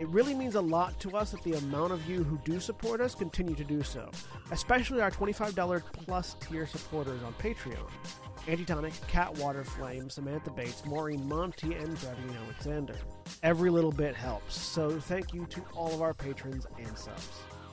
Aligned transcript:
It 0.00 0.08
really 0.08 0.34
means 0.34 0.56
a 0.56 0.60
lot 0.60 0.98
to 1.00 1.16
us 1.16 1.30
that 1.30 1.42
the 1.42 1.54
amount 1.54 1.92
of 1.92 2.08
you 2.08 2.24
who 2.24 2.38
do 2.44 2.58
support 2.58 3.00
us 3.00 3.14
continue 3.14 3.54
to 3.54 3.64
do 3.64 3.82
so, 3.82 4.10
especially 4.50 5.00
our 5.00 5.10
$25 5.10 5.82
plus 5.92 6.34
tier 6.40 6.66
supporters 6.66 7.22
on 7.22 7.32
Patreon. 7.34 7.88
Antitonic, 8.48 8.92
Kat 9.08 9.32
Waterflame, 9.34 10.10
Samantha 10.10 10.50
Bates, 10.50 10.84
Maureen 10.84 11.26
Montee, 11.26 11.74
and 11.74 11.96
Drevian 11.96 12.36
Alexander. 12.44 12.96
Every 13.42 13.70
little 13.70 13.92
bit 13.92 14.14
helps, 14.14 14.60
so 14.60 14.98
thank 15.00 15.32
you 15.32 15.46
to 15.46 15.62
all 15.74 15.94
of 15.94 16.02
our 16.02 16.12
patrons 16.12 16.66
and 16.78 16.98
subs. 16.98 17.40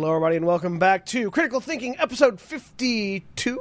Hello, 0.00 0.12
everybody, 0.14 0.36
and 0.36 0.46
welcome 0.46 0.78
back 0.78 1.04
to 1.04 1.30
Critical 1.30 1.60
Thinking, 1.60 1.94
episode 1.98 2.40
52? 2.40 3.60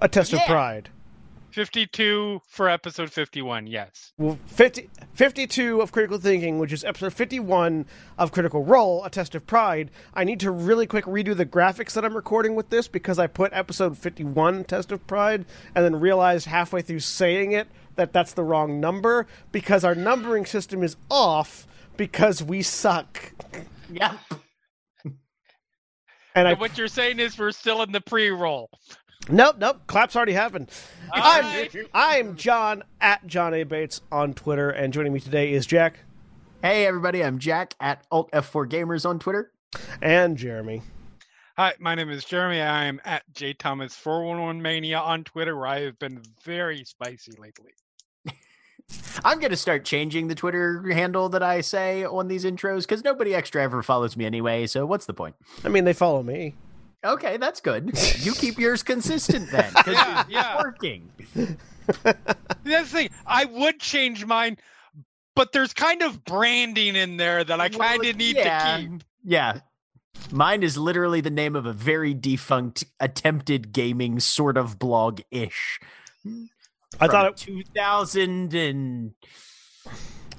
A 0.00 0.08
Test 0.08 0.32
Yeah. 0.32 0.40
of 0.40 0.46
Pride. 0.48 0.88
52 1.52 2.42
for 2.48 2.68
episode 2.68 3.12
51, 3.12 3.68
yes. 3.68 4.12
Well, 4.18 4.40
50, 4.46 4.90
52 5.14 5.80
of 5.80 5.92
Critical 5.92 6.18
Thinking, 6.18 6.58
which 6.58 6.72
is 6.72 6.82
episode 6.82 7.12
51 7.12 7.86
of 8.18 8.32
Critical 8.32 8.64
Role, 8.64 9.04
A 9.04 9.10
Test 9.10 9.36
of 9.36 9.46
Pride. 9.46 9.92
I 10.12 10.24
need 10.24 10.40
to 10.40 10.50
really 10.50 10.88
quick 10.88 11.04
redo 11.04 11.36
the 11.36 11.46
graphics 11.46 11.92
that 11.92 12.04
I'm 12.04 12.16
recording 12.16 12.56
with 12.56 12.68
this 12.68 12.88
because 12.88 13.20
I 13.20 13.28
put 13.28 13.52
episode 13.52 13.96
51, 13.96 14.64
Test 14.64 14.90
of 14.90 15.06
Pride, 15.06 15.44
and 15.72 15.84
then 15.84 16.00
realized 16.00 16.46
halfway 16.46 16.82
through 16.82 16.98
saying 16.98 17.52
it 17.52 17.68
that 17.94 18.12
that's 18.12 18.32
the 18.32 18.42
wrong 18.42 18.80
number 18.80 19.28
because 19.52 19.84
our 19.84 19.94
numbering 19.94 20.46
system 20.46 20.82
is 20.82 20.96
off 21.08 21.68
because 21.96 22.42
we 22.42 22.60
suck. 22.62 23.30
Yep. 23.92 24.12
And 26.34 26.48
I 26.48 26.54
what 26.54 26.78
you're 26.78 26.88
saying 26.88 27.18
is 27.18 27.38
we're 27.38 27.50
still 27.50 27.82
in 27.82 27.92
the 27.92 28.00
pre-roll. 28.00 28.70
Nope, 29.28 29.56
nope. 29.58 29.82
Claps 29.86 30.16
already 30.16 30.32
happened. 30.32 30.70
I'm, 31.12 31.44
right. 31.44 31.76
I'm 31.92 32.36
John 32.36 32.84
at 33.02 33.26
John 33.26 33.52
A. 33.52 33.64
Bates 33.64 34.00
on 34.10 34.32
Twitter, 34.32 34.70
and 34.70 34.94
joining 34.94 35.12
me 35.12 35.20
today 35.20 35.52
is 35.52 35.66
Jack 35.66 35.98
Hey 36.62 36.86
everybody, 36.86 37.24
I'm 37.24 37.40
Jack 37.40 37.74
at 37.80 38.06
Alt 38.12 38.30
F4 38.30 38.70
Gamers 38.70 39.04
on 39.04 39.18
Twitter. 39.18 39.50
and 40.00 40.36
Jeremy. 40.36 40.82
Hi, 41.56 41.74
my 41.80 41.96
name 41.96 42.08
is 42.08 42.24
Jeremy. 42.24 42.60
I 42.60 42.84
am 42.84 43.00
at 43.04 43.24
JThomas411 43.34 44.60
Mania 44.60 45.00
on 45.00 45.24
Twitter, 45.24 45.56
where 45.56 45.66
I 45.66 45.80
have 45.80 45.98
been 45.98 46.22
very 46.44 46.84
spicy 46.84 47.32
lately. 47.36 47.72
I'm 49.24 49.40
gonna 49.40 49.56
start 49.56 49.84
changing 49.84 50.28
the 50.28 50.34
Twitter 50.34 50.82
handle 50.92 51.28
that 51.30 51.42
I 51.42 51.60
say 51.60 52.04
on 52.04 52.28
these 52.28 52.44
intros 52.44 52.82
because 52.82 53.04
nobody 53.04 53.34
extra 53.34 53.62
ever 53.62 53.82
follows 53.82 54.16
me 54.16 54.24
anyway. 54.24 54.66
So 54.66 54.86
what's 54.86 55.06
the 55.06 55.14
point? 55.14 55.34
I 55.64 55.68
mean, 55.68 55.84
they 55.84 55.92
follow 55.92 56.22
me. 56.22 56.54
Okay, 57.04 57.36
that's 57.36 57.60
good. 57.60 57.90
You 58.20 58.32
keep 58.32 58.58
yours 58.58 58.82
consistent 58.82 59.50
then. 59.50 59.72
'cause 59.72 59.94
Yeah, 59.94 60.20
it's 60.20 60.30
yeah. 60.30 60.62
Working. 60.62 61.10
That's 62.04 62.22
the 62.64 62.84
thing. 62.84 63.10
I 63.26 63.44
would 63.44 63.80
change 63.80 64.24
mine, 64.24 64.56
but 65.34 65.50
there's 65.50 65.74
kind 65.74 66.02
of 66.02 66.24
branding 66.24 66.94
in 66.94 67.16
there 67.16 67.42
that 67.42 67.60
I 67.60 67.68
kind 67.70 67.96
of 68.00 68.06
Well, 68.06 68.14
need 68.14 68.36
yeah, 68.36 68.76
to 68.76 68.82
keep. 68.88 69.02
Yeah. 69.24 69.58
Mine 70.30 70.62
is 70.62 70.78
literally 70.78 71.20
the 71.20 71.30
name 71.30 71.56
of 71.56 71.66
a 71.66 71.72
very 71.72 72.14
defunct 72.14 72.84
attempted 73.00 73.72
gaming 73.72 74.20
sort 74.20 74.56
of 74.56 74.78
blog 74.78 75.22
ish. 75.32 75.80
I 77.00 77.08
thought 77.08 77.26
it. 77.26 77.36
2011, 77.36 79.14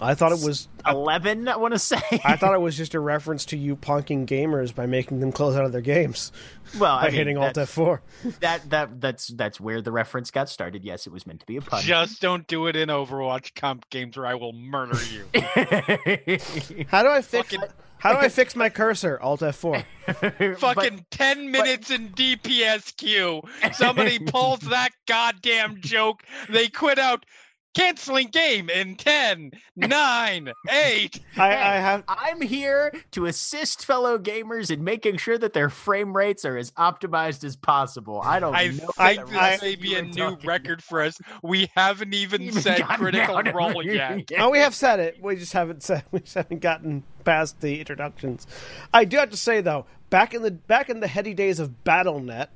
I 0.01 0.15
thought 0.15 0.31
it 0.31 0.43
was. 0.43 0.67
eleven. 0.87 1.47
I 1.47 1.57
want 1.57 1.73
to 1.73 1.79
say. 1.79 2.01
I 2.23 2.35
thought 2.35 2.53
it 2.53 2.61
was 2.61 2.75
just 2.75 2.93
a 2.93 2.99
reference 2.99 3.45
to 3.45 3.57
you 3.57 3.75
punking 3.75 4.25
gamers 4.25 4.73
by 4.73 4.85
making 4.85 5.19
them 5.19 5.31
close 5.31 5.55
out 5.55 5.65
of 5.65 5.71
their 5.71 5.81
games 5.81 6.31
well, 6.79 6.97
by 6.97 7.03
I 7.03 7.05
mean, 7.07 7.13
hitting 7.13 7.37
Alt 7.37 7.57
F 7.57 7.69
four. 7.69 8.01
that 8.39 8.69
that 8.69 8.99
that's 8.99 9.27
that's 9.27 9.59
where 9.59 9.81
the 9.81 9.91
reference 9.91 10.31
got 10.31 10.49
started. 10.49 10.83
Yes, 10.83 11.07
it 11.07 11.13
was 11.13 11.25
meant 11.27 11.39
to 11.41 11.45
be 11.45 11.57
a 11.57 11.61
pun. 11.61 11.81
Just 11.81 12.21
don't 12.21 12.45
do 12.47 12.67
it 12.67 12.75
in 12.75 12.89
Overwatch 12.89 13.55
comp 13.55 13.89
games, 13.89 14.17
or 14.17 14.25
I 14.25 14.35
will 14.35 14.53
murder 14.53 14.99
you. 15.11 15.25
How 16.87 17.03
do 17.03 17.09
I 17.09 17.21
fix? 17.21 17.51
Fucking- 17.53 17.69
How 17.97 18.13
do 18.13 18.19
I 18.19 18.29
fix 18.29 18.55
my 18.55 18.69
cursor? 18.69 19.19
Alt 19.21 19.41
F4. 19.41 20.57
Fucking 20.59 21.05
10 21.11 21.51
minutes 21.51 21.89
in 21.89 22.09
DPSQ. 22.09 23.73
Somebody 23.73 24.19
pulls 24.19 24.59
that 24.61 24.89
goddamn 25.07 25.79
joke. 25.79 26.23
They 26.49 26.67
quit 26.67 26.99
out 26.99 27.25
canceling 27.73 28.27
game 28.27 28.69
in 28.69 28.95
10, 28.95 29.51
9, 29.75 30.53
8. 30.69 31.19
I, 31.37 31.47
I 31.47 31.51
have. 31.77 32.03
I'm 32.07 32.41
here 32.41 32.93
to 33.11 33.25
assist 33.25 33.85
fellow 33.85 34.17
gamers 34.17 34.71
in 34.71 34.83
making 34.83 35.17
sure 35.17 35.37
that 35.37 35.53
their 35.53 35.69
frame 35.69 36.15
rates 36.15 36.45
are 36.45 36.57
as 36.57 36.71
optimized 36.71 37.43
as 37.43 37.55
possible. 37.55 38.21
I 38.23 38.39
don't 38.39 38.55
I 38.55 38.67
know. 38.67 38.73
think 38.73 38.91
I- 38.99 39.15
this 39.23 39.33
I- 39.35 39.57
may 39.61 39.75
be 39.75 39.95
a 39.95 40.01
new 40.01 40.13
talking 40.31 40.47
record 40.47 40.83
for 40.83 41.01
us. 41.01 41.19
We 41.41 41.69
haven't 41.75 42.13
even 42.13 42.41
Even 42.41 42.61
said 42.61 42.83
critical 42.83 43.35
down 43.35 43.45
to- 43.45 43.51
role 43.53 43.83
yet. 43.85 44.31
Oh, 44.37 44.49
we 44.49 44.59
have 44.59 44.75
said 44.75 44.99
it. 44.99 45.17
We 45.21 45.35
just 45.35 45.53
haven't 45.53 45.83
said. 45.83 46.03
We 46.11 46.19
just 46.19 46.35
haven't 46.35 46.59
gotten 46.61 47.03
past 47.23 47.59
the 47.61 47.79
introductions. 47.79 48.45
I 48.93 49.05
do 49.05 49.17
have 49.17 49.31
to 49.31 49.37
say 49.37 49.61
though, 49.61 49.85
back 50.09 50.33
in 50.33 50.41
the 50.43 50.51
back 50.51 50.89
in 50.89 50.99
the 50.99 51.07
heady 51.07 51.33
days 51.33 51.59
of 51.59 51.71
BattleNet, 51.83 52.47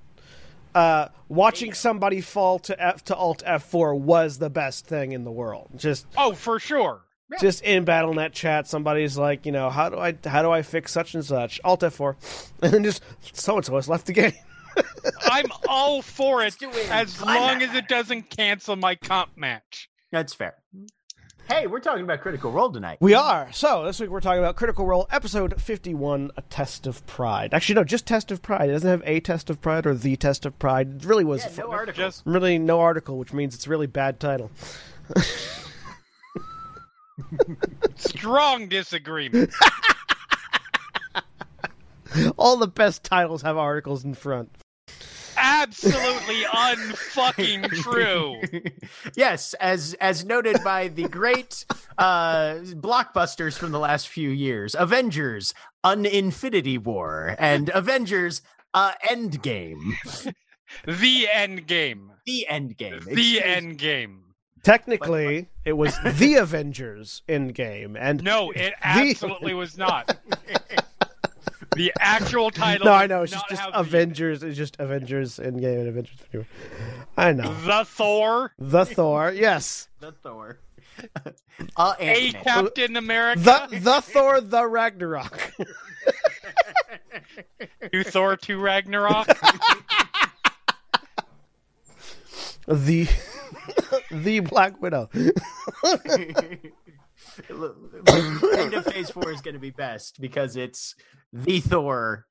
uh, 0.75 1.07
watching 1.29 1.73
somebody 1.73 2.21
fall 2.21 2.59
to 2.59 2.81
F 2.83 3.03
to 3.05 3.15
Alt 3.15 3.43
F4 3.45 3.97
was 3.99 4.37
the 4.39 4.49
best 4.49 4.85
thing 4.87 5.11
in 5.11 5.23
the 5.23 5.31
world. 5.31 5.69
Just 5.75 6.05
Oh, 6.17 6.33
for 6.33 6.59
sure. 6.59 7.01
just 7.41 7.61
in 7.63 7.85
BattleNet 7.85 8.31
chat, 8.33 8.67
somebody's 8.67 9.17
like, 9.17 9.45
you 9.45 9.51
know, 9.51 9.69
how 9.69 9.89
do 9.89 9.97
I 9.97 10.15
how 10.25 10.41
do 10.41 10.51
I 10.51 10.61
fix 10.61 10.91
such 10.91 11.13
and 11.13 11.25
such? 11.25 11.59
Alt 11.63 11.81
F4, 11.81 12.51
and 12.61 12.73
then 12.73 12.83
just 12.83 13.01
so 13.33 13.55
and 13.57 13.65
so 13.65 13.75
has 13.75 13.89
left 13.89 14.05
the 14.07 14.13
game. 14.13 14.33
I'm 15.23 15.47
all 15.67 16.01
for 16.03 16.43
it 16.43 16.61
as 16.91 17.19
long 17.21 17.63
as 17.63 17.73
it 17.73 17.87
doesn't 17.87 18.29
cancel 18.29 18.75
my 18.75 18.95
comp 18.95 19.31
match. 19.35 19.89
That's 20.11 20.33
fair. 20.33 20.55
Hey, 21.47 21.65
we're 21.65 21.79
talking 21.79 22.03
about 22.03 22.19
Critical 22.19 22.51
Role 22.51 22.69
tonight. 22.69 22.97
We 22.99 23.13
are. 23.13 23.49
So 23.53 23.85
this 23.85 24.01
week 24.01 24.09
we're 24.09 24.19
talking 24.19 24.39
about 24.39 24.57
Critical 24.57 24.85
Role, 24.85 25.07
episode 25.09 25.61
fifty-one, 25.61 26.31
a 26.35 26.41
test 26.41 26.85
of 26.85 27.05
pride. 27.07 27.53
Actually, 27.53 27.75
no, 27.75 27.83
just 27.85 28.05
test 28.05 28.31
of 28.31 28.41
pride. 28.41 28.69
It 28.69 28.73
doesn't 28.73 28.89
have 28.89 29.01
a 29.05 29.21
test 29.21 29.49
of 29.49 29.61
pride 29.61 29.85
or 29.85 29.93
the 29.93 30.17
test 30.17 30.45
of 30.45 30.59
pride. 30.59 30.97
It 30.97 31.05
really 31.05 31.23
was 31.23 31.45
Yeah, 31.45 31.63
no 31.63 31.71
article. 31.71 32.03
Just 32.03 32.23
really 32.25 32.57
no 32.57 32.81
article, 32.81 33.17
which 33.17 33.31
means 33.31 33.55
it's 33.55 33.65
a 33.65 33.69
really 33.69 33.87
bad 33.87 34.19
title. 34.19 34.51
strong 37.95 38.67
disagreement. 38.67 39.53
All 42.37 42.57
the 42.57 42.67
best 42.67 43.05
titles 43.05 43.41
have 43.43 43.55
articles 43.55 44.03
in 44.03 44.15
front. 44.15 44.51
Absolutely 45.37 46.41
unfucking 46.43 47.69
true. 47.81 48.41
yes, 49.15 49.53
as 49.55 49.93
as 50.01 50.25
noted 50.25 50.57
by 50.63 50.87
the 50.89 51.03
great 51.07 51.65
uh 51.97 52.55
blockbusters 52.75 53.57
from 53.57 53.71
the 53.71 53.79
last 53.79 54.07
few 54.07 54.29
years, 54.29 54.75
Avengers: 54.77 55.53
An 55.83 56.05
Infinity 56.05 56.77
War 56.77 57.35
and 57.39 57.69
Avengers: 57.73 58.41
uh, 58.73 58.93
Endgame. 59.09 59.93
The 60.85 61.29
end 61.31 61.65
game. 61.65 62.11
The 62.25 62.45
Endgame. 62.51 63.01
The 63.05 63.11
Excuse- 63.37 63.41
end 63.41 63.77
game. 63.77 64.23
Technically, 64.63 65.47
it 65.63 65.71
was 65.73 65.97
the 66.03 66.35
Avengers 66.41 67.21
Endgame, 67.29 67.95
and 67.97 68.21
No, 68.21 68.51
it 68.51 68.73
absolutely 68.83 69.53
was 69.53 69.77
not. 69.77 70.17
The 71.77 71.93
actual 71.99 72.49
title. 72.51 72.85
no, 72.87 72.93
I 72.93 73.07
know 73.07 73.23
it's 73.23 73.31
just, 73.31 73.47
just 73.49 73.61
have 73.61 73.71
the- 73.73 73.79
Avengers. 73.79 74.43
It's 74.43 74.57
just 74.57 74.75
Avengers 74.79 75.37
Endgame 75.37 75.79
and 75.79 75.87
Avengers. 75.89 76.17
Anyway. 76.33 76.47
I 77.15 77.31
know 77.33 77.53
The 77.65 77.85
Thor, 77.85 78.53
the 78.57 78.85
Thor. 78.85 79.31
Yes, 79.31 79.87
The 79.99 80.11
Thor. 80.11 80.57
uh, 81.77 81.93
a 81.99 82.01
Ant-Man. 82.01 82.43
Captain 82.43 82.97
America. 82.97 83.67
the 83.69 83.79
the 83.79 84.01
Thor, 84.01 84.41
the 84.41 84.67
Ragnarok. 84.67 85.53
to 87.93 88.03
Thor 88.03 88.35
2 88.35 88.59
Ragnarok. 88.59 89.27
The 92.67 93.07
the 94.11 94.39
Black 94.41 94.81
Widow. 94.81 95.09
End 97.49 98.73
of 98.73 98.85
phase 98.85 99.09
four 99.09 99.31
is 99.31 99.41
going 99.41 99.53
to 99.53 99.59
be 99.59 99.71
best 99.71 100.19
because 100.19 100.55
it's 100.55 100.95
the 101.43 101.59
Thor, 101.59 102.25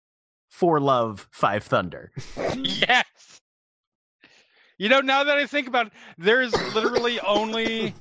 for 0.49 0.81
love, 0.81 1.29
five 1.31 1.64
thunder. 1.64 2.12
yes. 2.56 3.41
You 4.79 4.88
know, 4.88 5.00
now 5.00 5.25
that 5.25 5.38
I 5.38 5.47
think 5.47 5.69
about 5.69 5.87
it, 5.87 5.93
there's 6.19 6.53
literally 6.75 7.19
only 7.20 7.94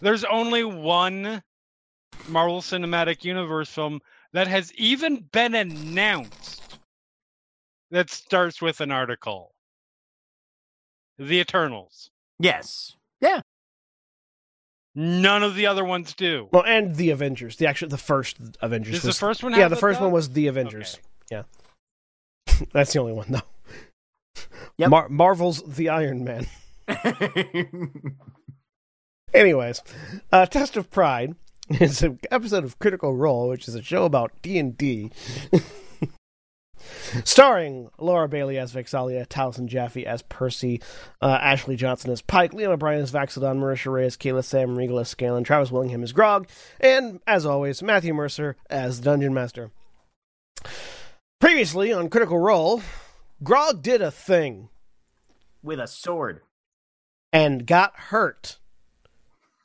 there's 0.00 0.24
only 0.24 0.64
one 0.64 1.42
Marvel 2.28 2.60
Cinematic 2.60 3.24
Universe 3.24 3.68
film 3.68 4.00
that 4.32 4.48
has 4.48 4.72
even 4.74 5.24
been 5.32 5.54
announced 5.54 6.78
that 7.90 8.10
starts 8.10 8.60
with 8.60 8.80
an 8.80 8.90
article. 8.90 9.54
The 11.18 11.38
Eternals. 11.38 12.10
Yes. 12.40 12.96
Yeah. 13.20 13.42
None 14.94 15.42
of 15.42 15.56
the 15.56 15.66
other 15.66 15.84
ones 15.84 16.14
do. 16.14 16.48
Well, 16.52 16.64
and 16.64 16.94
the 16.94 17.10
Avengers. 17.10 17.56
The 17.56 17.66
actual 17.66 17.88
the 17.88 17.98
first 17.98 18.36
Avengers. 18.60 19.02
Does 19.02 19.02
the 19.02 19.12
first 19.12 19.42
one 19.42 19.52
yeah, 19.52 19.60
have 19.60 19.70
the 19.70 19.76
first 19.76 19.98
though? 19.98 20.06
one 20.06 20.12
was 20.12 20.30
the 20.30 20.46
Avengers. 20.46 20.98
Yeah, 21.30 21.42
that's 22.72 22.92
the 22.92 23.00
only 23.00 23.12
one 23.12 23.26
though. 23.28 23.42
Yep. 24.78 24.90
Mar- 24.90 25.08
Marvel's 25.08 25.62
the 25.62 25.88
Iron 25.88 26.24
Man. 26.24 26.46
Anyways, 29.34 29.82
uh, 30.30 30.46
Test 30.46 30.76
of 30.76 30.90
Pride 30.90 31.34
is 31.68 32.02
an 32.02 32.20
episode 32.30 32.62
of 32.62 32.78
Critical 32.78 33.16
Role, 33.16 33.48
which 33.48 33.66
is 33.66 33.74
a 33.74 33.82
show 33.82 34.04
about 34.04 34.30
D 34.42 34.58
and 34.58 34.76
D, 34.78 35.10
starring 37.24 37.90
Laura 37.98 38.28
Bailey 38.28 38.58
as 38.58 38.72
Vex'ahlia, 38.72 39.26
Taliesin 39.26 39.66
Jaffe 39.66 40.06
as 40.06 40.22
Percy, 40.22 40.80
uh, 41.22 41.38
Ashley 41.40 41.76
Johnson 41.76 42.10
as 42.10 42.22
Pike, 42.22 42.52
Liam 42.52 42.68
O'Brien 42.68 43.00
as 43.02 43.12
Vax'ildan, 43.12 43.58
Marisha 43.58 43.92
Ray 43.92 44.06
as 44.06 44.16
Keyleth, 44.16 44.44
Sam 44.44 44.76
Riegel 44.76 44.98
as 44.98 45.08
Scanlan, 45.08 45.44
Travis 45.44 45.70
Willingham 45.70 46.02
as 46.02 46.12
Grog, 46.12 46.48
and 46.80 47.20
as 47.26 47.46
always, 47.46 47.82
Matthew 47.82 48.14
Mercer 48.14 48.56
as 48.68 48.98
the 49.00 49.04
Dungeon 49.04 49.34
Master. 49.34 49.70
Previously 51.40 51.92
on 51.92 52.08
Critical 52.08 52.38
Role, 52.38 52.82
Grog 53.42 53.82
did 53.82 54.00
a 54.00 54.10
thing 54.10 54.68
With 55.62 55.78
a 55.80 55.86
sword. 55.86 56.40
and 57.32 57.66
got 57.66 57.94
hurt, 57.96 58.58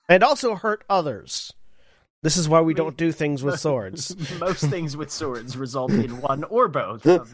and 0.09 0.23
also 0.23 0.55
hurt 0.55 0.83
others. 0.89 1.53
This 2.21 2.35
is 2.37 2.49
why 2.49 2.61
we 2.61 2.73
don't 2.73 2.97
do 2.97 3.11
things 3.11 3.43
with 3.43 3.59
swords. 3.61 4.15
Most 4.39 4.65
things 4.65 4.97
with 4.97 5.09
swords 5.11 5.55
result 5.55 5.91
in 5.91 6.19
one 6.21 6.43
or 6.45 6.67
both. 6.67 7.05
of- 7.05 7.33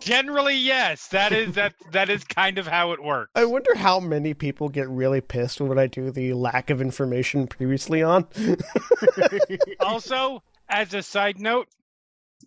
Generally, 0.00 0.56
yes. 0.56 1.08
That 1.08 1.32
is 1.32 1.54
that 1.54 1.74
that 1.92 2.10
is 2.10 2.22
kind 2.24 2.58
of 2.58 2.66
how 2.66 2.92
it 2.92 3.02
works. 3.02 3.30
I 3.34 3.44
wonder 3.44 3.74
how 3.74 3.98
many 3.98 4.34
people 4.34 4.68
get 4.68 4.88
really 4.88 5.20
pissed 5.20 5.60
when 5.60 5.78
I 5.78 5.86
do 5.86 6.10
the 6.10 6.32
lack 6.34 6.70
of 6.70 6.80
information 6.80 7.46
previously 7.46 8.02
on. 8.02 8.26
also, 9.80 10.42
as 10.68 10.92
a 10.94 11.02
side 11.02 11.40
note, 11.40 11.68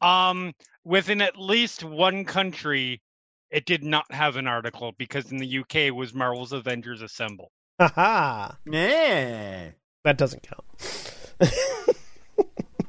um, 0.01 0.53
within 0.85 1.21
at 1.21 1.37
least 1.37 1.83
one 1.83 2.23
country, 2.23 3.01
it 3.49 3.65
did 3.65 3.83
not 3.83 4.05
have 4.11 4.35
an 4.37 4.47
article 4.47 4.93
because 4.97 5.31
in 5.31 5.37
the 5.37 5.59
UK 5.59 5.75
it 5.77 5.91
was 5.95 6.13
Marvel's 6.13 6.53
Avengers 6.53 7.01
Assemble. 7.01 7.51
Haha. 7.79 8.53
yeah. 8.71 9.69
That 10.03 10.17
doesn't 10.17 10.43
count. 10.43 10.63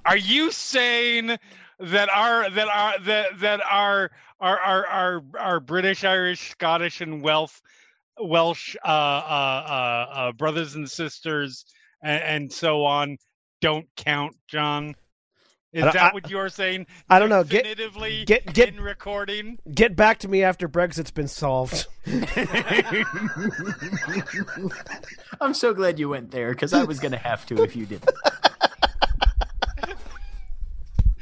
Are 0.05 0.17
you 0.17 0.51
saying 0.53 1.37
that 1.79 2.09
our 2.11 2.51
that 2.51 2.69
our 2.69 2.99
that 3.01 3.39
that 3.41 3.61
our 3.69 4.11
our 4.41 4.59
our 4.59 4.87
our, 4.87 5.23
our 5.39 5.61
British, 5.61 6.05
Irish, 6.05 6.51
Scottish, 6.51 7.01
and 7.01 7.23
Welsh 7.23 7.61
Welsh 8.19 8.77
uh, 8.85 8.89
uh, 8.89 8.91
uh, 8.91 10.13
uh, 10.13 10.33
brothers 10.33 10.75
and 10.75 10.91
sisters 10.91 11.65
and, 12.03 12.23
and 12.23 12.53
so 12.53 12.85
on 12.85 13.17
don't 13.61 13.87
count, 13.97 14.37
John? 14.49 14.95
Is 15.73 15.85
that 15.85 15.97
I- 15.97 16.11
what 16.13 16.29
you're 16.29 16.49
saying? 16.49 16.87
I 17.09 17.21
don't 17.21 17.29
know. 17.29 17.45
Get 17.45 17.63
Definitively 17.65 18.25
get- 18.25 18.53
get- 18.53 18.71
in 18.71 18.81
recording. 18.81 19.59
get 19.73 19.95
back 19.95 20.19
to 20.21 20.29
me 20.29 20.43
after 20.43 20.67
Brexit's 20.67 21.13
been 21.13 21.29
solved. 21.29 21.87
I'm 25.41 25.55
so 25.55 25.73
glad 25.73 25.99
you 26.01 26.09
went 26.09 26.31
there 26.33 26.51
because 26.51 26.73
I 26.73 26.83
was 26.85 26.99
going 26.99 27.13
to 27.13 27.19
have 27.19 27.47
to 27.47 27.63
if 27.63 27.77
you 27.77 27.87
didn't. 27.87 28.11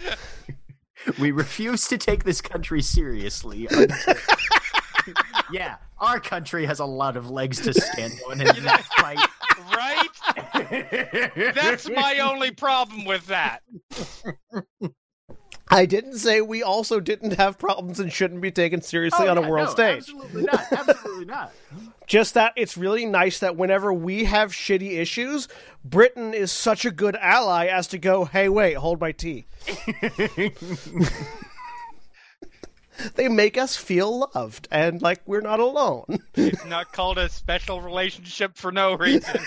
we 1.18 1.30
refuse 1.30 1.86
to 1.88 1.98
take 1.98 2.24
this 2.24 2.40
country 2.40 2.80
seriously. 2.82 3.66
until- 3.70 4.14
yeah, 5.52 5.76
our 5.98 6.20
country 6.20 6.64
has 6.66 6.78
a 6.80 6.84
lot 6.86 7.16
of 7.18 7.30
legs 7.30 7.60
to 7.60 7.72
stand 7.74 8.12
on 8.30 8.40
in 8.40 8.46
that 8.64 8.84
fight. 8.96 9.18
Right? 9.74 9.97
That's 10.70 11.88
my 11.88 12.18
only 12.18 12.50
problem 12.50 13.04
with 13.04 13.26
that. 13.26 13.62
I 15.70 15.84
didn't 15.86 16.16
say 16.16 16.40
we 16.40 16.62
also 16.62 16.98
didn't 16.98 17.32
have 17.32 17.58
problems 17.58 18.00
and 18.00 18.12
shouldn't 18.12 18.40
be 18.40 18.50
taken 18.50 18.80
seriously 18.80 19.28
Oh, 19.28 19.32
on 19.32 19.38
a 19.38 19.48
world 19.48 19.66
no, 19.66 19.72
stage. 19.72 19.98
Absolutely 19.98 20.42
not. 20.44 20.72
Absolutely 20.72 21.24
not. 21.26 21.52
Just 22.06 22.34
that 22.34 22.54
it's 22.56 22.78
really 22.78 23.04
nice 23.04 23.38
that 23.40 23.56
whenever 23.56 23.92
we 23.92 24.24
have 24.24 24.50
shitty 24.50 24.92
issues, 24.98 25.46
Britain 25.84 26.32
is 26.32 26.50
such 26.50 26.86
a 26.86 26.90
good 26.90 27.16
ally 27.16 27.66
as 27.66 27.86
to 27.88 27.98
go, 27.98 28.24
hey, 28.24 28.48
wait, 28.48 28.74
hold 28.74 28.98
my 28.98 29.12
tea. 29.12 29.46
they 33.14 33.28
make 33.28 33.56
us 33.56 33.76
feel 33.76 34.30
loved 34.34 34.68
and 34.70 35.00
like 35.02 35.20
we're 35.26 35.40
not 35.40 35.60
alone. 35.60 36.18
It's 36.34 36.64
not 36.64 36.92
called 36.92 37.18
a 37.18 37.28
special 37.28 37.80
relationship 37.80 38.56
for 38.56 38.72
no 38.72 38.94
reason. 38.94 39.40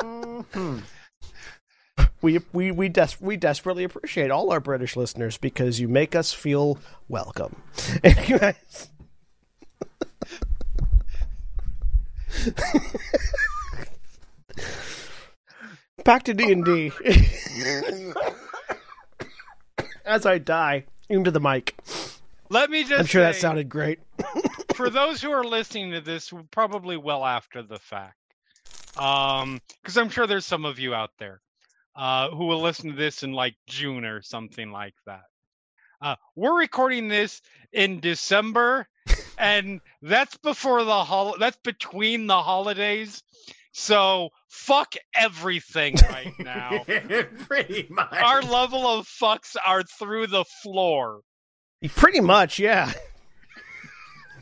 we 2.22 2.40
we 2.52 2.70
we, 2.72 2.88
des- 2.88 3.16
we 3.20 3.36
desperately 3.36 3.84
appreciate 3.84 4.30
all 4.30 4.50
our 4.52 4.60
British 4.60 4.96
listeners 4.96 5.36
because 5.38 5.80
you 5.80 5.88
make 5.88 6.14
us 6.14 6.32
feel 6.32 6.78
welcome. 7.08 7.62
Anyways. 8.04 8.90
Back 16.04 16.24
to 16.24 16.34
D 16.34 16.52
and 16.52 16.64
D. 16.64 16.92
As 20.06 20.24
I 20.24 20.38
die 20.38 20.84
into 21.08 21.30
the 21.30 21.40
mic, 21.40 21.76
Let 22.48 22.70
me 22.70 22.82
just 22.84 23.00
I'm 23.00 23.06
sure 23.06 23.22
that 23.22 23.36
sounded 23.36 23.68
great. 23.68 23.98
for 24.74 24.88
those 24.90 25.20
who 25.20 25.30
are 25.30 25.44
listening 25.44 25.90
to 25.92 26.00
this 26.00 26.32
probably 26.50 26.96
well 26.96 27.24
after 27.24 27.62
the 27.62 27.78
fact 27.78 28.14
um 28.98 29.60
because 29.82 29.96
i'm 29.96 30.08
sure 30.08 30.26
there's 30.26 30.46
some 30.46 30.64
of 30.64 30.78
you 30.78 30.94
out 30.94 31.10
there 31.18 31.40
uh 31.96 32.28
who 32.30 32.46
will 32.46 32.60
listen 32.60 32.90
to 32.90 32.96
this 32.96 33.22
in 33.22 33.32
like 33.32 33.54
june 33.66 34.04
or 34.04 34.20
something 34.22 34.70
like 34.70 34.94
that. 35.06 35.24
Uh 36.00 36.16
we're 36.34 36.58
recording 36.58 37.08
this 37.08 37.40
in 37.72 38.00
december 38.00 38.86
and 39.38 39.80
that's 40.02 40.36
before 40.38 40.84
the 40.84 41.04
hol 41.04 41.36
that's 41.38 41.58
between 41.64 42.26
the 42.26 42.42
holidays 42.42 43.22
so 43.78 44.30
fuck 44.48 44.94
everything 45.14 45.94
right 46.08 46.32
now 46.38 46.82
Pretty 47.46 47.86
much. 47.90 48.10
our 48.12 48.40
level 48.40 48.86
of 48.86 49.06
fucks 49.06 49.54
are 49.66 49.82
through 49.82 50.26
the 50.28 50.44
floor 50.62 51.20
Pretty 51.94 52.20
much, 52.20 52.58
yeah. 52.58 52.92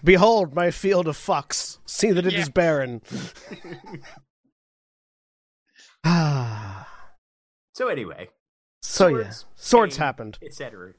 Behold 0.05 0.55
my 0.55 0.71
field 0.71 1.09
of 1.09 1.17
fucks. 1.17 1.79
See 1.85 2.13
that 2.13 2.25
it 2.27 2.33
is 2.33 2.39
Yes. 2.47 2.49
barren. 2.49 3.03
Ah. 6.05 6.89
so 7.75 7.89
anyway, 7.89 8.29
so 8.83 9.09
yeah, 9.09 9.15
Swords, 9.31 9.45
swords 9.57 9.97
pain. 9.97 10.05
happened. 10.07 10.39
etc. 10.43 10.93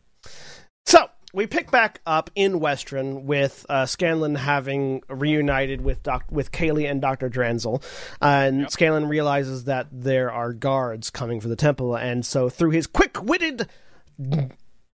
We 1.36 1.48
pick 1.48 1.70
back 1.70 2.00
up 2.06 2.30
in 2.34 2.62
Westruun 2.62 3.24
with 3.24 3.66
uh, 3.68 3.86
Scanlan 3.86 4.36
having 4.36 5.02
reunited 5.10 5.82
with 5.82 6.02
Doc- 6.02 6.32
with 6.32 6.54
Kaylie 6.54 6.90
and 6.90 7.02
Doctor 7.02 7.30
Dranzel, 7.30 7.84
and 8.22 8.62
Yep. 8.62 8.72
Scanlan 8.72 9.10
realizes 9.10 9.66
that 9.66 9.88
there 9.92 10.32
are 10.32 10.54
guards 10.54 11.10
coming 11.10 11.42
for 11.42 11.50
the 11.50 11.58
temple, 11.58 11.94
and 11.98 12.26
so 12.26 12.48
through 12.48 12.70
his 12.70 12.88
quick-witted, 12.88 13.68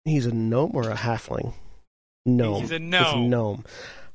he's 0.05 0.27
a 0.27 0.31
gnome 0.31 0.71
or 0.75 0.91
a 0.91 0.95
halfling. 0.95 1.53
Gnome. 2.27 2.61
He's 2.61 2.71
a 2.71 2.77
gnome. 2.79 3.29
gnome. 3.31 3.65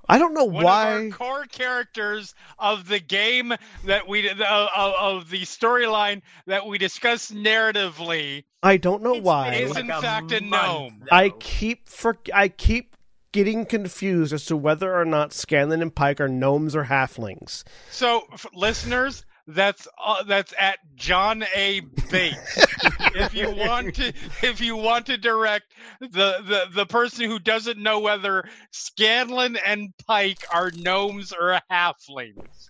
I 0.08 0.18
don't 0.18 0.34
know 0.34 0.44
one 0.44 0.64
why. 0.64 0.90
of 0.90 1.12
our 1.12 1.18
core 1.18 1.44
characters 1.46 2.34
of 2.58 2.88
the 2.88 2.98
game 3.00 3.54
that 3.86 4.06
we 4.08 4.28
of, 4.28 4.40
of 4.40 4.94
of 4.94 5.30
the 5.30 5.42
storyline 5.42 6.22
that 6.46 6.66
we 6.66 6.78
discuss 6.78 7.30
narratively 7.30 8.44
I 8.62 8.76
don't 8.76 9.02
know 9.02 9.14
It's 9.14 9.24
why. 9.24 9.50
been 9.50 9.62
is 9.70 9.76
in 9.76 9.86
like 9.88 10.02
fact 10.02 10.32
a 10.32 10.40
month, 10.40 10.92
gnome. 10.92 11.04
I 11.10 11.30
keep 11.30 11.88
for 11.88 12.18
I 12.34 12.48
keep 12.48 12.96
getting 13.32 13.64
confused 13.64 14.32
as 14.32 14.44
to 14.46 14.56
whether 14.56 14.94
or 14.94 15.04
not 15.04 15.32
Scanlan 15.32 15.80
and 15.82 15.94
Pike 15.94 16.20
are 16.20 16.28
gnomes 16.28 16.76
or 16.76 16.84
halflings. 16.84 17.64
So, 17.90 18.24
f- 18.32 18.44
listeners, 18.54 19.24
that's 19.46 19.88
uh, 20.02 20.22
that's 20.24 20.54
at 20.58 20.78
John 20.94 21.44
A. 21.54 21.80
Bates. 22.10 22.66
if 23.14 23.34
you 23.34 23.50
want 23.50 23.94
to, 23.96 24.12
if 24.42 24.60
you 24.60 24.76
want 24.76 25.06
to 25.06 25.16
direct 25.16 25.72
the, 26.00 26.08
the 26.08 26.66
the 26.72 26.86
person 26.86 27.28
who 27.28 27.38
doesn't 27.38 27.78
know 27.78 28.00
whether 28.00 28.44
Scanlan 28.70 29.56
and 29.66 29.92
Pike 30.06 30.44
are 30.52 30.70
gnomes 30.70 31.32
or 31.32 31.60
halflings. 31.70 32.68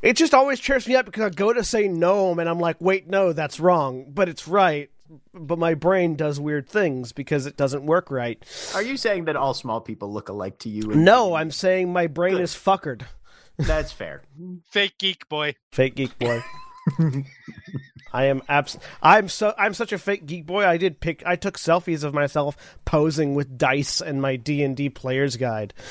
It 0.00 0.16
just 0.16 0.32
always 0.32 0.60
cheers 0.60 0.86
me 0.86 0.94
up 0.94 1.06
because 1.06 1.24
I 1.24 1.30
go 1.30 1.52
to 1.52 1.64
say 1.64 1.88
gnome 1.88 2.38
and 2.38 2.48
I'm 2.48 2.60
like, 2.60 2.80
wait, 2.80 3.08
no, 3.08 3.32
that's 3.32 3.58
wrong, 3.58 4.06
but 4.08 4.28
it's 4.28 4.46
right. 4.46 4.90
But 5.32 5.58
my 5.58 5.74
brain 5.74 6.16
does 6.16 6.38
weird 6.38 6.68
things 6.68 7.12
because 7.12 7.46
it 7.46 7.56
doesn't 7.56 7.84
work 7.84 8.10
right. 8.10 8.44
Are 8.74 8.82
you 8.82 8.96
saying 8.96 9.24
that 9.24 9.36
all 9.36 9.54
small 9.54 9.80
people 9.80 10.12
look 10.12 10.28
alike 10.28 10.58
to 10.60 10.68
you? 10.68 10.82
No, 10.82 11.34
I'm 11.34 11.50
saying 11.50 11.92
my 11.92 12.06
brain 12.06 12.34
Good. 12.34 12.42
is 12.42 12.54
fuckered. 12.54 13.06
That's 13.58 13.92
fair. 13.92 14.22
Fake 14.70 14.98
geek 14.98 15.28
boy. 15.28 15.54
Fake 15.72 15.96
geek 15.96 16.18
boy. 16.18 16.42
I 18.12 18.24
am 18.24 18.42
abs- 18.48 18.78
I'm 19.02 19.28
so 19.28 19.54
I'm 19.58 19.74
such 19.74 19.92
a 19.92 19.98
fake 19.98 20.26
geek 20.26 20.46
boy. 20.46 20.64
I 20.64 20.76
did 20.76 21.00
pick 21.00 21.22
I 21.26 21.36
took 21.36 21.58
selfies 21.58 22.04
of 22.04 22.14
myself 22.14 22.56
posing 22.84 23.34
with 23.34 23.58
dice 23.58 24.00
and 24.00 24.22
my 24.22 24.36
D&D 24.36 24.90
player's 24.90 25.36
guide. 25.36 25.74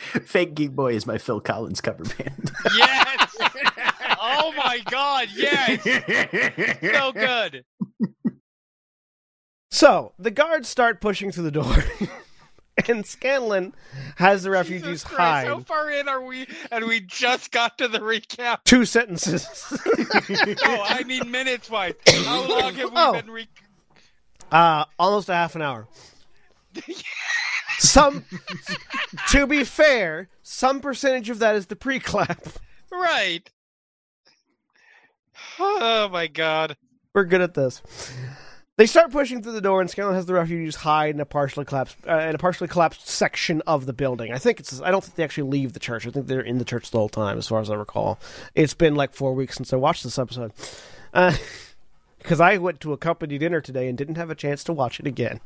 Fake 0.00 0.54
Geek 0.54 0.74
Boy 0.74 0.94
is 0.94 1.06
my 1.06 1.18
Phil 1.18 1.40
Collins 1.40 1.82
cover 1.82 2.04
band. 2.04 2.50
Yes. 2.74 3.36
oh 4.20 4.52
my 4.56 4.80
God. 4.90 5.28
Yes. 5.34 5.82
So 6.80 7.12
good. 7.12 7.64
So, 9.70 10.12
the 10.18 10.30
guards 10.30 10.68
start 10.68 11.00
pushing 11.00 11.30
through 11.30 11.44
the 11.44 11.50
door. 11.50 11.76
and 12.88 13.04
Scanlan 13.04 13.74
has 14.16 14.42
the 14.44 14.50
refugees 14.50 15.04
Christ, 15.04 15.18
hide. 15.20 15.46
How 15.48 15.60
far 15.60 15.90
in 15.90 16.08
are 16.08 16.22
we? 16.22 16.46
And 16.72 16.86
we 16.86 17.00
just 17.00 17.50
got 17.52 17.78
to 17.78 17.88
the 17.88 17.98
recap. 18.00 18.64
Two 18.64 18.84
sentences. 18.84 19.46
Oh, 20.64 20.84
I 20.88 21.04
mean 21.04 21.30
minutes 21.30 21.68
wise. 21.70 21.94
How 22.24 22.48
long 22.60 22.74
have 22.74 22.90
we 22.90 22.96
Oh. 22.96 23.12
been? 23.12 23.30
Re- 23.30 23.48
Uh, 24.50 24.84
almost 24.98 25.28
a 25.28 25.34
half 25.34 25.54
an 25.54 25.62
hour. 25.62 25.86
Some, 27.78 28.24
to 29.30 29.46
be 29.46 29.64
fair, 29.64 30.28
some 30.42 30.80
percentage 30.80 31.30
of 31.30 31.38
that 31.40 31.54
is 31.56 31.66
the 31.66 31.76
pre-clap. 31.76 32.46
right. 32.92 33.48
Oh 35.58 36.08
my 36.10 36.26
God. 36.26 36.76
We're 37.14 37.24
good 37.24 37.40
at 37.42 37.54
this. 37.54 37.82
They 38.80 38.86
start 38.86 39.12
pushing 39.12 39.42
through 39.42 39.52
the 39.52 39.60
door, 39.60 39.82
and 39.82 39.90
Scanlan 39.90 40.14
has 40.14 40.24
the 40.24 40.32
refugees 40.32 40.74
hide 40.74 41.14
in 41.14 41.20
a 41.20 41.26
partially 41.26 41.66
collapsed 41.66 41.98
uh, 42.08 42.20
in 42.20 42.34
a 42.34 42.38
partially 42.38 42.66
collapsed 42.66 43.06
section 43.06 43.60
of 43.66 43.84
the 43.84 43.92
building. 43.92 44.32
I 44.32 44.38
think 44.38 44.58
it's. 44.58 44.80
I 44.80 44.90
don't 44.90 45.04
think 45.04 45.16
they 45.16 45.22
actually 45.22 45.50
leave 45.50 45.74
the 45.74 45.80
church. 45.80 46.06
I 46.06 46.10
think 46.10 46.28
they're 46.28 46.40
in 46.40 46.56
the 46.56 46.64
church 46.64 46.90
the 46.90 46.96
whole 46.96 47.10
time, 47.10 47.36
as 47.36 47.46
far 47.46 47.60
as 47.60 47.68
I 47.68 47.74
recall. 47.74 48.18
It's 48.54 48.72
been 48.72 48.94
like 48.94 49.12
four 49.12 49.34
weeks 49.34 49.56
since 49.56 49.74
I 49.74 49.76
watched 49.76 50.02
this 50.02 50.18
episode, 50.18 50.52
because 51.12 52.40
I 52.40 52.56
went 52.56 52.80
to 52.80 52.94
a 52.94 52.96
company 52.96 53.36
dinner 53.36 53.60
today 53.60 53.86
and 53.86 53.98
didn't 53.98 54.14
have 54.14 54.30
a 54.30 54.34
chance 54.34 54.64
to 54.64 54.72
watch 54.72 54.98
it 54.98 55.06
again. 55.06 55.40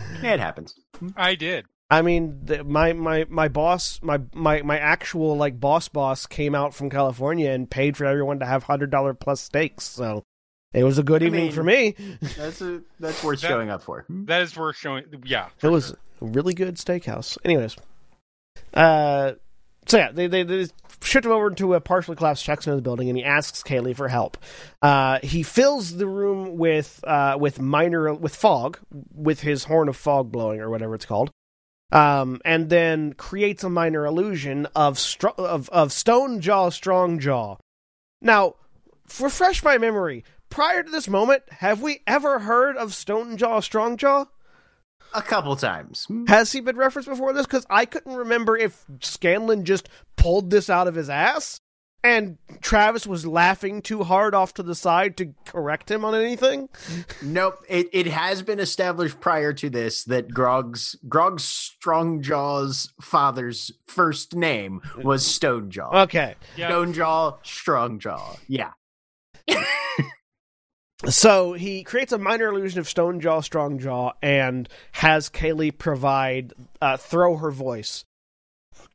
it 0.00 0.40
happens. 0.40 0.74
I 1.16 1.36
did. 1.36 1.66
I 1.88 2.02
mean, 2.02 2.40
the, 2.42 2.64
my 2.64 2.94
my 2.94 3.26
my 3.28 3.46
boss, 3.46 4.00
my 4.02 4.20
my 4.34 4.62
my 4.62 4.76
actual 4.76 5.36
like 5.36 5.60
boss 5.60 5.86
boss 5.86 6.26
came 6.26 6.56
out 6.56 6.74
from 6.74 6.90
California 6.90 7.52
and 7.52 7.70
paid 7.70 7.96
for 7.96 8.06
everyone 8.06 8.40
to 8.40 8.46
have 8.46 8.64
hundred 8.64 8.90
dollar 8.90 9.14
plus 9.14 9.40
steaks. 9.40 9.84
So 9.84 10.24
it 10.72 10.84
was 10.84 10.98
a 10.98 11.02
good 11.02 11.22
I 11.22 11.26
evening 11.26 11.44
mean- 11.44 11.52
for 11.52 11.62
me. 11.64 11.94
That's 12.36 12.60
a 12.60 12.82
that's 13.00 13.22
worth 13.22 13.40
That- 13.40 13.48
showing 13.48 13.70
up 13.70 13.82
for. 13.82 14.04
That 14.08 14.42
is 14.42 14.56
worth 14.56 14.76
showing. 14.76 15.04
Yeah. 15.24 15.48
It 15.62 15.68
was 15.68 15.92
a 15.92 15.96
really 16.20 16.54
good 16.54 16.76
steakhouse. 16.76 17.36
Anyways, 17.44 17.76
uh, 18.74 19.32
so 19.86 19.98
yeah, 19.98 20.12
they 20.12 20.26
they, 20.28 20.42
they 20.44 20.66
shift 21.02 21.26
him 21.26 21.32
over 21.32 21.48
into 21.48 21.74
a 21.74 21.80
partially 21.80 22.16
collapsed 22.16 22.44
section 22.44 22.70
of 22.72 22.78
the 22.78 22.82
building, 22.82 23.08
and 23.08 23.18
he 23.18 23.24
asks 23.24 23.62
Kaylie 23.62 23.96
for 23.96 24.08
help. 24.08 24.38
Uh, 24.80 25.18
he 25.22 25.42
fills 25.42 25.96
the 25.96 26.06
room 26.06 26.56
with 26.56 27.00
uh 27.06 27.36
with 27.38 27.60
minor 27.60 28.12
with 28.14 28.34
fog, 28.36 28.78
with 29.14 29.40
his 29.40 29.64
horn 29.64 29.88
of 29.88 29.96
fog 29.96 30.30
blowing 30.30 30.60
or 30.60 30.70
whatever 30.70 30.94
it's 30.94 31.06
called. 31.06 31.30
Um, 31.90 32.40
and 32.46 32.70
then 32.70 33.12
creates 33.12 33.64
a 33.64 33.68
minor 33.68 34.06
illusion 34.06 34.66
of 34.74 34.96
stro- 34.96 35.36
of 35.38 35.68
of 35.70 35.92
Stone 35.92 36.40
Jaw, 36.40 36.70
Strong 36.70 37.18
Jaw. 37.18 37.56
Now, 38.22 38.54
refresh 39.20 39.62
my 39.62 39.76
memory. 39.78 40.24
Prior 40.52 40.82
to 40.82 40.90
this 40.90 41.08
moment, 41.08 41.44
have 41.50 41.80
we 41.80 42.00
ever 42.06 42.40
heard 42.40 42.76
of 42.76 42.92
Stone 42.94 43.38
Jaw, 43.38 43.60
Strong 43.60 43.96
Jaw? 43.96 44.26
A 45.14 45.22
couple 45.22 45.56
times. 45.56 46.06
Has 46.28 46.52
he 46.52 46.60
been 46.60 46.76
referenced 46.76 47.08
before 47.08 47.32
this? 47.32 47.46
Because 47.46 47.66
I 47.70 47.86
couldn't 47.86 48.14
remember 48.14 48.56
if 48.56 48.84
Scanlan 49.00 49.64
just 49.64 49.88
pulled 50.16 50.50
this 50.50 50.68
out 50.68 50.88
of 50.88 50.94
his 50.94 51.08
ass 51.08 51.60
and 52.04 52.36
Travis 52.60 53.06
was 53.06 53.26
laughing 53.26 53.80
too 53.80 54.02
hard 54.02 54.34
off 54.34 54.52
to 54.54 54.62
the 54.62 54.74
side 54.74 55.16
to 55.16 55.32
correct 55.46 55.90
him 55.90 56.04
on 56.04 56.14
anything. 56.14 56.68
Nope. 57.22 57.64
It 57.68 57.88
it 57.92 58.06
has 58.08 58.42
been 58.42 58.60
established 58.60 59.20
prior 59.20 59.52
to 59.54 59.70
this 59.70 60.04
that 60.04 60.32
Grog's 60.34 60.96
Grog's 61.08 61.44
Strongjaw's 61.82 62.92
father's 63.00 63.70
first 63.86 64.34
name 64.34 64.82
was 65.02 65.24
Stonejaw. 65.24 65.94
Okay. 66.04 66.34
Yeah. 66.56 66.70
Stonejaw, 66.70 67.42
Strongjaw. 67.42 68.38
Yeah. 68.48 68.72
So 71.08 71.52
he 71.54 71.82
creates 71.82 72.12
a 72.12 72.18
minor 72.18 72.48
illusion 72.48 72.78
of 72.78 72.88
Stone 72.88 73.20
Jaw, 73.20 73.40
Strong 73.40 73.80
Jaw, 73.80 74.12
and 74.22 74.68
has 74.92 75.28
Kaylie 75.28 75.76
provide, 75.76 76.52
uh, 76.80 76.96
throw 76.96 77.36
her 77.36 77.50
voice 77.50 78.04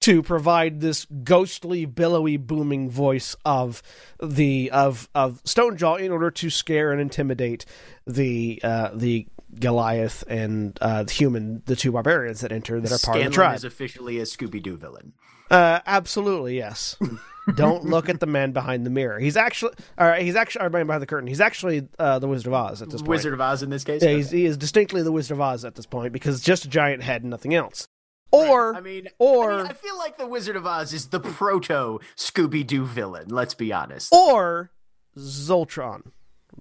to 0.02 0.24
provide 0.24 0.80
this 0.80 1.06
ghostly, 1.24 1.86
billowy, 1.86 2.38
booming 2.38 2.90
voice 2.90 3.36
of 3.44 3.82
the 4.22 4.72
of 4.72 5.10
of 5.14 5.42
Stone 5.44 5.78
Jaw 5.78 5.96
in 5.96 6.12
order 6.12 6.32
to 6.32 6.50
scare 6.50 6.92
and 6.92 7.02
intimidate 7.02 7.66
the 8.06 8.62
uh, 8.64 8.92
the 8.94 9.28
Goliath 9.60 10.24
and 10.28 10.78
uh, 10.82 11.04
the 11.04 11.12
human, 11.12 11.64
the 11.66 11.76
two 11.76 11.92
barbarians 11.92 12.42
that 12.42 12.52
enter 12.52 12.80
that 12.80 12.92
are 12.92 13.00
part 13.00 13.20
of 13.20 13.24
the 13.26 13.30
tribe. 13.32 13.56
is 13.56 13.64
officially 13.64 14.20
a 14.20 14.24
Scooby 14.24 14.62
Doo 14.62 14.78
villain. 14.78 15.14
Uh, 15.50 15.80
absolutely, 15.86 16.58
yes. 16.58 16.98
Don't 17.56 17.86
look 17.86 18.10
at 18.10 18.20
the 18.20 18.26
man 18.26 18.52
behind 18.52 18.86
the 18.86 18.90
mirror. 18.90 19.20
He's 19.20 19.38
actually, 19.38 19.74
all 19.98 20.06
right. 20.06 20.22
He's 20.22 20.36
actually, 20.36 20.66
or 20.66 20.70
behind 20.70 21.02
the 21.02 21.06
curtain. 21.06 21.28
He's 21.28 21.40
actually 21.40 21.88
uh, 21.98 22.20
the 22.20 22.28
Wizard 22.28 22.48
of 22.48 22.54
Oz 22.54 22.82
at 22.82 22.90
this 22.90 23.02
point. 23.02 23.10
Wizard 23.10 23.34
of 23.34 23.40
Oz 23.40 23.64
in 23.64 23.70
this 23.70 23.86
case. 23.86 24.04
Yeah, 24.04 24.12
he's, 24.12 24.30
he 24.30 24.46
is 24.46 24.58
distinctly 24.58 25.02
the 25.02 25.14
Wizard 25.14 25.38
of 25.38 25.42
Oz 25.42 25.64
at 25.64 25.76
this 25.76 25.86
point 25.86 26.12
because 26.12 26.36
it's 26.36 26.44
just 26.46 26.66
a 26.66 26.68
giant 26.68 27.04
head 27.04 27.22
and 27.22 27.30
nothing 27.30 27.56
else. 27.56 27.88
Or, 28.32 28.76
I 28.76 28.82
mean, 28.82 29.08
or, 29.20 29.54
I, 29.54 29.58
mean, 29.60 29.68
I 29.68 29.74
feel 29.74 29.98
like 29.98 30.18
the 30.18 30.28
Wizard 30.28 30.58
of 30.58 30.68
Oz 30.68 30.92
is 30.92 31.08
the 31.08 31.22
proto 31.22 32.00
Scooby 32.18 32.68
Doo 32.68 32.86
villain. 32.86 33.30
Let's 33.30 33.54
be 33.54 33.72
honest. 33.72 34.12
or 34.14 34.72
Zoltron, 35.18 36.12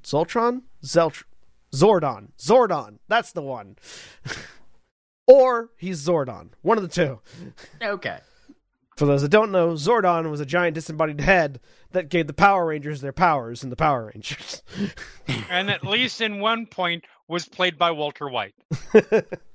Zoltron, 0.02 0.62
Zeltr, 0.84 1.24
Zordon, 1.72 2.28
Zordon. 2.38 2.98
That's 3.08 3.32
the 3.32 3.42
one. 3.42 3.76
or 5.26 5.70
he's 5.76 6.00
Zordon. 6.06 6.50
One 6.62 6.76
of 6.78 6.82
the 6.82 6.88
two. 6.88 7.20
Okay. 7.82 8.18
For 8.96 9.04
those 9.04 9.20
that 9.20 9.28
don't 9.28 9.52
know, 9.52 9.72
Zordon 9.72 10.30
was 10.30 10.40
a 10.40 10.46
giant 10.46 10.74
disembodied 10.74 11.20
head 11.20 11.60
that 11.90 12.08
gave 12.08 12.26
the 12.26 12.32
Power 12.32 12.64
Rangers 12.64 13.02
their 13.02 13.12
powers 13.12 13.62
in 13.62 13.68
the 13.68 13.76
Power 13.76 14.10
Rangers. 14.14 14.62
And 15.50 15.68
at 15.70 15.84
least 15.84 16.20
in 16.22 16.38
one 16.40 16.64
point 16.66 17.04
was 17.28 17.46
played 17.46 17.76
by 17.76 17.90
Walter 17.90 18.26
White. 18.28 18.54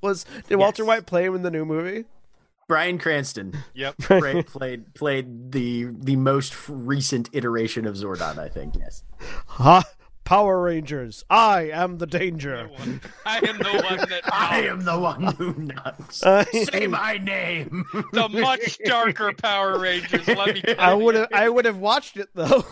was 0.02 0.26
did 0.48 0.58
Walter 0.58 0.86
White 0.86 1.06
play 1.08 1.26
him 1.26 1.34
in 1.34 1.42
the 1.42 1.50
new 1.50 1.66
movie? 1.66 2.06
Bryan 2.68 3.00
Cranston 3.00 3.58
Yep. 3.74 3.98
played 3.98 4.46
played 4.48 4.94
played 4.94 5.52
the 5.52 5.86
the 5.92 6.18
most 6.18 6.54
recent 6.70 7.30
iteration 7.34 7.88
of 7.88 7.96
Zordon. 7.96 8.38
I 8.38 8.48
think. 8.48 8.76
Yes. 8.78 9.04
Ha! 9.48 9.84
Power 10.32 10.62
Rangers, 10.62 11.26
I 11.30 11.64
am 11.72 11.98
the 11.98 12.08
danger. 12.08 12.70
I 13.26 13.40
am 13.46 13.58
the 13.58 13.84
one 13.84 13.98
that 13.98 14.22
I 14.32 14.62
am 14.62 14.86
the 14.86 14.98
one 14.98 15.24
who 15.24 15.54
knocks. 15.56 16.24
I- 16.26 16.46
Say 16.46 16.88
my 16.88 17.18
name. 17.18 17.84
the 18.14 18.30
much 18.30 18.80
darker 18.86 19.34
Power 19.34 19.78
Rangers. 19.78 20.26
Let 20.30 20.56
me. 20.56 20.64
I 20.80 20.94
would 20.94 21.16
have 21.16 21.28
I 21.34 21.50
would 21.50 21.66
have 21.66 21.80
watched 21.80 22.16
it 22.16 22.30
though. 22.34 22.64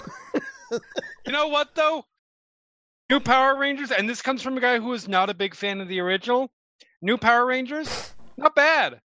You 0.71 1.33
know 1.33 1.49
what 1.49 1.75
though? 1.75 2.05
New 3.09 3.19
Power 3.19 3.57
Rangers, 3.59 3.91
and 3.91 4.07
this 4.07 4.21
comes 4.21 4.41
from 4.41 4.57
a 4.57 4.61
guy 4.61 4.79
who 4.79 4.93
is 4.93 5.09
not 5.09 5.29
a 5.29 5.33
big 5.33 5.53
fan 5.53 5.81
of 5.81 5.89
the 5.89 5.99
original. 5.99 6.49
New 7.01 7.17
Power 7.17 7.45
Rangers, 7.45 8.13
not 8.37 8.55
bad. 8.55 9.01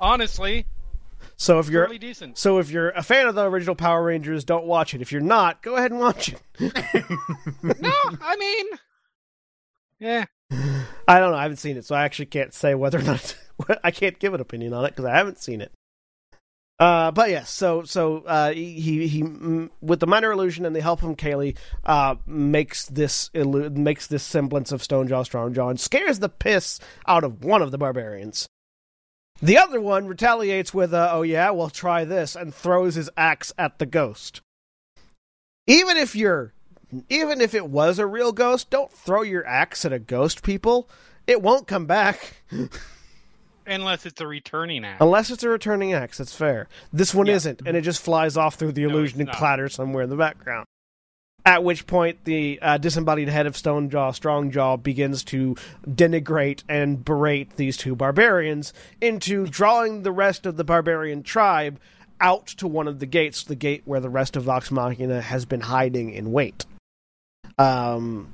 Honestly, 0.00 0.64
so 1.36 1.58
if 1.58 1.68
you're 1.68 1.88
really 1.88 2.14
so 2.34 2.58
if 2.58 2.70
you're 2.70 2.90
a 2.90 3.02
fan 3.02 3.26
of 3.26 3.34
the 3.34 3.44
original 3.44 3.74
Power 3.74 4.02
Rangers, 4.02 4.44
don't 4.44 4.66
watch 4.66 4.94
it. 4.94 5.02
If 5.02 5.12
you're 5.12 5.20
not, 5.20 5.62
go 5.62 5.76
ahead 5.76 5.90
and 5.90 6.00
watch 6.00 6.32
it. 6.32 6.40
No, 7.62 7.92
I 8.22 8.36
mean, 8.36 8.66
yeah, 9.98 10.24
I 11.08 11.18
don't 11.18 11.32
know. 11.32 11.36
I 11.36 11.42
haven't 11.42 11.56
seen 11.56 11.76
it, 11.76 11.84
so 11.84 11.94
I 11.94 12.04
actually 12.04 12.26
can't 12.26 12.52
say 12.52 12.74
whether 12.74 12.98
or 12.98 13.02
not 13.02 13.36
I 13.84 13.90
can't 13.90 14.18
give 14.18 14.34
an 14.34 14.40
opinion 14.40 14.72
on 14.72 14.84
it 14.84 14.90
because 14.90 15.04
I 15.04 15.16
haven't 15.16 15.38
seen 15.38 15.60
it. 15.60 15.72
Uh, 16.78 17.12
but 17.12 17.30
yes, 17.30 17.50
so 17.50 17.84
so 17.84 18.18
uh, 18.26 18.52
he 18.52 18.80
he, 18.80 19.06
he 19.06 19.22
mm, 19.22 19.70
with 19.80 20.00
the 20.00 20.06
minor 20.06 20.32
illusion 20.32 20.66
and 20.66 20.74
the 20.74 20.80
help 20.82 21.00
from 21.00 21.14
Kaylie 21.14 21.56
uh, 21.84 22.16
makes 22.26 22.86
this 22.86 23.30
illu- 23.32 23.74
makes 23.76 24.08
this 24.08 24.24
semblance 24.24 24.72
of 24.72 24.82
Stonejaw 24.82 25.28
Strongjaw 25.28 25.70
and 25.70 25.78
scares 25.80 26.18
the 26.18 26.28
piss 26.28 26.80
out 27.06 27.22
of 27.22 27.44
one 27.44 27.62
of 27.62 27.70
the 27.70 27.78
barbarians. 27.78 28.48
The 29.44 29.58
other 29.58 29.78
one 29.80 30.06
retaliates 30.06 30.72
with 30.72 30.94
a, 30.94 31.12
"Oh 31.12 31.20
yeah, 31.22 31.50
well 31.50 31.68
try 31.68 32.04
this," 32.04 32.34
and 32.34 32.54
throws 32.54 32.94
his 32.94 33.10
axe 33.16 33.52
at 33.58 33.78
the 33.78 33.84
ghost. 33.84 34.40
Even 35.66 35.98
if 35.98 36.16
you're, 36.16 36.54
even 37.10 37.42
if 37.42 37.54
it 37.54 37.66
was 37.68 37.98
a 37.98 38.06
real 38.06 38.32
ghost, 38.32 38.70
don't 38.70 38.90
throw 38.90 39.20
your 39.20 39.46
axe 39.46 39.84
at 39.84 39.92
a 39.92 39.98
ghost. 39.98 40.42
People, 40.42 40.88
it 41.26 41.42
won't 41.42 41.66
come 41.66 41.84
back 41.86 42.42
Unless 43.66 44.06
it's 44.06 44.20
a 44.20 44.26
returning 44.26 44.84
act. 44.84 45.00
unless 45.02 45.30
it's 45.30 45.42
a 45.42 45.48
returning 45.50 45.92
axe. 45.92 46.18
That's 46.18 46.34
fair. 46.34 46.68
This 46.92 47.14
one 47.14 47.26
Yeah. 47.26 47.34
isn't, 47.34 47.62
and 47.66 47.76
it 47.76 47.82
just 47.82 48.02
flies 48.02 48.36
off 48.38 48.54
through 48.54 48.72
the 48.72 48.84
illusion 48.84 49.20
it's 49.20 49.28
and 49.28 49.36
clatters 49.38 49.74
somewhere 49.74 50.04
in 50.04 50.10
the 50.10 50.16
background. 50.16 50.66
At 51.46 51.62
which 51.62 51.86
point, 51.86 52.24
the 52.24 52.58
uh, 52.62 52.78
disembodied 52.78 53.28
head 53.28 53.46
of 53.46 53.54
Stonejaw, 53.54 54.18
Strongjaw, 54.18 54.82
begins 54.82 55.22
to 55.24 55.56
denigrate 55.86 56.62
and 56.70 57.04
berate 57.04 57.56
these 57.56 57.76
two 57.76 57.94
barbarians 57.94 58.72
into 59.00 59.46
drawing 59.46 60.02
the 60.02 60.12
rest 60.12 60.46
of 60.46 60.56
the 60.56 60.64
barbarian 60.64 61.22
tribe 61.22 61.78
out 62.18 62.46
to 62.46 62.66
one 62.66 62.88
of 62.88 62.98
the 62.98 63.06
gates, 63.06 63.44
the 63.44 63.54
gate 63.54 63.82
where 63.84 64.00
the 64.00 64.08
rest 64.08 64.36
of 64.36 64.44
Vox 64.44 64.70
Machina 64.70 65.20
has 65.20 65.44
been 65.44 65.60
hiding 65.60 66.10
in 66.10 66.32
wait. 66.32 66.64
Um, 67.58 68.28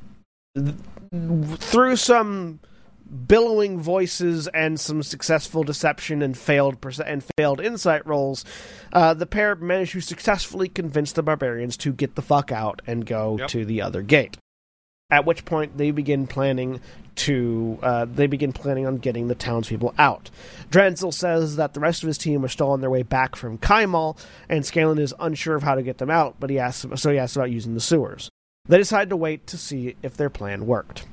th- 0.55 0.75
through 1.59 1.97
some 1.97 2.61
billowing 3.27 3.81
voices 3.81 4.47
and 4.49 4.79
some 4.79 5.03
successful 5.03 5.63
deception 5.65 6.23
and 6.23 6.37
failed 6.39 6.81
perce- 6.81 7.01
and 7.01 7.25
failed 7.37 7.61
insight 7.61 8.07
rolls, 8.07 8.45
uh, 8.93 9.15
the 9.15 9.27
pair 9.27 9.55
managed 9.57 9.93
to 9.93 10.01
successfully 10.01 10.69
convince 10.69 11.13
the 11.13 11.23
barbarians 11.23 11.77
to 11.79 11.93
get 11.93 12.15
the 12.15 12.23
fuck 12.23 12.53
out 12.53 12.81
and 12.87 13.07
go 13.07 13.37
Yep. 13.39 13.49
to 13.49 13.65
the 13.65 13.83
other 13.83 14.03
gate. 14.03 14.37
At 15.13 15.27
which 15.27 15.45
point 15.45 15.77
they 15.77 15.91
begin 15.91 16.29
planning 16.29 16.81
to 17.17 17.79
uh, 17.83 18.05
they 18.05 18.29
begin 18.29 18.53
planning 18.53 18.87
on 18.87 18.99
getting 18.99 19.27
the 19.27 19.35
townspeople 19.35 19.93
out. 19.99 20.31
Dranzel 20.71 21.13
says 21.13 21.57
that 21.57 21.75
the 21.75 21.81
rest 21.81 22.05
of 22.05 22.07
his 22.07 22.17
team 22.17 22.45
are 22.45 22.49
still 22.49 22.71
on 22.71 22.81
their 22.81 22.91
way 22.91 23.03
back 23.03 23.35
from 23.35 23.59
Kymal, 23.59 24.17
and 24.49 24.65
Scanlan 24.65 25.01
is 25.01 25.13
unsure 25.19 25.57
of 25.57 25.65
how 25.65 25.75
to 25.75 25.83
get 25.83 25.99
them 25.99 26.11
out, 26.11 26.37
but 26.39 26.49
he 26.49 26.61
asks 26.61 26.87
so 27.03 27.11
he 27.11 27.19
asks 27.19 27.35
about 27.35 27.51
using 27.51 27.75
the 27.75 27.81
sewers. 27.81 28.31
They 28.69 28.79
decide 28.79 29.11
to 29.11 29.17
wait 29.17 29.49
to 29.49 29.59
see 29.59 29.97
if 30.01 30.17
their 30.17 30.31
plan 30.31 30.67
worked. 30.67 31.07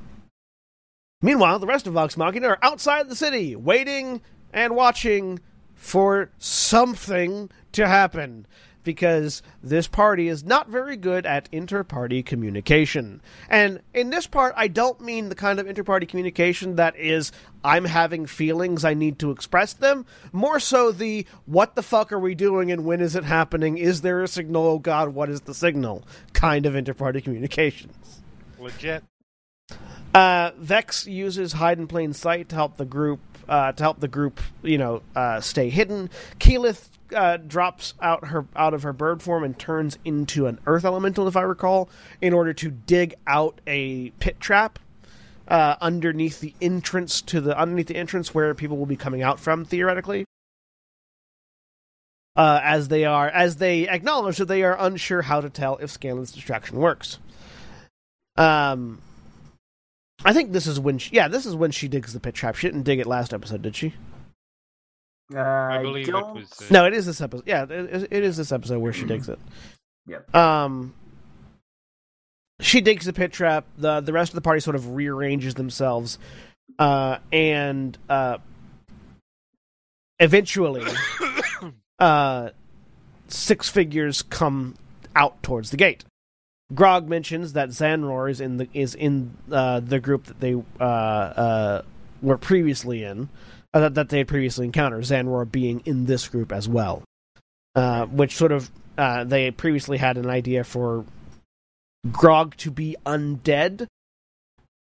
Meanwhile, 1.21 1.57
the 1.57 1.67
rest 1.67 1.87
of 1.87 1.93
Vox 1.93 2.15
Machina 2.15 2.49
are 2.49 2.59
outside 2.61 3.09
the 3.09 3.15
city, 3.15 3.55
waiting 3.55 4.21
and 4.53 4.75
watching 4.75 5.39
for 5.73 6.29
something 6.37 7.49
to 7.71 7.87
happen. 7.87 8.45
Because 8.83 9.41
this 9.61 9.85
party 9.87 10.29
is 10.29 10.45
not 10.45 10.69
very 10.69 10.95
good 10.95 11.25
at 11.25 11.49
inter 11.51 11.83
party 11.83 12.23
communication. 12.23 13.21
And 13.49 13.81
in 13.93 14.11
this 14.11 14.27
part, 14.27 14.53
I 14.55 14.69
don't 14.69 15.01
mean 15.01 15.27
the 15.27 15.35
kind 15.35 15.59
of 15.59 15.67
inter 15.67 15.83
party 15.83 16.05
communication 16.05 16.75
that 16.75 16.95
is, 16.95 17.33
I'm 17.65 17.83
having 17.83 18.27
feelings, 18.27 18.85
I 18.85 18.93
need 18.93 19.19
to 19.19 19.31
express 19.31 19.73
them. 19.73 20.05
More 20.31 20.59
so 20.61 20.93
the, 20.93 21.25
what 21.47 21.75
the 21.75 21.83
fuck 21.83 22.13
are 22.13 22.19
we 22.19 22.33
doing 22.33 22.71
and 22.71 22.85
when 22.85 23.01
is 23.01 23.15
it 23.15 23.25
happening? 23.25 23.77
Is 23.77 24.01
there 24.01 24.23
a 24.23 24.27
signal? 24.27 24.65
Oh 24.65 24.79
god, 24.79 25.09
what 25.09 25.29
is 25.29 25.41
the 25.41 25.53
signal? 25.53 26.05
kind 26.31 26.65
of 26.65 26.75
inter 26.75 26.93
party 26.93 27.19
communications. 27.19 28.21
Legit. 28.57 29.03
Uh, 30.13 30.51
Vex 30.57 31.05
uses 31.05 31.53
hide 31.53 31.77
in 31.77 31.87
plain 31.87 32.13
sight 32.13 32.49
to 32.49 32.55
help 32.55 32.77
the 32.77 32.85
group 32.85 33.19
uh, 33.47 33.71
to 33.71 33.83
help 33.83 33.99
the 33.99 34.07
group, 34.07 34.41
you 34.61 34.77
know, 34.77 35.01
uh, 35.15 35.39
stay 35.39 35.69
hidden. 35.69 36.09
Keyleth 36.39 36.89
uh, 37.15 37.37
drops 37.37 37.93
out 38.01 38.27
her 38.27 38.45
out 38.55 38.73
of 38.73 38.83
her 38.83 38.93
bird 38.93 39.21
form 39.21 39.43
and 39.43 39.57
turns 39.57 39.97
into 40.03 40.47
an 40.47 40.59
earth 40.65 40.85
elemental, 40.85 41.27
if 41.27 41.37
I 41.37 41.41
recall, 41.41 41.89
in 42.21 42.33
order 42.33 42.53
to 42.53 42.69
dig 42.69 43.15
out 43.25 43.61
a 43.65 44.09
pit 44.11 44.39
trap 44.39 44.79
uh, 45.47 45.75
underneath 45.79 46.39
the 46.39 46.53
entrance 46.61 47.21
to 47.23 47.41
the 47.41 47.57
underneath 47.57 47.87
the 47.87 47.95
entrance 47.95 48.33
where 48.33 48.53
people 48.53 48.77
will 48.77 48.85
be 48.85 48.97
coming 48.97 49.21
out 49.21 49.39
from 49.39 49.65
theoretically. 49.65 50.25
Uh, 52.35 52.59
as 52.63 52.89
they 52.89 53.03
are, 53.03 53.29
as 53.29 53.55
they 53.55 53.87
acknowledge 53.87 54.37
that 54.37 54.45
they 54.45 54.61
are 54.61 54.77
unsure 54.79 55.23
how 55.23 55.41
to 55.41 55.49
tell 55.49 55.77
if 55.77 55.89
Scanlan's 55.89 56.31
distraction 56.31 56.77
works. 56.77 57.17
Um, 58.35 59.01
I 60.27 60.33
think 60.33 60.51
this 60.51 60.67
is 60.67 60.77
when 60.77 60.97
she, 60.97 61.15
yeah, 61.15 61.29
this 61.29 61.45
is 61.45 61.55
when 61.55 61.71
she 61.71 61.87
digs 61.87 62.11
the 62.13 62.19
pit 62.19 62.35
trap. 62.35 62.55
She 62.55 62.67
didn't 62.67 62.83
dig 62.83 62.99
it 62.99 63.07
last 63.07 63.33
episode, 63.33 63.61
did 63.61 63.77
she? 63.77 63.93
Uh, 65.33 65.39
I 65.39 65.81
believe 65.81 66.07
it 66.09 66.11
don't- 66.11 66.35
was. 66.35 66.51
uh, 66.61 66.65
No, 66.69 66.85
it 66.85 66.93
is 66.93 67.05
this 67.05 67.21
episode. 67.21 67.47
Yeah, 67.47 67.63
it, 67.69 68.07
it 68.11 68.23
is 68.23 68.35
this 68.35 68.51
episode 68.51 68.79
where 68.79 68.91
she 68.91 69.05
digs 69.05 69.29
it. 69.29 69.39
Yep. 70.05 70.35
Um, 70.35 70.93
she 72.59 72.81
digs 72.81 73.05
the 73.05 73.13
pit 73.13 73.31
trap. 73.31 73.65
the 73.77 74.01
The 74.01 74.11
rest 74.11 74.31
of 74.31 74.35
the 74.35 74.41
party 74.41 74.59
sort 74.59 74.75
of 74.75 74.95
rearranges 74.95 75.53
themselves, 75.55 76.19
uh, 76.77 77.19
and 77.31 77.97
uh, 78.09 78.39
eventually, 80.19 80.83
uh, 81.99 82.49
six 83.27 83.69
figures 83.69 84.21
come 84.23 84.75
out 85.15 85.41
towards 85.43 85.71
the 85.71 85.77
gate. 85.77 86.03
Grog 86.73 87.07
mentions 87.07 87.53
that 87.53 87.69
Zanror 87.69 88.29
is 88.29 88.41
in 88.41 88.57
the 88.57 88.67
is 88.73 88.93
in 88.93 89.37
uh, 89.51 89.79
the 89.79 89.99
group 89.99 90.25
that 90.25 90.39
they 90.39 90.53
uh, 90.79 90.83
uh, 90.83 91.81
were 92.21 92.37
previously 92.37 93.03
in, 93.03 93.29
uh, 93.73 93.79
that, 93.79 93.93
that 93.95 94.09
they 94.09 94.19
had 94.19 94.27
previously 94.27 94.65
encountered. 94.65 95.03
Zanror 95.03 95.49
being 95.49 95.81
in 95.85 96.05
this 96.05 96.27
group 96.27 96.51
as 96.51 96.67
well, 96.67 97.03
uh, 97.75 98.05
which 98.07 98.35
sort 98.35 98.51
of 98.51 98.69
they 98.97 99.49
previously 99.51 99.97
had 99.97 100.17
an 100.17 100.29
idea 100.29 100.63
for 100.63 101.05
Grog 102.11 102.57
to 102.57 102.71
be 102.71 102.97
undead, 103.05 103.87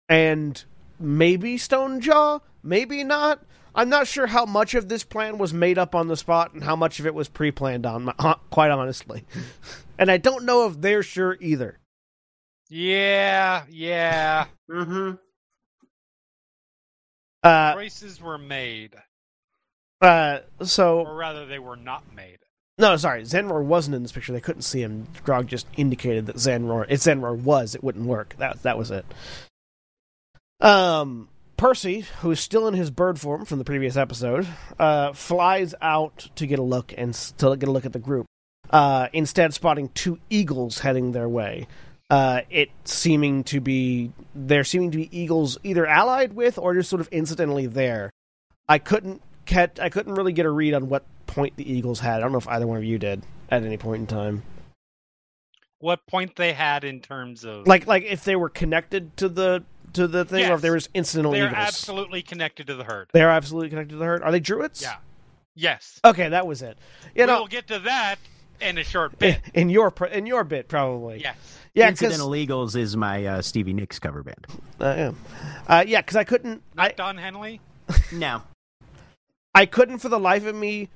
and 0.09 0.63
maybe 0.99 1.57
Stonejaw, 1.57 2.41
maybe 2.61 3.05
not. 3.05 3.39
I'm 3.75 3.89
not 3.89 4.07
sure 4.07 4.27
how 4.27 4.45
much 4.45 4.73
of 4.75 4.89
this 4.89 5.03
plan 5.03 5.37
was 5.37 5.53
made 5.53 5.77
up 5.77 5.95
on 5.95 6.07
the 6.07 6.17
spot 6.17 6.53
and 6.53 6.63
how 6.63 6.75
much 6.75 6.99
of 6.99 7.05
it 7.05 7.13
was 7.13 7.27
pre-planned 7.29 7.85
on, 7.85 8.11
quite 8.49 8.71
honestly. 8.71 9.23
and 9.99 10.09
I 10.11 10.17
don't 10.17 10.45
know 10.45 10.65
if 10.67 10.79
they're 10.81 11.03
sure 11.03 11.37
either. 11.39 11.79
Yeah, 12.69 13.63
yeah. 13.69 14.45
Mhm. 14.69 15.19
Uh, 17.41 17.73
Choices 17.73 18.21
were 18.21 18.37
made, 18.37 18.95
uh, 20.01 20.39
so 20.61 20.99
or 21.01 21.15
rather, 21.15 21.45
they 21.45 21.57
were 21.59 21.77
not 21.77 22.03
made. 22.13 22.39
no, 22.77 22.97
sorry, 22.97 23.21
Zenroar 23.23 23.63
wasn't 23.63 23.95
in 23.95 24.03
this 24.03 24.11
picture. 24.11 24.33
They 24.33 24.41
couldn't 24.41 24.63
see 24.63 24.81
him. 24.81 25.07
Grog 25.23 25.47
just 25.47 25.65
indicated 25.77 26.25
that 26.25 26.35
Zenroar, 26.35 26.85
if 26.89 26.99
Zenroar 26.99 27.37
was, 27.41 27.75
it 27.75 27.83
wouldn't 27.83 28.05
work. 28.05 28.35
That 28.39 28.61
that 28.63 28.77
was 28.77 28.91
it. 28.91 29.05
Um, 30.59 31.29
Percy, 31.59 32.05
who 32.21 32.31
is 32.31 32.39
still 32.39 32.69
in 32.69 32.73
his 32.73 32.89
bird 32.89 33.19
form 33.19 33.43
from 33.43 33.57
the 33.57 33.65
previous 33.65 33.97
episode, 33.97 34.47
uh, 34.79 35.11
flies 35.11 35.75
out 35.81 36.29
to 36.37 36.47
get 36.47 36.57
a 36.57 36.61
look 36.63 36.93
and 36.97 37.13
to 37.13 37.57
get 37.57 37.67
a 37.67 37.71
look 37.71 37.85
at 37.85 37.91
the 37.91 37.99
group. 37.99 38.25
Uh, 38.69 39.09
instead, 39.11 39.53
spotting 39.53 39.89
two 39.89 40.19
eagles 40.29 40.79
heading 40.79 41.11
their 41.11 41.27
way. 41.27 41.67
Uh, 42.09 42.41
it 42.49 42.69
seeming 42.85 43.43
to 43.43 43.59
be 43.59 44.13
they're 44.33 44.63
seeming 44.63 44.89
to 44.91 44.97
be 44.99 45.09
eagles 45.11 45.57
either 45.61 45.85
allied 45.85 46.31
with 46.31 46.57
or 46.57 46.73
just 46.73 46.89
sort 46.89 47.01
of 47.01 47.09
incidentally 47.09 47.67
there. 47.67 48.09
I 48.69 48.77
couldn't 48.77 49.21
get 49.45 49.81
I 49.81 49.89
couldn't 49.89 50.15
really 50.15 50.31
get 50.31 50.45
a 50.45 50.49
read 50.49 50.73
on 50.73 50.87
what 50.87 51.03
point 51.27 51.57
the 51.57 51.69
eagles 51.69 51.99
had. 51.99 52.19
I 52.19 52.19
don't 52.21 52.31
know 52.31 52.37
if 52.37 52.47
either 52.47 52.67
one 52.67 52.77
of 52.77 52.85
you 52.85 52.97
did 52.97 53.21
at 53.49 53.63
any 53.65 53.75
point 53.75 53.99
in 53.99 54.07
time. 54.07 54.43
What 55.79 56.07
point 56.07 56.37
they 56.37 56.53
had 56.53 56.85
in 56.85 57.01
terms 57.01 57.43
of 57.43 57.67
Like 57.67 57.85
like 57.85 58.03
if 58.03 58.23
they 58.23 58.37
were 58.37 58.49
connected 58.49 59.17
to 59.17 59.27
the 59.27 59.65
to 59.93 60.07
the 60.07 60.25
thing, 60.25 60.43
or 60.43 60.45
if 60.45 60.49
Yes. 60.51 60.61
there 60.61 60.71
was 60.73 60.89
incidental 60.93 61.31
they're 61.31 61.47
eagles. 61.47 61.57
absolutely 61.67 62.21
connected 62.21 62.67
to 62.67 62.75
the 62.75 62.83
herd. 62.83 63.09
They 63.13 63.21
are 63.23 63.29
absolutely 63.29 63.69
connected 63.69 63.91
to 63.93 63.97
the 63.97 64.05
herd. 64.05 64.23
Are 64.23 64.31
they 64.31 64.39
druids? 64.39 64.81
Yeah. 64.81 64.95
Yes. 65.55 65.99
Okay, 66.05 66.29
that 66.29 66.47
was 66.47 66.61
it. 66.61 66.77
You 67.15 67.25
know, 67.25 67.39
we'll 67.39 67.47
get 67.47 67.67
to 67.67 67.79
that 67.79 68.17
in 68.61 68.77
a 68.77 68.83
short 68.83 69.17
bit. 69.19 69.39
in 69.53 69.69
your 69.69 69.93
in 70.11 70.25
your 70.25 70.43
bit 70.43 70.67
probably. 70.67 71.21
yes. 71.21 71.35
Yeah, 71.75 71.91
because 71.91 72.01
Incidental 72.07 72.35
Eagles 72.35 72.75
is 72.75 72.97
my 72.97 73.25
uh, 73.25 73.41
Stevie 73.41 73.73
Nicks 73.73 73.99
cover 73.99 74.23
band. 74.23 74.47
uh, 74.81 74.95
yeah, 74.97 75.11
uh, 75.67 75.83
yeah, 75.87 76.01
because 76.01 76.15
I 76.15 76.23
couldn't. 76.23 76.63
I 76.77 76.87
Not 76.87 76.95
Don 76.97 77.17
Henley. 77.17 77.61
No. 78.11 78.41
I 79.55 79.65
couldn't 79.65 79.99
for 79.99 80.09
the 80.09 80.19
life 80.19 80.45
of 80.45 80.55
me 80.55 80.89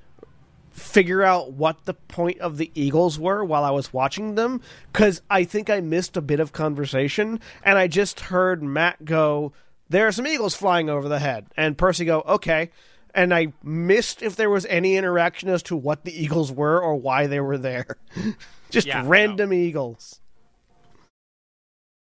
figure 0.74 1.22
out 1.22 1.52
what 1.52 1.84
the 1.84 1.94
point 1.94 2.40
of 2.40 2.56
the 2.58 2.70
eagles 2.74 3.18
were 3.18 3.44
while 3.44 3.62
I 3.64 3.70
was 3.70 3.92
watching 3.92 4.34
them 4.34 4.60
because 4.92 5.22
I 5.30 5.44
think 5.44 5.70
I 5.70 5.80
missed 5.80 6.16
a 6.16 6.20
bit 6.20 6.40
of 6.40 6.52
conversation 6.52 7.38
and 7.62 7.78
I 7.78 7.86
just 7.86 8.20
heard 8.20 8.62
Matt 8.62 9.04
go, 9.04 9.52
"There 9.88 10.06
are 10.06 10.12
some 10.12 10.26
eagles 10.26 10.56
flying 10.56 10.90
over 10.90 11.08
the 11.08 11.20
head," 11.20 11.46
and 11.56 11.78
Percy 11.78 12.04
go, 12.04 12.22
"Okay." 12.26 12.70
And 13.14 13.32
I 13.32 13.52
missed 13.62 14.20
if 14.22 14.34
there 14.34 14.50
was 14.50 14.66
any 14.66 14.96
interaction 14.96 15.48
as 15.48 15.62
to 15.64 15.76
what 15.76 16.04
the 16.04 16.20
eagles 16.20 16.50
were 16.50 16.82
or 16.82 16.96
why 16.96 17.28
they 17.28 17.38
were 17.38 17.58
there. 17.58 17.86
just 18.70 18.88
Yeah, 18.88 19.02
no. 19.02 19.08
random 19.08 19.52
eagles. 19.52 20.20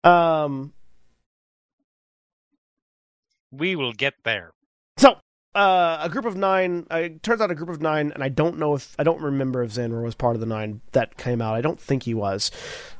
Um. 0.02 0.72
We 3.52 3.76
will 3.76 3.92
get 3.92 4.14
there. 4.24 4.50
Uh, 5.54 5.98
a 6.02 6.08
group 6.08 6.24
of 6.24 6.36
nine. 6.36 6.86
Uh, 6.90 6.96
it 6.96 7.22
turns 7.22 7.40
out 7.40 7.50
a 7.50 7.54
group 7.54 7.70
of 7.70 7.80
nine, 7.80 8.12
and 8.12 8.22
I 8.22 8.28
don't 8.28 8.58
know 8.58 8.74
if 8.74 8.94
I 8.98 9.02
don't 9.02 9.20
remember 9.20 9.62
if 9.62 9.72
Xanor 9.72 10.02
was 10.02 10.14
part 10.14 10.36
of 10.36 10.40
the 10.40 10.46
nine 10.46 10.82
that 10.92 11.16
came 11.16 11.40
out. 11.40 11.54
I 11.54 11.60
don't 11.60 11.80
think 11.80 12.04
he 12.04 12.14
was, 12.14 12.50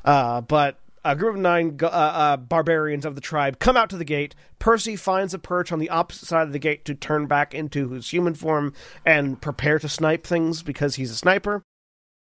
uh, 0.04 0.40
but 0.40 0.78
a 1.04 1.14
group 1.14 1.36
of 1.36 1.40
nine 1.40 1.78
uh, 1.82 1.86
uh, 1.86 2.36
barbarians 2.36 3.04
of 3.04 3.14
the 3.14 3.20
tribe 3.20 3.58
come 3.58 3.76
out 3.76 3.90
to 3.90 3.96
the 3.96 4.04
gate. 4.04 4.34
Percy 4.58 4.96
finds 4.96 5.34
a 5.34 5.38
perch 5.38 5.72
on 5.72 5.78
the 5.78 5.90
opposite 5.90 6.26
side 6.26 6.46
of 6.46 6.52
the 6.52 6.58
gate 6.58 6.84
to 6.86 6.94
turn 6.94 7.26
back 7.26 7.54
into 7.54 7.90
his 7.90 8.10
human 8.10 8.34
form 8.34 8.72
and 9.04 9.40
prepare 9.40 9.78
to 9.78 9.88
snipe 9.88 10.26
things 10.26 10.62
because 10.62 10.96
he's 10.96 11.10
a 11.10 11.16
sniper. 11.16 11.62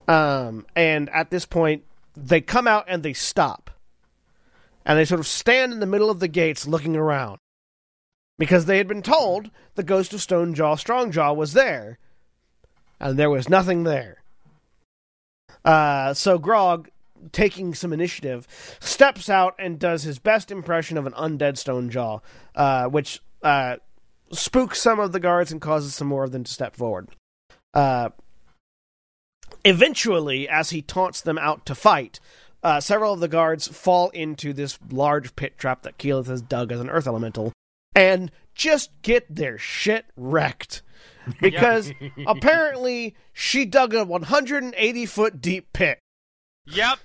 Um, 0.06 0.66
and 0.76 1.08
at 1.10 1.30
this 1.30 1.46
point, 1.46 1.84
they 2.16 2.40
come 2.40 2.66
out 2.66 2.84
and 2.88 3.02
they 3.02 3.12
stop. 3.12 3.70
And 4.84 4.98
they 4.98 5.04
sort 5.04 5.20
of 5.20 5.26
stand 5.26 5.72
in 5.72 5.80
the 5.80 5.86
middle 5.86 6.10
of 6.10 6.20
the 6.20 6.28
gates 6.28 6.66
looking 6.66 6.96
around. 6.96 7.38
Because 8.38 8.66
they 8.66 8.78
had 8.78 8.88
been 8.88 9.02
told 9.02 9.50
the 9.74 9.82
ghost 9.82 10.12
of 10.12 10.20
Stone 10.20 10.54
Stonejaw 10.54 10.76
Strongjaw 10.82 11.34
was 11.34 11.52
there. 11.52 11.98
And 13.00 13.18
there 13.18 13.30
was 13.30 13.48
nothing 13.48 13.84
there. 13.84 14.22
Uh, 15.64 16.14
so 16.14 16.38
Grog, 16.38 16.88
taking 17.32 17.74
some 17.74 17.92
initiative, 17.92 18.46
steps 18.80 19.28
out 19.28 19.54
and 19.58 19.78
does 19.78 20.04
his 20.04 20.18
best 20.18 20.50
impression 20.50 20.96
of 20.96 21.06
an 21.06 21.12
undead 21.14 21.54
Stonejaw, 21.54 22.20
uh, 22.54 22.86
which 22.86 23.20
uh, 23.42 23.76
spooks 24.32 24.80
some 24.80 25.00
of 25.00 25.12
the 25.12 25.20
guards 25.20 25.52
and 25.52 25.60
causes 25.60 25.94
some 25.94 26.08
more 26.08 26.24
of 26.24 26.32
them 26.32 26.44
to 26.44 26.52
step 26.52 26.76
forward. 26.76 27.08
Uh, 27.74 28.10
eventually, 29.64 30.48
as 30.48 30.70
he 30.70 30.82
taunts 30.82 31.20
them 31.20 31.38
out 31.38 31.66
to 31.66 31.74
fight, 31.74 32.20
uh, 32.62 32.80
several 32.80 33.12
of 33.12 33.20
the 33.20 33.28
guards 33.28 33.68
fall 33.68 34.10
into 34.10 34.52
this 34.52 34.78
large 34.90 35.36
pit 35.36 35.56
trap 35.58 35.82
that 35.82 35.98
Keyleth 35.98 36.26
has 36.26 36.42
dug 36.42 36.72
as 36.72 36.80
an 36.80 36.90
earth 36.90 37.06
elemental 37.06 37.52
and 37.98 38.30
just 38.54 38.90
get 39.02 39.34
their 39.34 39.58
shit 39.58 40.06
wrecked. 40.16 40.82
Because 41.42 41.92
apparently 42.26 43.14
she 43.34 43.66
dug 43.66 43.92
a 43.92 44.02
180 44.02 45.04
foot 45.04 45.42
deep 45.42 45.74
pit. 45.74 45.98
Yep. 46.64 46.98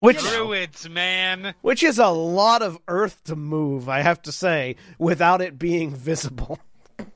Which, 0.00 0.18
Druids, 0.18 0.88
man. 0.88 1.54
which 1.60 1.82
is 1.82 1.98
a 1.98 2.08
lot 2.08 2.62
of 2.62 2.78
earth 2.88 3.22
to 3.24 3.36
move, 3.36 3.86
I 3.86 4.00
have 4.00 4.22
to 4.22 4.32
say, 4.32 4.76
without 4.98 5.42
it 5.42 5.58
being 5.58 5.94
visible. 5.94 6.58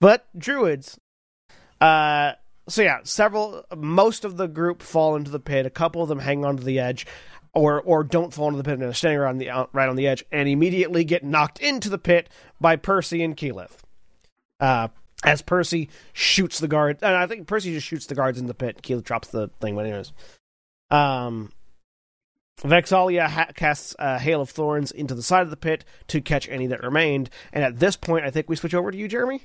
but 0.00 0.28
druids. 0.38 1.00
Uh, 1.80 2.34
so 2.68 2.82
yeah, 2.82 3.00
several, 3.02 3.64
most 3.76 4.24
of 4.24 4.36
the 4.36 4.46
group 4.46 4.82
fall 4.82 5.16
into 5.16 5.30
the 5.30 5.40
pit. 5.40 5.66
A 5.66 5.70
couple 5.70 6.02
of 6.02 6.08
them 6.08 6.20
hang 6.20 6.44
onto 6.44 6.62
the 6.62 6.78
edge, 6.78 7.06
or 7.54 7.80
or 7.82 8.04
don't 8.04 8.32
fall 8.34 8.48
into 8.48 8.58
the 8.58 8.64
pit 8.64 8.74
and 8.74 8.82
are 8.82 8.92
standing 8.92 9.18
around 9.18 9.38
the 9.38 9.50
out, 9.50 9.70
right 9.72 9.88
on 9.88 9.96
the 9.96 10.06
edge, 10.06 10.24
and 10.32 10.48
immediately 10.48 11.04
get 11.04 11.22
knocked 11.24 11.58
into 11.60 11.88
the 11.88 11.98
pit 11.98 12.28
by 12.60 12.76
Percy 12.76 13.22
and 13.22 13.36
Keyleth. 13.36 13.78
Uh, 14.60 14.88
as 15.24 15.40
Percy 15.42 15.88
shoots 16.12 16.58
the 16.58 16.68
guard, 16.68 16.98
and 17.02 17.14
I 17.14 17.26
think 17.26 17.46
Percy 17.46 17.72
just 17.72 17.86
shoots 17.86 18.06
the 18.06 18.14
guards 18.14 18.38
in 18.38 18.46
the 18.46 18.54
pit. 18.54 18.82
Keyleth 18.82 19.04
drops 19.04 19.28
the 19.28 19.48
thing, 19.60 19.74
but 19.74 19.86
anyways. 19.86 20.12
Um, 20.90 21.50
Vex'ahlia 22.62 23.28
ha- 23.28 23.50
casts 23.54 23.96
a 23.98 24.18
hail 24.18 24.40
of 24.40 24.50
thorns 24.50 24.90
into 24.90 25.14
the 25.14 25.22
side 25.22 25.42
of 25.42 25.50
the 25.50 25.56
pit 25.56 25.84
to 26.08 26.20
catch 26.20 26.48
any 26.48 26.66
that 26.68 26.82
remained, 26.82 27.30
and 27.52 27.64
at 27.64 27.78
this 27.80 27.96
point, 27.96 28.24
I 28.24 28.30
think 28.30 28.48
we 28.48 28.56
switch 28.56 28.74
over 28.74 28.90
to 28.90 28.96
you, 28.96 29.08
Jeremy, 29.08 29.42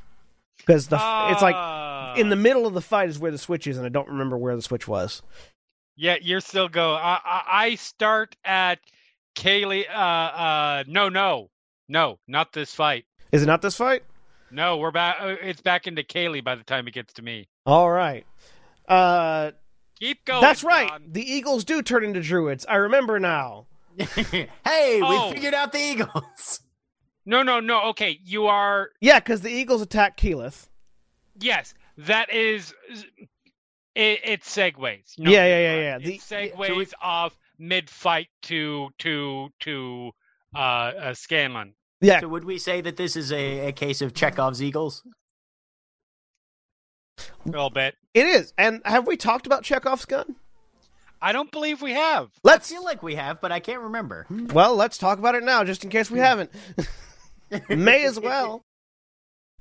because 0.58 0.88
the 0.88 0.98
f 0.98 1.32
it's 1.32 1.42
like 1.42 1.56
Ah. 1.58 2.14
in 2.16 2.30
the 2.30 2.36
middle 2.36 2.68
of 2.68 2.74
the 2.74 2.82
fight 2.82 3.10
is 3.10 3.18
where 3.20 3.32
the 3.32 3.38
switch 3.38 3.66
is, 3.68 3.78
and 3.78 3.86
I 3.86 3.90
don't 3.90 4.08
remember 4.10 4.38
where 4.38 4.56
the 4.56 4.62
switch 4.62 4.88
was. 4.88 5.22
Yeah, 6.02 6.16
you're 6.22 6.40
still 6.40 6.70
go. 6.70 6.94
I, 6.94 7.20
I 7.26 7.44
I 7.66 7.76
start 7.76 8.38
at 8.46 8.80
Kaylie. 9.36 9.84
Uh, 9.90 9.94
uh, 9.94 10.84
no, 10.88 11.10
no, 11.10 11.50
no, 11.90 12.20
not 12.26 12.54
this 12.54 12.74
fight. 12.74 13.04
Is 13.34 13.44
it 13.44 13.48
not 13.48 13.62
this 13.62 13.76
fight? 13.76 14.04
No, 14.50 14.78
we're 14.78 14.92
back. 14.92 15.18
uh, 15.20 15.36
It's 15.42 15.60
back 15.62 15.88
into 15.88 16.02
Kaylie 16.04 16.42
by 16.42 16.56
the 16.56 16.64
time 16.64 16.88
it 16.88 16.94
gets 16.94 17.12
to 17.16 17.22
me. 17.22 17.50
All 17.66 17.90
right. 17.92 18.26
Uh, 18.88 19.52
Keep 20.00 20.24
going. 20.24 20.40
that's 20.42 20.64
right. 20.64 20.88
John. 20.88 21.04
The 21.12 21.22
Eagles 21.22 21.66
do 21.66 21.82
turn 21.82 22.06
into 22.06 22.22
druids. 22.22 22.66
I 22.68 22.76
remember 22.78 23.20
now. 23.20 23.68
hey, 23.98 24.48
Oh. 25.04 25.28
we 25.28 25.34
figured 25.36 25.54
out 25.54 25.72
the 25.74 25.80
Eagles. 25.80 26.62
No, 27.26 27.44
no, 27.44 27.60
no. 27.60 27.90
Okay, 27.90 28.20
you 28.24 28.48
are. 28.48 28.90
Yeah, 29.02 29.20
because 29.20 29.42
the 29.42 29.52
Eagles 29.52 29.84
attack 29.84 30.18
Keyleth. 30.18 30.68
Yes, 31.40 31.76
that 32.00 32.34
is. 32.34 32.74
It, 33.96 34.20
it 34.24 34.42
segues. 34.44 35.18
No, 35.18 35.32
Yeah, 35.32 35.46
yeah, 35.46 35.48
you're 35.48 35.62
yeah, 35.62 35.74
right. 35.74 35.82
yeah. 35.84 35.96
It 35.98 36.04
The- 36.04 36.20
segues 36.20 36.94
off 37.02 37.38
mid-fight 37.58 38.28
to 38.44 38.90
to 39.00 39.50
to 39.62 40.12
uh, 40.56 40.58
uh 40.60 41.14
Scanlan. 41.14 41.74
Yeah, 42.02 42.22
So 42.22 42.30
would 42.30 42.46
we 42.46 42.58
say 42.58 42.80
that 42.82 42.96
this 42.96 43.16
is 43.18 43.32
a, 43.34 43.68
a 43.68 43.72
case 43.74 44.02
of 44.02 44.14
Chekhov's 44.14 44.64
Eagles? 44.64 45.04
A 47.46 47.50
little 47.50 47.70
bit. 47.70 47.96
it 48.14 48.26
is. 48.26 48.54
And 48.58 48.82
have 48.86 49.06
we 49.08 49.18
talked 49.18 49.46
about 49.46 49.64
Chekhov's 49.64 50.06
gun? 50.06 50.36
I 51.22 51.34
don't 51.34 51.52
believe 51.52 51.82
we 51.82 51.92
have. 51.92 52.30
Let's 52.44 52.70
feel 52.70 52.84
like 52.86 53.04
we 53.04 53.16
have, 53.16 53.42
but 53.42 53.52
I 53.52 53.60
can't 53.60 53.82
remember. 53.82 54.26
Well, 54.30 54.76
let's 54.78 54.98
talk 54.98 55.20
about 55.20 55.36
it 55.36 55.44
now, 55.44 55.66
just 55.66 55.84
in 55.84 55.90
case 55.90 56.10
we 56.10 56.20
haven't. 56.20 56.52
May 57.70 58.06
as 58.06 58.18
well. 58.18 58.64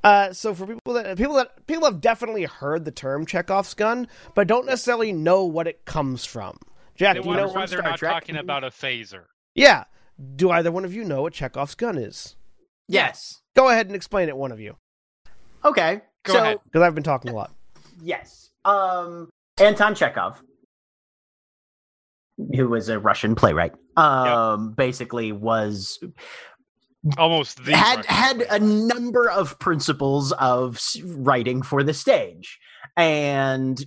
Uh, 0.05 0.33
so 0.33 0.55
for 0.55 0.67
people 0.67 0.93
that 0.95 1.17
people 1.17 1.35
that 1.35 1.67
people 1.67 1.85
have 1.85 2.01
definitely 2.01 2.45
heard 2.45 2.85
the 2.85 2.91
term 2.93 3.27
Chekhov's 3.27 3.75
gun, 3.75 4.07
but 4.35 4.47
don't 4.47 4.67
necessarily 4.67 5.13
know 5.13 5.45
what 5.45 5.67
it 5.67 5.85
comes 5.85 6.25
from. 6.25 6.59
Jack, 6.95 7.17
They 7.17 7.23
do 7.23 7.29
you 7.31 7.35
know? 7.37 7.49
from 7.49 7.55
why 7.61 7.67
they're 7.67 7.79
Star 7.79 7.91
not 7.91 7.99
Trek? 7.99 8.13
talking 8.13 8.37
about 8.37 8.63
a 8.65 8.69
phaser. 8.69 9.25
Yeah. 9.55 9.85
Do 10.37 10.51
either 10.51 10.71
one 10.73 10.85
of 10.85 10.93
you 10.95 11.05
know 11.05 11.23
what 11.23 11.33
Chekhov's 11.33 11.75
gun 11.75 11.97
is? 11.99 12.37
Yes. 12.89 13.41
Go 13.55 13.69
ahead 13.69 13.87
and 13.87 13.95
explain 13.97 14.29
it, 14.29 14.37
one 14.37 14.51
of 14.53 14.61
you, 14.61 14.77
Okay. 15.65 16.01
Go 16.25 16.33
so 16.33 16.39
ahead. 16.41 16.59
because 16.65 16.83
I've 16.83 16.95
been 16.95 17.05
talking 17.05 17.31
a 17.31 17.35
lot. 17.35 17.53
yes, 18.03 18.51
um, 18.65 19.29
Anton 19.61 19.95
Chekhov, 19.95 20.41
who 22.55 22.69
was 22.69 22.89
a 22.89 22.99
Russian 22.99 23.35
playwright, 23.35 23.73
um, 23.97 24.73
basically 24.73 25.33
was 25.33 25.99
Almost 27.17 27.65
the 27.65 27.77
had 27.77 28.05
had 28.07 28.41
a 28.51 28.59
number 28.59 29.31
of 29.31 29.59
principles 29.59 30.33
of 30.33 30.81
writing 31.05 31.63
for 31.63 31.83
the 31.83 31.95
stage. 31.95 32.59
And 32.97 33.85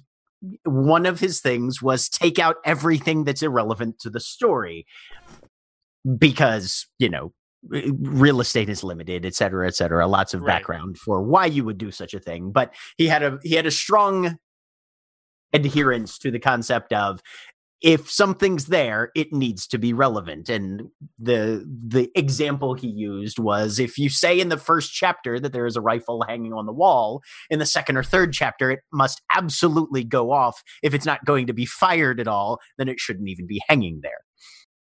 one 0.63 1.05
of 1.05 1.19
his 1.19 1.41
things 1.41 1.81
was 1.81 2.09
take 2.09 2.39
out 2.39 2.55
everything 2.65 3.25
that's 3.25 3.43
irrelevant 3.43 3.99
to 3.99 4.09
the 4.09 4.19
story 4.19 4.85
because 6.17 6.87
you 6.97 7.09
know 7.09 7.31
real 7.69 8.41
estate 8.41 8.69
is 8.69 8.83
limited 8.83 9.23
et 9.23 9.35
cetera 9.35 9.67
et 9.67 9.75
cetera 9.75 10.07
lots 10.07 10.33
of 10.33 10.41
Right. 10.41 10.55
background 10.55 10.97
for 10.97 11.21
why 11.21 11.45
you 11.45 11.63
would 11.63 11.77
do 11.77 11.91
such 11.91 12.15
a 12.15 12.19
thing. 12.19 12.51
But 12.51 12.73
he 12.97 13.07
had 13.07 13.21
a 13.21 13.37
he 13.43 13.53
had 13.55 13.67
a 13.67 13.71
strong 13.71 14.37
adherence 15.53 16.17
to 16.19 16.31
the 16.31 16.39
concept 16.39 16.91
of 16.93 17.21
if 17.81 18.11
something's 18.11 18.67
there 18.67 19.11
it 19.15 19.33
needs 19.33 19.65
to 19.67 19.77
be 19.77 19.91
relevant. 19.93 20.49
And 20.49 20.89
the 21.17 21.65
the 21.87 22.11
example 22.15 22.75
he 22.75 22.87
used 22.87 23.39
was 23.39 23.79
if 23.79 23.97
you 23.97 24.09
say 24.09 24.39
in 24.39 24.49
the 24.49 24.57
first 24.57 24.93
chapter 24.93 25.39
that 25.39 25.51
there 25.51 25.65
is 25.65 25.75
a 25.75 25.81
rifle 25.81 26.23
hanging 26.27 26.53
on 26.53 26.67
the 26.67 26.73
wall 26.73 27.21
in 27.49 27.59
the 27.59 27.65
second 27.65 27.97
or 27.97 28.03
third 28.03 28.33
chapter 28.33 28.69
it 28.71 28.81
must 28.93 29.21
absolutely 29.35 30.03
go 30.03 30.31
off. 30.31 30.61
If 30.83 30.93
it's 30.93 31.05
not 31.05 31.25
going 31.25 31.47
to 31.47 31.53
be 31.53 31.65
fired 31.65 32.19
at 32.19 32.27
all 32.27 32.59
then 32.77 32.87
it 32.87 32.99
shouldn't 32.99 33.29
even 33.29 33.47
be 33.47 33.61
hanging 33.67 34.01
there. 34.03 34.21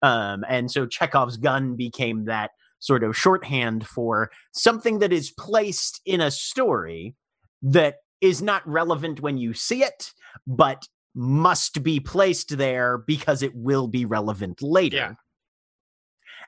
Um, 0.03 0.43
and 0.49 0.69
so 0.69 0.85
chekhov's 0.85 1.37
gun 1.37 1.75
became 1.75 2.25
that 2.25 2.51
sort 2.79 3.03
of 3.03 3.15
shorthand 3.15 3.87
for 3.87 4.31
something 4.53 4.99
that 4.99 5.13
is 5.13 5.31
placed 5.31 6.01
in 6.05 6.19
a 6.19 6.31
story 6.31 7.15
that 7.61 7.97
is 8.19 8.41
not 8.41 8.67
relevant 8.67 9.21
when 9.21 9.37
you 9.37 9.53
see 9.53 9.83
it 9.83 10.11
but 10.47 10.87
must 11.15 11.83
be 11.83 11.99
placed 11.99 12.57
there 12.57 12.97
because 12.97 13.41
it 13.41 13.53
will 13.55 13.87
be 13.87 14.05
relevant 14.05 14.61
later. 14.61 14.97
Yeah. 14.97 15.13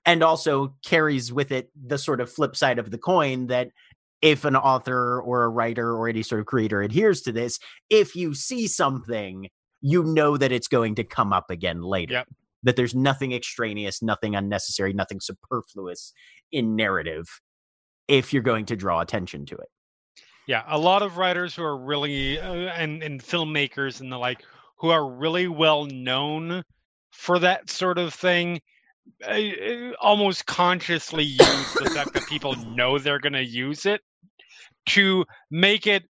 And 0.06 0.22
also 0.22 0.76
carries 0.86 1.32
with 1.32 1.52
it 1.52 1.70
the 1.82 1.98
sort 1.98 2.20
of 2.20 2.32
flip 2.32 2.56
side 2.56 2.80
of 2.80 2.92
the 2.92 2.98
coin 2.98 3.48
that 3.48 3.70
if 4.22 4.46
an 4.46 4.56
author 4.56 5.22
or 5.22 5.44
a 5.44 5.50
writer 5.50 5.96
or 5.96 6.08
any 6.08 6.24
sort 6.24 6.40
of 6.40 6.48
creator 6.48 6.82
adheres 6.82 7.22
to 7.22 7.32
this, 7.32 7.60
if 7.90 8.16
you 8.16 8.34
see 8.34 8.68
something, 8.68 9.50
you 9.82 10.04
know 10.04 10.38
that 10.38 10.52
it's 10.52 10.68
going 10.68 10.96
to 10.96 11.04
come 11.04 11.34
up 11.34 11.50
again 11.50 11.82
later. 11.82 12.14
Yep. 12.14 12.28
That 12.64 12.76
there's 12.78 12.96
nothing 12.96 13.34
extraneous, 13.34 14.02
nothing 14.02 14.36
unnecessary, 14.36 14.94
nothing 14.94 15.20
superfluous 15.20 16.14
in 16.54 16.78
narrative 16.78 17.28
if 18.08 18.32
you're 18.32 18.42
going 18.42 18.66
to 18.68 18.78
draw 18.78 19.02
attention 19.02 19.46
to 19.48 19.56
it. 19.56 19.68
Yeah, 20.48 20.64
a 20.68 20.78
lot 20.78 21.02
of 21.02 21.18
writers 21.18 21.56
who 21.56 21.64
are 21.64 21.78
really 21.78 22.40
uh, 22.40 22.54
and 22.54 23.02
and 23.02 23.22
filmmakers 23.22 24.02
and 24.02 24.12
the 24.12 24.18
like 24.18 24.44
who 24.78 24.90
are 24.90 25.10
really 25.10 25.48
well 25.48 25.86
known 25.86 26.64
for 27.12 27.40
that 27.40 27.70
sort 27.70 27.98
of 27.98 28.14
thing 28.14 28.60
uh, 29.26 29.32
uh, 29.32 29.92
almost 30.02 30.46
consciously 30.46 31.24
use 31.24 31.74
the 31.74 31.92
fact 31.94 32.14
that 32.14 32.26
people 32.28 32.56
know 32.56 32.98
they're 32.98 33.20
going 33.20 33.34
to 33.34 33.44
use 33.44 33.86
it 33.86 34.02
to 34.86 35.26
make 35.50 35.88
it 35.88 36.04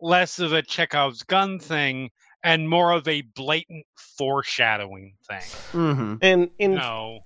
less 0.00 0.38
of 0.38 0.52
a 0.52 0.62
Chekhov's 0.62 1.22
gun 1.22 1.58
thing 1.58 2.10
and 2.42 2.68
more 2.68 2.92
of 2.92 3.06
a 3.06 3.22
blatant 3.22 3.84
foreshadowing 4.16 5.14
thing. 5.28 5.42
Mm-hmm. 5.72 6.14
And 6.22 6.50
in 6.58 6.74
No. 6.74 7.20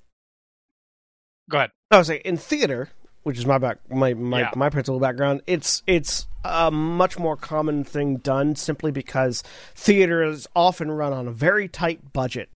Go 1.49 1.59
ahead. 1.59 1.71
I 1.91 1.99
was 1.99 2.07
saying 2.07 2.23
in 2.25 2.37
theater, 2.37 2.89
which 3.25 3.37
is 3.39 3.45
my 3.45 3.59
back 3.59 3.79
my 3.91 4.15
my, 4.15 4.41
Yeah. 4.41 4.51
my 4.55 4.71
principal 4.71 5.01
background, 5.01 5.43
it's 5.47 5.83
it's 5.87 6.27
a 6.45 6.71
much 6.71 7.19
more 7.19 7.37
common 7.37 7.83
thing 7.85 8.17
done 8.17 8.55
simply 8.55 8.93
because 8.93 9.43
theater 9.75 10.23
is 10.23 10.47
often 10.55 10.91
run 10.91 11.13
on 11.13 11.27
a 11.27 11.33
very 11.33 11.67
tight 11.69 12.13
budget. 12.13 12.49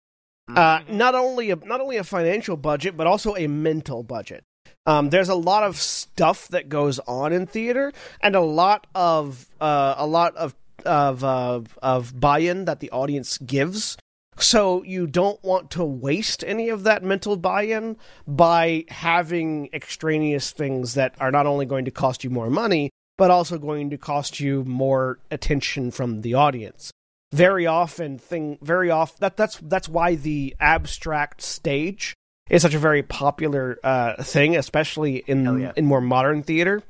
Uh, 0.49 0.81
not 0.89 1.15
only 1.15 1.51
a 1.51 1.57
not 1.57 1.81
only 1.81 1.97
a 1.99 2.05
financial 2.05 2.57
budget, 2.57 2.97
but 2.97 3.07
also 3.07 3.35
a 3.37 3.47
mental 3.47 4.03
budget. 4.03 4.45
Um, 4.87 5.11
there's 5.11 5.29
a 5.29 5.35
lot 5.35 5.65
of 5.65 5.77
stuff 5.77 6.49
that 6.49 6.71
goes 6.71 6.99
on 7.01 7.33
in 7.35 7.47
theater, 7.47 7.93
and 8.23 8.35
a 8.35 8.41
lot 8.41 8.87
of 8.95 9.47
uh, 9.61 9.95
a 9.99 10.07
lot 10.07 10.35
of 10.37 10.55
of 10.87 11.23
uh, 11.23 11.61
of 11.83 12.19
buy-in 12.19 12.65
that 12.65 12.81
the 12.81 12.91
audience 12.91 13.37
gives. 13.39 13.99
So 14.39 14.85
you 14.85 15.07
don't 15.07 15.43
want 15.43 15.71
to 15.73 15.85
waste 15.85 16.45
any 16.47 16.69
of 16.69 16.85
that 16.85 17.03
mental 17.03 17.37
buy-in 17.37 17.97
by 18.27 18.85
having 18.89 19.69
extraneous 19.73 20.53
things 20.53 20.95
that 20.95 21.15
are 21.19 21.33
not 21.33 21.47
only 21.47 21.67
going 21.67 21.85
to 21.87 21.91
cost 21.91 22.23
you 22.23 22.31
more 22.31 22.49
money, 22.49 22.91
but 23.17 23.33
also 23.33 23.59
going 23.59 23.91
to 23.91 23.99
cost 23.99 24.39
you 24.39 24.65
more 24.65 25.19
attention 25.31 25.91
from 25.91 26.21
the 26.21 26.35
audience. 26.35 26.93
Very 27.33 27.67
often, 27.67 28.17
thing 28.19 28.59
very 28.63 28.91
off 28.91 29.19
that 29.19 29.37
that's 29.37 29.59
that's 29.59 29.89
why 29.89 30.15
the 30.15 30.57
abstract 30.61 31.43
stage 31.43 32.15
is 32.49 32.63
such 32.63 32.75
a 32.75 32.79
very 32.79 33.03
popular 33.03 33.79
uh, 33.85 34.23
thing, 34.23 34.57
especially 34.57 35.17
in 35.27 35.61
yeah. 35.61 35.73
in 35.77 35.85
more 35.85 36.01
modern 36.01 36.43
theater. 36.43 36.83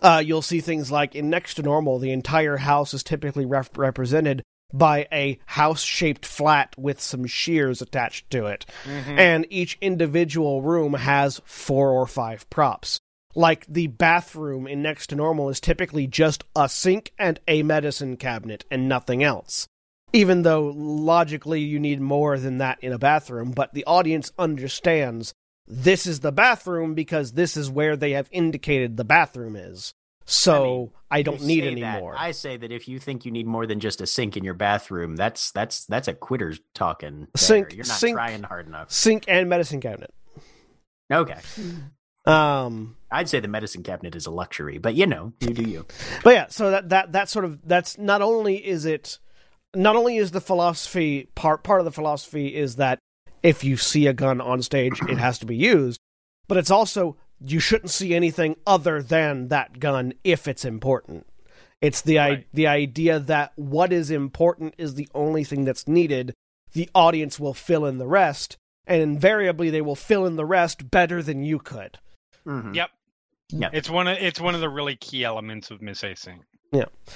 Uh, 0.00 0.22
you'll 0.24 0.42
see 0.42 0.60
things 0.60 0.90
like 0.90 1.14
in 1.14 1.30
Next 1.30 1.54
to 1.54 1.62
Normal, 1.62 1.98
the 1.98 2.10
entire 2.10 2.56
house 2.56 2.92
is 2.92 3.04
typically 3.04 3.46
rep- 3.46 3.78
represented 3.78 4.42
by 4.74 5.06
a 5.12 5.38
house-shaped 5.46 6.26
flat 6.26 6.74
with 6.76 7.00
some 7.00 7.24
shears 7.26 7.80
attached 7.80 8.28
to 8.30 8.46
it, 8.46 8.66
Mhm. 8.84 9.18
and 9.18 9.46
each 9.48 9.78
individual 9.80 10.60
room 10.62 10.94
has 10.94 11.40
four 11.44 11.90
or 11.90 12.06
five 12.06 12.48
props. 12.50 13.00
Like 13.36 13.64
the 13.66 13.86
bathroom 13.86 14.66
in 14.66 14.82
Next 14.82 15.08
to 15.08 15.16
Normal 15.16 15.48
is 15.48 15.60
typically 15.60 16.06
just 16.06 16.44
a 16.54 16.68
sink 16.68 17.12
and 17.18 17.40
a 17.48 17.62
medicine 17.62 18.16
cabinet 18.16 18.64
and 18.70 18.88
nothing 18.88 19.22
else. 19.22 19.66
Even 20.12 20.42
though 20.42 20.72
logically 20.76 21.60
you 21.60 21.80
need 21.80 22.00
more 22.00 22.38
than 22.38 22.58
that 22.58 22.78
in 22.80 22.92
a 22.92 22.98
bathroom, 22.98 23.50
but 23.50 23.74
the 23.74 23.84
audience 23.84 24.30
understands 24.38 25.34
this 25.66 26.06
is 26.06 26.20
the 26.20 26.30
bathroom 26.30 26.94
because 26.94 27.32
this 27.32 27.56
is 27.56 27.70
where 27.70 27.96
they 27.96 28.12
have 28.12 28.28
indicated 28.30 28.96
the 28.96 29.04
bathroom 29.04 29.56
is. 29.56 29.94
So 30.26 30.92
I, 31.10 31.22
don't 31.22 31.42
need 31.42 31.64
any 31.64 31.82
that. 31.82 32.00
more. 32.00 32.14
I 32.16 32.30
say 32.30 32.56
that 32.56 32.72
if 32.72 32.88
you 32.88 32.98
think 32.98 33.24
you 33.26 33.30
need 33.30 33.46
more 33.46 33.66
than 33.66 33.78
just 33.80 34.00
a 34.00 34.06
sink 34.06 34.36
in 34.36 34.44
your 34.44 34.54
bathroom, 34.54 35.16
that's 35.16 35.50
that's 35.52 35.84
that's 35.86 36.08
a 36.08 36.14
quitter's 36.14 36.60
talking. 36.74 37.20
there. 37.20 37.26
Sink- 37.36 37.72
You're 37.74 37.86
not 37.86 37.96
sink- 37.98 38.16
trying 38.16 38.42
hard 38.42 38.66
enough. 38.66 38.90
Sink 38.90 39.24
and 39.28 39.48
medicine 39.48 39.80
cabinet. 39.80 40.12
Okay, 41.12 41.36
Um, 42.26 42.96
I'd 43.10 43.28
say 43.28 43.40
the 43.40 43.48
medicine 43.48 43.82
cabinet 43.82 44.16
is 44.16 44.24
a 44.26 44.30
luxury, 44.30 44.78
but 44.78 44.94
you 44.94 45.06
know, 45.06 45.34
you 45.40 45.48
do 45.50 45.62
you. 45.62 45.86
But 46.22 46.34
yeah, 46.34 46.46
so 46.48 46.70
that 46.70 46.88
that 46.88 47.12
that 47.12 47.28
sort 47.28 47.44
of 47.44 47.60
that's 47.66 47.98
not 47.98 48.22
only 48.22 48.56
is 48.66 48.86
it 48.86 49.18
not 49.74 49.96
only 49.96 50.16
is 50.16 50.30
the 50.30 50.40
philosophy 50.40 51.28
part 51.34 51.62
part 51.62 51.80
of 51.80 51.84
the 51.84 51.92
philosophy 51.92 52.54
is 52.54 52.76
that 52.76 52.98
if 53.42 53.62
you 53.62 53.76
see 53.76 54.06
a 54.06 54.14
gun 54.14 54.40
on 54.40 54.62
stage, 54.62 54.98
it 55.02 55.18
has 55.18 55.38
to 55.40 55.46
be 55.46 55.56
used, 55.56 56.00
but 56.48 56.56
it's 56.56 56.70
also 56.70 57.18
you 57.46 57.60
shouldn't 57.60 57.90
see 57.90 58.14
anything 58.14 58.56
other 58.66 59.02
than 59.02 59.48
that 59.48 59.78
gun 59.78 60.14
if 60.24 60.48
it's 60.48 60.64
important. 60.64 61.26
It's 61.80 62.00
the 62.00 62.18
i 62.18 62.44
the 62.54 62.66
idea 62.66 63.18
that 63.18 63.52
what 63.56 63.92
is 63.92 64.10
important 64.10 64.74
is 64.78 64.94
the 64.94 65.08
only 65.14 65.44
thing 65.44 65.64
that's 65.64 65.86
needed. 65.86 66.32
The 66.72 66.88
audience 66.94 67.38
will 67.38 67.54
fill 67.54 67.84
in 67.84 67.98
the 67.98 68.06
rest, 68.06 68.56
and 68.86 69.02
invariably 69.02 69.70
they 69.70 69.82
will 69.82 69.94
fill 69.96 70.24
in 70.26 70.36
the 70.36 70.46
rest 70.46 70.90
better 70.90 71.22
than 71.22 71.44
you 71.44 71.58
could. 71.58 71.98
Mhm. 72.46 72.74
Yep. 72.74 72.90
Yeah. 73.50 73.70
It's 73.72 73.90
one 73.90 74.08
of 74.08 74.16
it's 74.18 74.40
one 74.40 74.54
of 74.54 74.60
the 74.60 74.70
really 74.70 74.96
key 74.96 75.24
elements 75.24 75.70
of 75.70 75.82
Miss 75.82 76.02
Acing. 76.02 76.40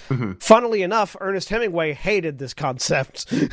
Mhm. 0.09 0.42
Funnily 0.42 0.83
enough, 0.83 1.16
Ernest 1.21 1.49
Hemingway 1.49 1.92
hated 1.94 2.38
this 2.38 2.55
concept. 2.55 3.33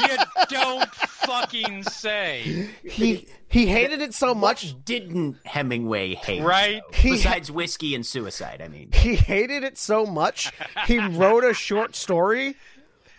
You 0.00 0.16
don't 0.48 0.88
fucking 0.94 1.82
say. 1.82 2.70
he 2.82 3.26
he 3.48 3.66
hated 3.66 4.00
it 4.00 4.14
so 4.14 4.34
much 4.34 4.72
What 4.72 4.84
didn't 4.84 5.36
Hemingway 5.44 6.14
hate? 6.14 6.42
Right? 6.42 6.80
though? 6.92 6.98
He- 6.98 7.10
Besides 7.10 7.50
whiskey 7.50 7.94
and 7.94 8.06
suicide, 8.06 8.62
I 8.64 8.68
mean. 8.68 8.90
he 8.92 9.16
hated 9.16 9.64
it 9.64 9.76
so 9.76 10.06
much 10.06 10.50
he 10.86 10.98
wrote 10.98 11.44
a 11.44 11.52
short 11.52 11.94
story 11.96 12.54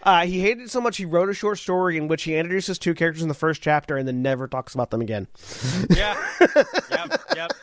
uh, 0.04 0.26
he 0.26 0.40
hated 0.40 0.64
it 0.64 0.70
so 0.72 0.82
much 0.82 0.98
he 0.98 1.06
wrote 1.06 1.30
a 1.30 1.34
short 1.34 1.60
story 1.60 1.98
in 1.98 2.08
which 2.08 2.24
he 2.24 2.36
introduces 2.36 2.80
two 2.80 2.96
characters 2.96 3.22
in 3.22 3.28
the 3.28 3.36
first 3.36 3.62
chapter 3.62 3.98
and 3.98 4.08
then 4.08 4.22
never 4.24 4.48
talks 4.48 4.74
about 4.74 4.90
them 4.90 5.02
again 5.02 5.28
Yeah. 5.90 6.18
yep. 6.90 7.22
Yep. 7.36 7.52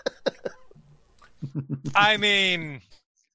I 1.94 2.16
mean, 2.18 2.82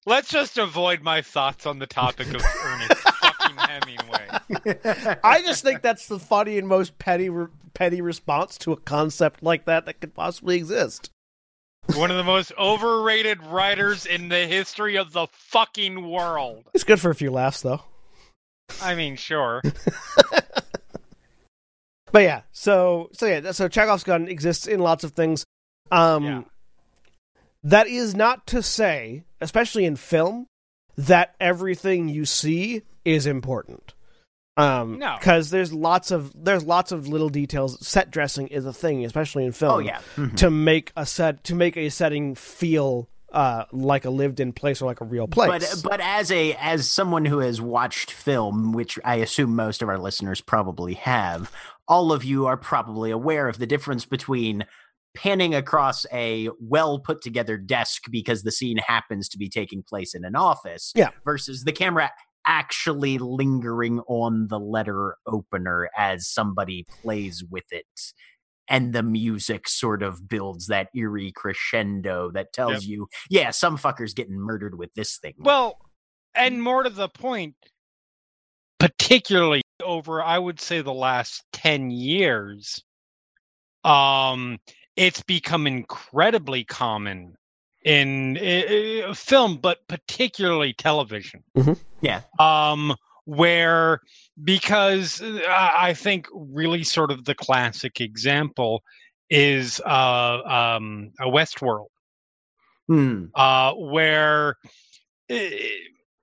let's 0.05 0.29
just 0.29 0.57
avoid 0.57 1.01
my 1.01 1.21
thoughts 1.21 1.65
on 1.65 1.79
the 1.79 1.87
topic 1.87 2.27
of 2.33 2.41
Ernest 2.63 2.93
fucking 3.21 3.57
Hemingway. 3.57 5.17
i 5.23 5.41
just 5.41 5.63
think 5.63 5.81
that's 5.81 6.07
the 6.07 6.19
funny 6.19 6.57
and 6.57 6.67
most 6.67 6.97
petty 6.97 7.29
re- 7.29 7.47
petty 7.73 8.01
response 8.01 8.57
to 8.57 8.71
a 8.73 8.77
concept 8.77 9.41
like 9.43 9.65
that 9.65 9.85
that 9.85 10.01
could 10.01 10.13
possibly 10.13 10.57
exist 10.57 11.09
One 11.95 12.11
of 12.11 12.17
the 12.17 12.23
most 12.23 12.51
overrated 12.57 13.41
writers 13.43 14.05
in 14.05 14.27
the 14.29 14.45
history 14.47 14.97
of 14.97 15.13
the 15.13 15.27
fucking 15.31 16.09
world. 16.09 16.65
it's 16.73 16.83
good 16.83 16.99
for 16.99 17.09
a 17.11 17.15
few 17.15 17.31
laughs 17.31 17.61
though 17.61 17.81
I 18.81 18.95
mean, 18.95 19.17
sure. 19.17 19.61
But 22.11 22.23
yeah, 22.23 22.41
so 22.51 23.09
so 23.13 23.25
yeah, 23.25 23.51
so 23.51 23.67
Chekhov's 23.69 24.03
gun 24.03 24.27
exists 24.27 24.67
in 24.67 24.79
lots 24.81 25.03
of 25.03 25.11
things. 25.13 25.45
Um 25.91 26.23
Yeah. 26.23 26.41
That 27.63 27.87
is 27.87 28.15
not 28.15 28.47
to 28.47 28.63
say, 28.63 29.23
especially 29.39 29.85
in 29.85 29.95
film, 29.95 30.47
that 30.97 31.35
everything 31.39 32.09
you 32.09 32.25
see 32.25 32.81
is 33.05 33.25
important. 33.25 33.93
Um 34.57 34.99
No. 34.99 35.17
cuz 35.21 35.49
there's 35.49 35.71
lots 35.71 36.11
of 36.11 36.31
there's 36.35 36.63
lots 36.65 36.91
of 36.91 37.07
little 37.07 37.29
details. 37.29 37.85
Set 37.85 38.11
dressing 38.11 38.47
is 38.47 38.65
a 38.65 38.73
thing, 38.73 39.05
especially 39.05 39.45
in 39.45 39.53
film. 39.53 39.71
Oh 39.71 39.79
yeah. 39.79 39.99
Mhm. 40.17 40.35
To 40.37 40.51
make 40.51 40.91
a 40.95 41.05
set 41.05 41.43
to 41.45 41.55
make 41.55 41.77
a 41.77 41.89
setting 41.89 42.35
feel 42.35 43.07
uh 43.31 43.63
like 43.71 44.03
a 44.03 44.09
lived 44.09 44.41
in 44.41 44.51
place 44.51 44.81
or 44.81 44.85
like 44.87 44.99
a 44.99 45.05
real 45.05 45.25
place. 45.27 45.47
But 45.81 45.89
but 45.89 46.01
as 46.01 46.31
a 46.31 46.53
as 46.55 46.89
someone 46.89 47.23
who 47.23 47.39
has 47.39 47.61
watched 47.61 48.11
film, 48.11 48.73
which 48.73 48.99
I 49.05 49.15
assume 49.15 49.55
most 49.55 49.81
of 49.81 49.87
our 49.87 49.97
listeners 49.97 50.41
probably 50.41 50.95
have, 50.95 51.49
all 51.87 52.11
of 52.11 52.25
you 52.25 52.45
are 52.45 52.57
probably 52.57 53.09
aware 53.09 53.47
of 53.47 53.57
the 53.57 53.65
difference 53.65 54.05
between 54.05 54.65
panning 55.13 55.53
across 55.53 56.05
a 56.13 56.49
well 56.59 56.99
put 56.99 57.21
together 57.21 57.57
desk 57.57 58.03
because 58.09 58.43
the 58.43 58.51
scene 58.51 58.77
happens 58.77 59.27
to 59.29 59.37
be 59.37 59.49
taking 59.49 59.83
place 59.83 60.13
in 60.13 60.23
an 60.25 60.35
office 60.35 60.91
Yeah. 60.95 61.09
versus 61.25 61.63
the 61.63 61.71
camera 61.73 62.11
actually 62.47 63.17
lingering 63.17 63.99
on 64.07 64.47
the 64.47 64.59
letter 64.59 65.15
opener 65.27 65.89
as 65.97 66.27
somebody 66.27 66.85
plays 67.01 67.43
with 67.49 67.65
it. 67.71 67.85
And 68.67 68.93
the 68.93 69.03
music 69.03 69.67
sort 69.67 70.01
of 70.01 70.27
builds 70.29 70.67
that 70.67 70.87
eerie 70.95 71.33
crescendo 71.35 72.31
that 72.31 72.53
tells 72.53 72.85
you 72.85 73.07
yeah 73.29 73.51
some 73.51 73.77
fucker's 73.77 74.13
getting 74.13 74.39
murdered 74.39 74.77
with 74.77 74.93
this 74.95 75.17
thing. 75.17 75.33
Well, 75.37 75.77
and 76.33 76.63
more 76.63 76.83
to 76.83 76.89
the 76.89 77.09
point, 77.09 77.55
particularly 78.79 79.61
over, 79.83 80.23
I 80.23 80.39
would 80.39 80.59
say, 80.59 80.81
the 80.81 80.93
last 80.93 81.43
10 81.53 81.91
years, 81.91 82.81
um, 83.83 84.57
it's 84.95 85.21
become 85.23 85.67
incredibly 85.67 86.63
common 86.63 87.35
in 87.83 88.37
uh, 88.37 89.13
film, 89.13 89.57
but 89.57 89.79
particularly 89.87 90.73
television. 90.73 91.43
yeah 92.01 92.21
um 92.39 92.95
where 93.25 93.99
because 94.43 95.21
uh, 95.21 95.39
i 95.47 95.89
I 95.89 95.93
think 95.93 96.27
really 96.33 96.83
sort 96.83 97.11
of 97.11 97.25
the 97.25 97.35
classic 97.35 98.01
example 98.01 98.81
is 99.29 99.79
uh 99.85 100.39
um 100.45 101.11
a 101.19 101.25
westworld 101.25 101.87
Hmm. 102.87 103.25
uh 103.35 103.73
where 103.73 104.57
uh, 105.29 105.35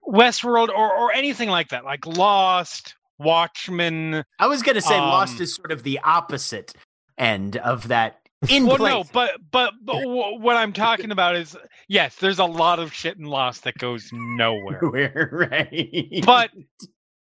westworld 0.07 0.69
or 0.69 0.93
or 0.93 1.13
anything 1.13 1.49
like 1.49 1.69
that 1.69 1.85
like 1.85 2.05
lost 2.07 2.97
watchmen 3.19 4.25
i 4.39 4.47
was 4.47 4.63
gonna 4.63 4.81
say 4.81 5.01
lost 5.01 5.39
Um, 5.39 5.43
is 5.45 5.55
sort 5.55 5.73
of 5.73 5.83
the 5.85 5.99
opposite 6.05 6.75
end 7.17 7.57
of 7.57 7.89
that 7.89 8.28
in 8.49 8.67
well 8.67 8.77
place. 8.77 8.93
no 8.93 9.05
but 9.13 9.33
but, 9.51 9.73
but 9.83 10.01
wh- 10.03 10.41
what 10.41 10.57
i'm 10.57 10.73
talking 10.73 11.11
about 11.11 11.35
is 11.37 11.57
yes 11.89 12.15
there's 12.17 12.39
a 12.39 12.45
lot 12.45 12.79
of 12.79 12.93
shit 12.93 13.17
and 13.19 13.27
loss 13.29 13.61
that 13.61 13.77
goes 13.79 14.09
nowhere. 14.13 14.81
Where, 14.81 15.29
right. 15.51 16.23
But 16.25 16.51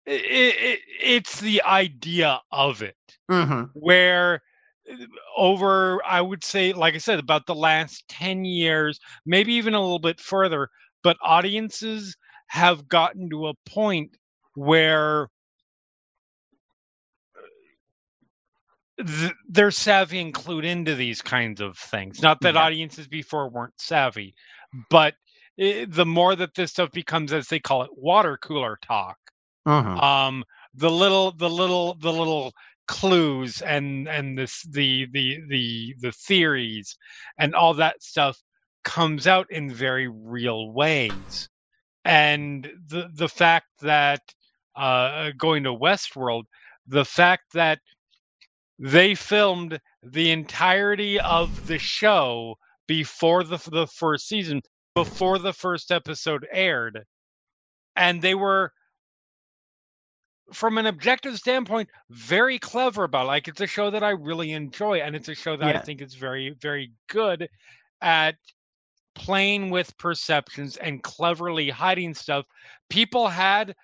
it, 0.04 0.14
it, 0.14 0.80
it's 1.02 1.40
the 1.40 1.62
idea 1.62 2.40
of 2.52 2.82
it 2.82 2.96
Mhm. 3.30 3.70
where 3.72 4.42
over 5.36 6.00
i 6.06 6.20
would 6.20 6.44
say 6.44 6.72
like 6.72 6.94
i 6.94 6.98
said 6.98 7.18
about 7.18 7.46
the 7.46 7.54
last 7.54 8.04
10 8.08 8.44
years 8.44 9.00
maybe 9.24 9.54
even 9.54 9.74
a 9.74 9.80
little 9.80 9.98
bit 9.98 10.20
further 10.20 10.68
but 11.02 11.16
audiences 11.22 12.16
have 12.48 12.86
gotten 12.88 13.28
to 13.30 13.48
a 13.48 13.54
point 13.64 14.16
where 14.54 15.28
th- 19.04 19.34
they're 19.48 19.70
savvy 19.72 20.20
and 20.20 20.34
clued 20.34 20.64
into 20.64 20.94
these 20.94 21.22
kinds 21.22 21.60
of 21.60 21.78
things. 21.78 22.22
Not 22.22 22.42
that 22.42 22.56
Yeah. 22.56 22.58
audiences 22.58 23.08
before 23.08 23.48
weren't 23.50 23.80
savvy, 23.80 24.34
but 24.90 25.14
i 25.60 25.86
the 25.88 26.06
more 26.06 26.36
that 26.36 26.54
this 26.54 26.72
stuff 26.72 26.92
becomes, 26.92 27.32
as 27.32 27.48
they 27.48 27.60
call 27.60 27.82
it, 27.84 27.90
water 27.96 28.38
cooler 28.42 28.78
talk, 28.82 29.18
Mhm. 29.66 30.02
um, 30.02 30.44
the 30.74 30.90
little, 30.90 31.32
the 31.32 31.50
little, 31.50 31.94
the 31.96 32.12
little 32.12 32.52
clues 32.88 33.62
and 33.62 34.08
and 34.08 34.38
this 34.38 34.62
the 34.70 35.06
the 35.12 35.38
the 35.48 35.94
the 36.00 36.12
theories 36.12 36.96
and 37.38 37.54
all 37.54 37.74
that 37.74 38.02
stuff 38.02 38.38
comes 38.84 39.26
out 39.26 39.46
in 39.50 39.70
very 39.72 40.08
real 40.08 40.72
ways 40.72 41.48
and 42.04 42.70
the 42.88 43.10
the 43.14 43.28
fact 43.30 43.68
that 43.82 44.22
uh 44.76 45.30
going 45.38 45.64
to 45.64 45.74
westworld 45.74 46.44
the 46.88 47.06
fact 47.06 47.44
that 47.54 47.80
they 48.78 49.14
filmed 49.14 49.80
the 50.02 50.30
entirety 50.30 51.18
of 51.20 51.66
the 51.66 51.78
show 51.78 52.56
before 52.86 53.42
the 53.42 53.56
the 53.70 53.86
first 53.86 54.28
season 54.28 54.60
before 54.94 55.38
the 55.38 55.52
first 55.52 55.90
episode 55.90 56.46
aired 56.52 57.04
and 57.96 58.22
they 58.22 58.34
were 58.34 58.72
from 60.52 60.78
an 60.78 60.86
objective 60.86 61.36
standpoint 61.36 61.88
very 62.10 62.58
clever 62.58 63.04
about 63.04 63.24
it. 63.24 63.28
like 63.28 63.48
it's 63.48 63.60
a 63.60 63.66
show 63.66 63.90
that 63.90 64.02
i 64.04 64.10
really 64.10 64.52
enjoy 64.52 64.98
and 64.98 65.16
it's 65.16 65.28
a 65.28 65.34
show 65.34 65.56
that 65.56 65.74
i 65.74 65.80
think 65.80 66.00
is 66.00 66.14
very 66.14 66.54
very 66.60 66.92
good 67.08 67.48
at 68.00 68.36
playing 69.14 69.70
with 69.70 69.96
perceptions 69.98 70.76
and 70.76 71.02
cleverly 71.02 71.68
hiding 71.70 72.14
stuff 72.14 72.44
people 72.90 73.26
had 73.26 73.74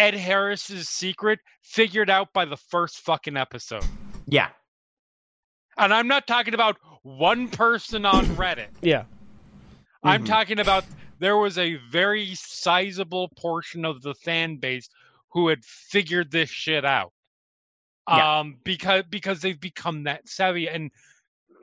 ed 0.00 0.14
harris's 0.14 0.88
secret 0.88 1.38
figured 1.62 2.08
out 2.10 2.32
by 2.32 2.44
the 2.44 2.56
first 2.56 2.98
fucking 3.00 3.36
episode 3.36 3.84
Yeah. 4.26 4.48
and 5.76 5.92
i'm 5.92 6.08
not 6.08 6.26
talking 6.26 6.54
about 6.54 6.76
one 7.02 7.48
person 7.48 8.04
on 8.06 8.24
reddit 8.42 8.68
Yeah. 8.82 9.04
I'm 10.02 10.24
Mhm. 10.24 10.28
talking 10.28 10.60
about 10.60 10.86
there 11.18 11.36
was 11.36 11.58
a 11.58 11.74
very 11.90 12.34
sizable 12.34 13.28
portion 13.36 13.84
of 13.84 14.00
the 14.00 14.14
fan 14.14 14.56
base 14.56 14.88
who 15.32 15.48
had 15.48 15.62
figured 15.62 16.30
this 16.30 16.48
shit 16.48 16.86
out. 16.86 17.12
Yeah. 18.08 18.38
Um 18.40 18.56
because 18.64 19.04
because 19.10 19.40
they've 19.42 19.60
become 19.60 20.04
that 20.04 20.26
savvy 20.26 20.68
and 20.70 20.90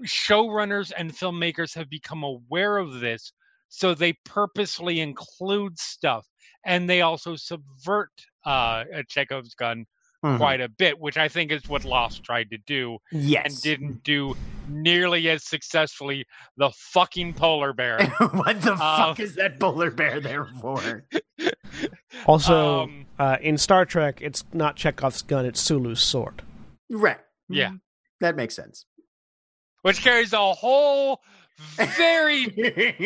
showrunners 0.06 0.92
and 0.96 1.12
filmmakers 1.12 1.74
have 1.74 1.90
become 1.90 2.22
aware 2.24 2.78
of 2.78 3.00
this 3.00 3.34
so 3.70 3.96
they 3.96 4.14
purposely 4.24 5.00
include 5.00 5.80
stuff 5.80 6.28
and 6.66 6.90
they 6.90 7.02
also 7.02 7.36
subvert 7.36 8.12
uh 8.46 8.84
Chekhov's 9.08 9.56
gun 9.56 9.86
Mhm. 10.26 10.38
quite 10.38 10.62
a 10.62 10.68
bit 10.68 10.98
which 11.00 11.16
I 11.16 11.28
think 11.28 11.52
is 11.52 11.70
what 11.70 11.86
Lost 11.86 12.24
tried 12.24 12.50
to 12.50 12.58
do 12.66 12.98
Yes. 13.12 13.46
and 13.46 13.62
didn't 13.62 14.04
do 14.04 14.36
nearly 14.68 15.30
as 15.30 15.44
successfully 15.46 16.26
the 16.58 16.72
fucking 16.76 17.36
polar 17.36 17.72
bear 17.72 18.00
what 18.34 18.60
the 18.64 18.74
Uh, 18.74 18.78
fuck 19.10 19.20
is 19.20 19.36
that 19.36 19.60
polar 19.60 19.92
bear 19.92 20.20
there 20.20 20.46
for? 20.60 21.06
Also, 22.26 22.84
Um, 22.84 23.06
uh, 23.20 23.38
in 23.42 23.58
Star 23.60 23.86
Trek, 23.86 24.20
it's 24.22 24.44
not 24.52 24.76
Chekhov's 24.76 25.22
gun; 25.22 25.46
it's 25.46 25.62
Sulu's 25.62 26.02
sword. 26.02 26.42
Right. 26.90 27.20
Yeah. 27.48 27.70
Mhm. 27.70 27.82
That 28.22 28.36
makes 28.36 28.56
sense. 28.56 28.86
which 29.84 30.02
carries 30.02 30.34
a 30.34 30.54
whole 30.54 31.22
very 31.58 32.46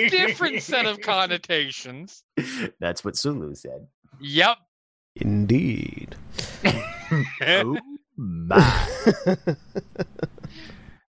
different 0.10 0.62
set 0.62 0.86
of 0.86 1.02
connotations. 1.02 2.24
That's 2.80 3.04
what 3.04 3.16
Sulu 3.16 3.56
said. 3.56 3.88
Yep. 4.20 4.58
Indeed. 5.16 6.16
oh 7.42 7.78
my. 8.18 8.88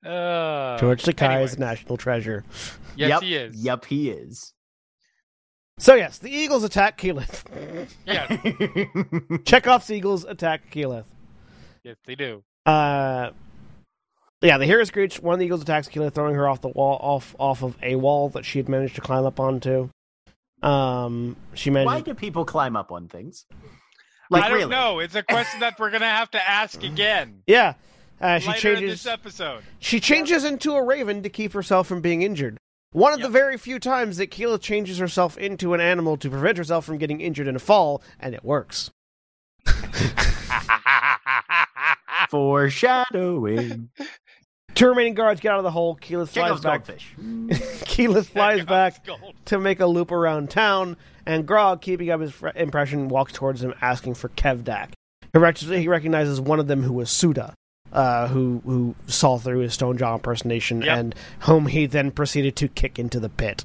Uh, 0.05 0.79
George 0.79 1.03
Takei 1.03 1.43
is 1.45 1.55
a 1.55 1.61
national 1.61 1.97
treasure. 1.97 2.45
Yes, 2.97 3.09
yep. 3.11 3.23
he 3.23 3.35
is. 3.35 3.57
Yep, 3.57 3.85
he 3.85 4.11
is. 4.11 4.55
So 5.79 5.95
yes, 5.95 6.19
the 6.19 6.31
Eagles 6.31 6.65
attack 6.65 6.99
Keyleth. 6.99 7.45
Yeah, 8.07 8.27
Chekhov's 9.45 9.91
Eagles 9.91 10.25
attack 10.25 10.73
Keyleth. 10.73 11.05
yes, 11.85 11.97
they 12.07 12.15
do. 12.15 12.43
Uh, 12.67 13.31
yeah, 14.41 14.59
the 14.59 14.67
hero 14.67 14.85
screech. 14.85 15.21
One 15.21 15.35
of 15.35 15.41
the 15.41 15.47
Eagles 15.47 15.63
attacks 15.63 15.89
Keyleth, 15.89 16.15
throwing 16.15 16.35
her 16.35 16.49
off 16.49 16.61
the 16.61 16.69
wall, 16.69 16.99
off 17.01 17.35
off 17.39 17.63
of 17.63 17.77
a 17.83 17.97
wall 17.97 18.29
that 18.31 18.45
she 18.45 18.59
had 18.59 18.69
managed 18.69 18.95
to 18.97 19.01
climb 19.01 19.25
up 19.25 19.41
onto. 19.41 19.91
Um, 20.63 21.37
she 21.55 21.71
Why 21.71 22.01
do 22.01 22.15
people 22.15 22.45
climb 22.45 22.77
up 22.77 22.91
on 22.91 23.09
things? 23.09 23.47
Like 24.31 24.45
I 24.45 24.49
don't 24.49 24.59
really? 24.59 24.71
know. 24.71 24.99
It's 24.99 25.15
a 25.15 25.23
question 25.23 25.61
that 25.61 25.79
we're 25.79 25.91
gonna 25.91 26.07
have 26.07 26.31
to 26.33 26.49
ask 26.49 26.83
again 26.83 27.43
Yeah, 27.47 27.75
uh, 28.21 28.39
she 28.39 28.49
later 28.49 28.71
in 28.71 28.77
changes. 28.79 29.03
this 29.05 29.13
episode. 29.13 29.63
She 29.79 30.01
changes 30.01 30.45
into 30.45 30.73
a 30.75 30.85
raven 30.85 31.23
to 31.23 31.29
keep 31.29 31.53
herself 31.53 31.87
from 31.87 32.01
being 32.01 32.23
injured. 32.23 32.59
One 32.93 33.13
of 33.13 33.21
the 33.21 33.29
very 33.29 33.59
few 33.59 33.79
times 33.79 34.17
that 34.17 34.31
Keyleth 34.31 34.63
changes 34.63 34.99
herself 34.99 35.37
into 35.37 35.75
an 35.75 35.81
animal 35.81 36.17
to 36.17 36.31
prevent 36.31 36.57
herself 36.59 36.85
from 36.87 36.97
getting 36.99 37.21
injured 37.21 37.47
in 37.47 37.55
a 37.55 37.59
fall, 37.61 38.03
and 38.19 38.35
it 38.35 38.43
works. 38.45 38.91
Foreshadowing. 42.31 43.91
Two 44.79 44.89
remaining 44.89 45.15
guards 45.15 45.41
get 45.41 45.51
out 45.53 45.59
of 45.59 45.65
the 45.65 45.71
hole. 45.73 45.97
Keyleth 45.97 46.29
flies 46.29 46.61
back. 46.61 46.85
Keyleth 47.19 48.27
flies 48.27 48.65
back 48.65 49.05
to 49.47 49.59
make 49.59 49.81
a 49.81 49.87
loop 49.87 50.13
around 50.13 50.51
town, 50.51 50.97
and 51.27 51.47
Grog, 51.47 51.81
keeping 51.81 52.11
up 52.11 52.21
his 52.21 52.31
fr- 52.33 52.51
impression, 52.55 53.09
walks 53.09 53.33
towards 53.33 53.63
him 53.63 53.75
asking 53.81 54.15
for 54.15 54.29
Kevdak. 54.31 54.91
He, 55.33 55.39
rec- 55.39 55.59
he 55.59 55.89
recognizes 55.89 56.41
one 56.41 56.61
of 56.61 56.69
them 56.69 56.83
who 56.83 56.93
was 56.93 57.11
Suda, 57.11 57.55
uh, 57.93 58.29
who 58.29 58.63
who 58.65 58.95
saw 59.09 59.37
through 59.37 59.59
his 59.59 59.75
Stone 59.75 59.99
Jaw 59.99 60.15
impersonation, 60.15 60.83
Yep. 60.83 60.97
and 60.99 61.15
whom 61.41 61.67
he 61.67 61.87
then 61.87 62.11
proceeded 62.13 62.55
to 62.57 62.69
kick 62.69 62.99
into 63.01 63.19
the 63.19 63.29
pit 63.29 63.65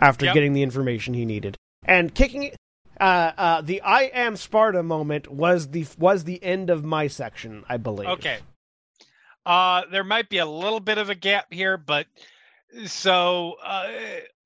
after 0.00 0.24
Yep. 0.24 0.34
getting 0.34 0.52
the 0.54 0.62
information 0.62 1.12
he 1.12 1.24
needed. 1.26 1.56
And 1.84 2.14
kicking, 2.14 2.52
uh, 2.98 3.04
uh, 3.36 3.60
the 3.60 3.82
"I 3.82 4.04
am 4.04 4.36
Sparta" 4.36 4.82
moment 4.82 5.30
was 5.30 5.68
the 5.68 5.86
was 5.98 6.24
the 6.24 6.42
end 6.42 6.70
of 6.70 6.82
my 6.82 7.08
section, 7.08 7.62
I 7.68 7.76
believe. 7.76 8.08
Okay. 8.08 8.38
Uh, 9.46 9.82
there 9.92 10.04
might 10.04 10.28
be 10.28 10.38
a 10.38 10.46
little 10.46 10.80
bit 10.80 10.98
of 10.98 11.08
a 11.08 11.14
gap 11.14 11.46
here, 11.52 11.76
but 11.76 12.06
so 12.86 13.54
uh, 13.64 13.88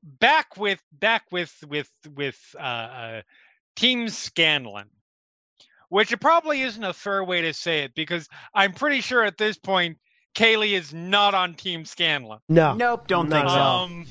back 0.03 0.59
with 0.59 0.81
back 0.93 1.25
with 1.33 1.53
with 1.67 1.91
with 2.15 2.39
uh, 2.55 2.63
uh, 2.63 3.23
Team 3.77 4.11
Scanlan, 4.11 4.91
which 5.89 6.13
it 6.13 6.21
probably 6.21 6.61
isn't 6.61 6.85
a 6.85 6.93
fair 6.93 7.25
way 7.25 7.41
to 7.41 7.55
say 7.55 7.85
it 7.85 7.95
because 7.95 8.29
I'm 8.55 8.75
pretty 8.75 9.01
sure 9.01 9.25
at 9.25 9.39
this 9.39 9.57
point 9.57 9.97
Kaylie 10.35 10.73
is 10.73 10.93
not 10.93 11.35
on 11.35 11.55
Team 11.55 11.87
Scanlan. 11.87 12.41
No, 12.51 12.75
Nope, 12.75 13.09
don't 13.09 13.31
Not 13.31 13.37
think 13.37 13.49
so. 13.49 13.57
Um, 13.57 14.07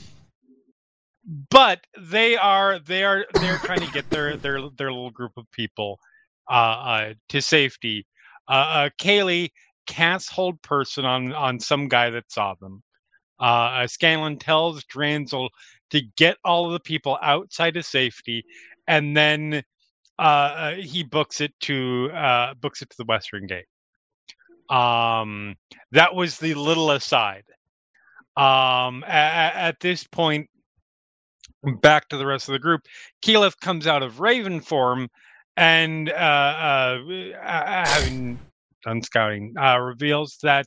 but 1.51 1.85
they 1.99 2.35
are 2.35 2.79
they 2.79 3.03
are 3.03 3.25
they're 3.33 3.59
trying 3.59 3.81
to 3.81 3.91
get 3.91 4.09
their 4.09 4.37
their 4.37 4.59
their 4.75 4.91
little 4.91 5.11
group 5.11 5.33
of 5.37 5.49
people 5.51 5.99
uh, 6.49 6.53
uh 6.53 7.13
to 7.29 7.41
safety. 7.41 8.07
Uh, 8.47 8.51
uh 8.51 8.89
Kaylie 8.99 9.51
casts 9.89 10.29
hold 10.29 10.61
person 10.61 11.03
on 11.03 11.33
on 11.33 11.59
some 11.59 11.89
guy 11.89 12.11
that 12.11 12.31
saw 12.31 12.53
them. 12.61 12.83
Uh, 13.39 13.87
Scanlan 13.87 14.37
tells 14.37 14.83
Dranzel 14.85 15.49
to 15.89 16.01
get 16.17 16.37
all 16.45 16.67
of 16.67 16.73
the 16.73 16.79
people 16.79 17.17
outside 17.21 17.75
of 17.75 17.85
safety, 17.85 18.45
and 18.87 19.17
then 19.17 19.63
uh, 20.19 20.21
uh, 20.21 20.75
he 20.75 21.03
books 21.03 21.41
it 21.41 21.53
to 21.61 22.09
uh, 22.13 22.53
books 22.53 22.81
it 22.81 22.89
to 22.91 22.97
the 22.97 23.05
Western 23.05 23.47
Gate. 23.47 23.65
Um, 24.69 25.55
that 25.91 26.13
was 26.13 26.37
the 26.37 26.53
little 26.53 26.91
aside. 26.91 27.43
Um, 28.37 29.03
at, 29.05 29.55
at 29.55 29.79
this 29.79 30.03
point, 30.05 30.47
back 31.81 32.07
to 32.09 32.17
the 32.17 32.25
rest 32.25 32.47
of 32.47 32.53
the 32.53 32.59
group, 32.59 32.81
Keyleth 33.25 33.59
comes 33.59 33.87
out 33.87 34.03
of 34.03 34.19
Raven 34.19 34.61
form 34.61 35.09
and, 35.57 36.09
uh, 36.09 36.13
uh, 36.13 36.99
uh, 37.43 37.85
having 37.85 38.39
done 38.83 39.01
scouting, 39.01 39.53
uh, 39.59 39.79
reveals 39.79 40.37
that 40.43 40.65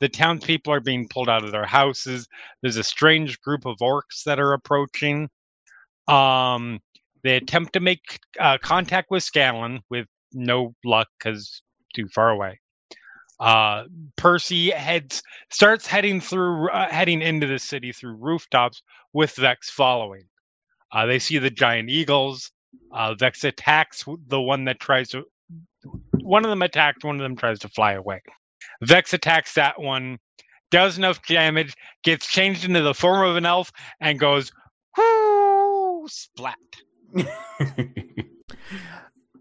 the 0.00 0.08
townspeople 0.08 0.72
are 0.72 0.80
being 0.80 1.08
pulled 1.08 1.28
out 1.28 1.44
of 1.44 1.52
their 1.52 1.66
houses. 1.66 2.26
There's 2.60 2.76
a 2.76 2.84
strange 2.84 3.40
group 3.40 3.66
of 3.66 3.76
orcs 3.80 4.24
that 4.26 4.40
are 4.40 4.52
approaching. 4.52 5.28
Um, 6.08 6.80
they 7.22 7.36
attempt 7.36 7.74
to 7.74 7.80
make 7.80 8.18
uh, 8.40 8.58
contact 8.58 9.10
with 9.10 9.22
Scanlan 9.22 9.80
with 9.90 10.06
no 10.32 10.74
luck 10.84 11.08
because 11.18 11.62
too 11.94 12.08
far 12.08 12.30
away. 12.30 12.58
Uh, 13.38 13.84
Percy 14.16 14.70
heads 14.70 15.22
starts 15.50 15.86
heading 15.86 16.20
through 16.20 16.70
uh, 16.70 16.88
heading 16.90 17.22
into 17.22 17.46
the 17.46 17.58
city 17.58 17.92
through 17.92 18.16
rooftops 18.16 18.82
with 19.12 19.34
Vex 19.36 19.70
following. 19.70 20.24
Uh, 20.92 21.06
they 21.06 21.18
see 21.18 21.38
the 21.38 21.50
giant 21.50 21.90
eagles. 21.90 22.52
Uh, 22.92 23.14
Vex 23.14 23.44
attacks 23.44 24.04
the 24.28 24.40
one 24.40 24.64
that 24.64 24.80
tries 24.80 25.08
to. 25.10 25.24
One 26.20 26.44
of 26.44 26.50
them 26.50 26.62
attacks. 26.62 27.04
One 27.04 27.16
of 27.16 27.22
them 27.22 27.36
tries 27.36 27.58
to 27.60 27.68
fly 27.68 27.92
away. 27.92 28.22
Vex 28.82 29.12
attacks 29.12 29.54
that 29.54 29.80
one, 29.80 30.18
does 30.70 30.98
enough 30.98 31.20
damage, 31.26 31.74
gets 32.04 32.26
changed 32.26 32.64
into 32.64 32.82
the 32.82 32.94
form 32.94 33.28
of 33.28 33.36
an 33.36 33.44
elf, 33.46 33.70
and 34.00 34.18
goes 34.18 34.52
whoo 34.96 36.06
splat. 36.08 36.56
the 37.14 37.26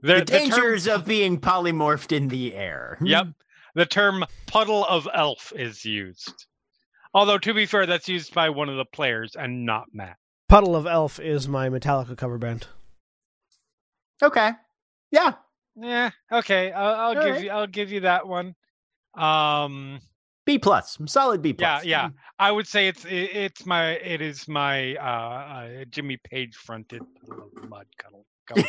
The, 0.03 0.13
the 0.15 0.25
term- 0.25 0.25
dangers 0.25 0.87
of 0.87 1.05
being 1.05 1.39
polymorphed 1.39 2.11
in 2.15 2.27
the 2.27 2.55
air. 2.55 2.97
Hmm. 2.99 3.05
Yep. 3.05 3.27
the 3.75 3.85
term 3.85 4.25
puddle 4.47 4.85
of 4.85 5.07
elf 5.13 5.53
is 5.55 5.85
used. 5.85 6.45
Although, 7.13 7.37
to 7.39 7.53
be 7.53 7.65
fair, 7.65 7.85
that's 7.85 8.07
used 8.09 8.33
by 8.33 8.49
one 8.49 8.69
of 8.69 8.77
the 8.77 8.85
players 8.85 9.35
and 9.35 9.65
not 9.65 9.85
Matt. 9.93 10.15
Puddle 10.47 10.75
of 10.77 10.87
Elf 10.87 11.19
is 11.19 11.47
my 11.47 11.69
Metallica 11.69 12.17
cover 12.17 12.37
band. 12.37 12.67
Okay. 14.23 14.51
Yeah. 15.11 15.33
Yeah, 15.75 16.11
okay. 16.31 16.71
I'll, 16.71 16.95
I'll 16.95 17.13
give 17.23 17.35
right. 17.35 17.43
you. 17.43 17.49
I'll 17.49 17.67
give 17.67 17.91
you 17.91 18.01
that 18.01 18.27
one. 18.27 18.55
Um, 19.15 19.99
B 20.45 20.57
plus. 20.59 20.97
Solid 21.05 21.41
B 21.41 21.49
yeah, 21.49 21.75
plus. 21.75 21.85
yeah. 21.85 22.03
yeah. 22.03 22.09
I 22.39 22.51
would 22.51 22.67
say 22.67 22.87
it's 22.87 23.05
it, 23.05 23.11
it's 23.35 23.65
my 23.65 23.91
it 23.91 24.21
is 24.21 24.47
my 24.47 24.95
uh, 24.95 25.01
uh 25.01 25.85
Jimmy 25.89 26.17
Page 26.23 26.55
fronted 26.55 27.01
mud 27.69 27.85
cuddle. 27.97 28.25
cuddle. 28.47 28.63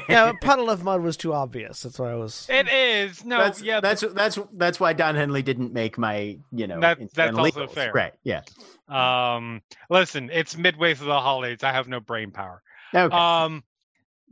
Yeah, 0.08 0.32
Puddle 0.40 0.70
of 0.70 0.82
Mud 0.82 1.00
was 1.02 1.16
too 1.16 1.32
obvious. 1.32 1.82
That's 1.82 1.98
why 1.98 2.10
I 2.12 2.14
was. 2.14 2.46
it 2.50 2.68
is 2.68 3.24
no, 3.24 3.38
that's 3.38 3.62
yeah, 3.62 3.80
that's 3.80 4.02
that's 4.14 4.38
that's 4.54 4.80
why 4.80 4.92
Don 4.94 5.14
Henley 5.14 5.42
didn't 5.42 5.72
make 5.72 5.98
my 5.98 6.38
you 6.50 6.66
know 6.66 6.80
That- 6.80 6.98
that's 6.98 7.00
incidental 7.02 7.40
also 7.40 7.66
legals. 7.66 7.70
fair. 7.70 7.92
right 7.92 8.12
yeah 8.24 8.40
Um, 8.88 9.62
listen, 9.90 10.30
it's 10.32 10.56
midway 10.56 10.94
through 10.94 11.08
the 11.08 11.20
holidays. 11.20 11.62
I 11.62 11.72
have 11.72 11.88
no 11.88 12.00
brain 12.00 12.30
power. 12.30 12.62
okay 12.94 13.14
Um, 13.14 13.62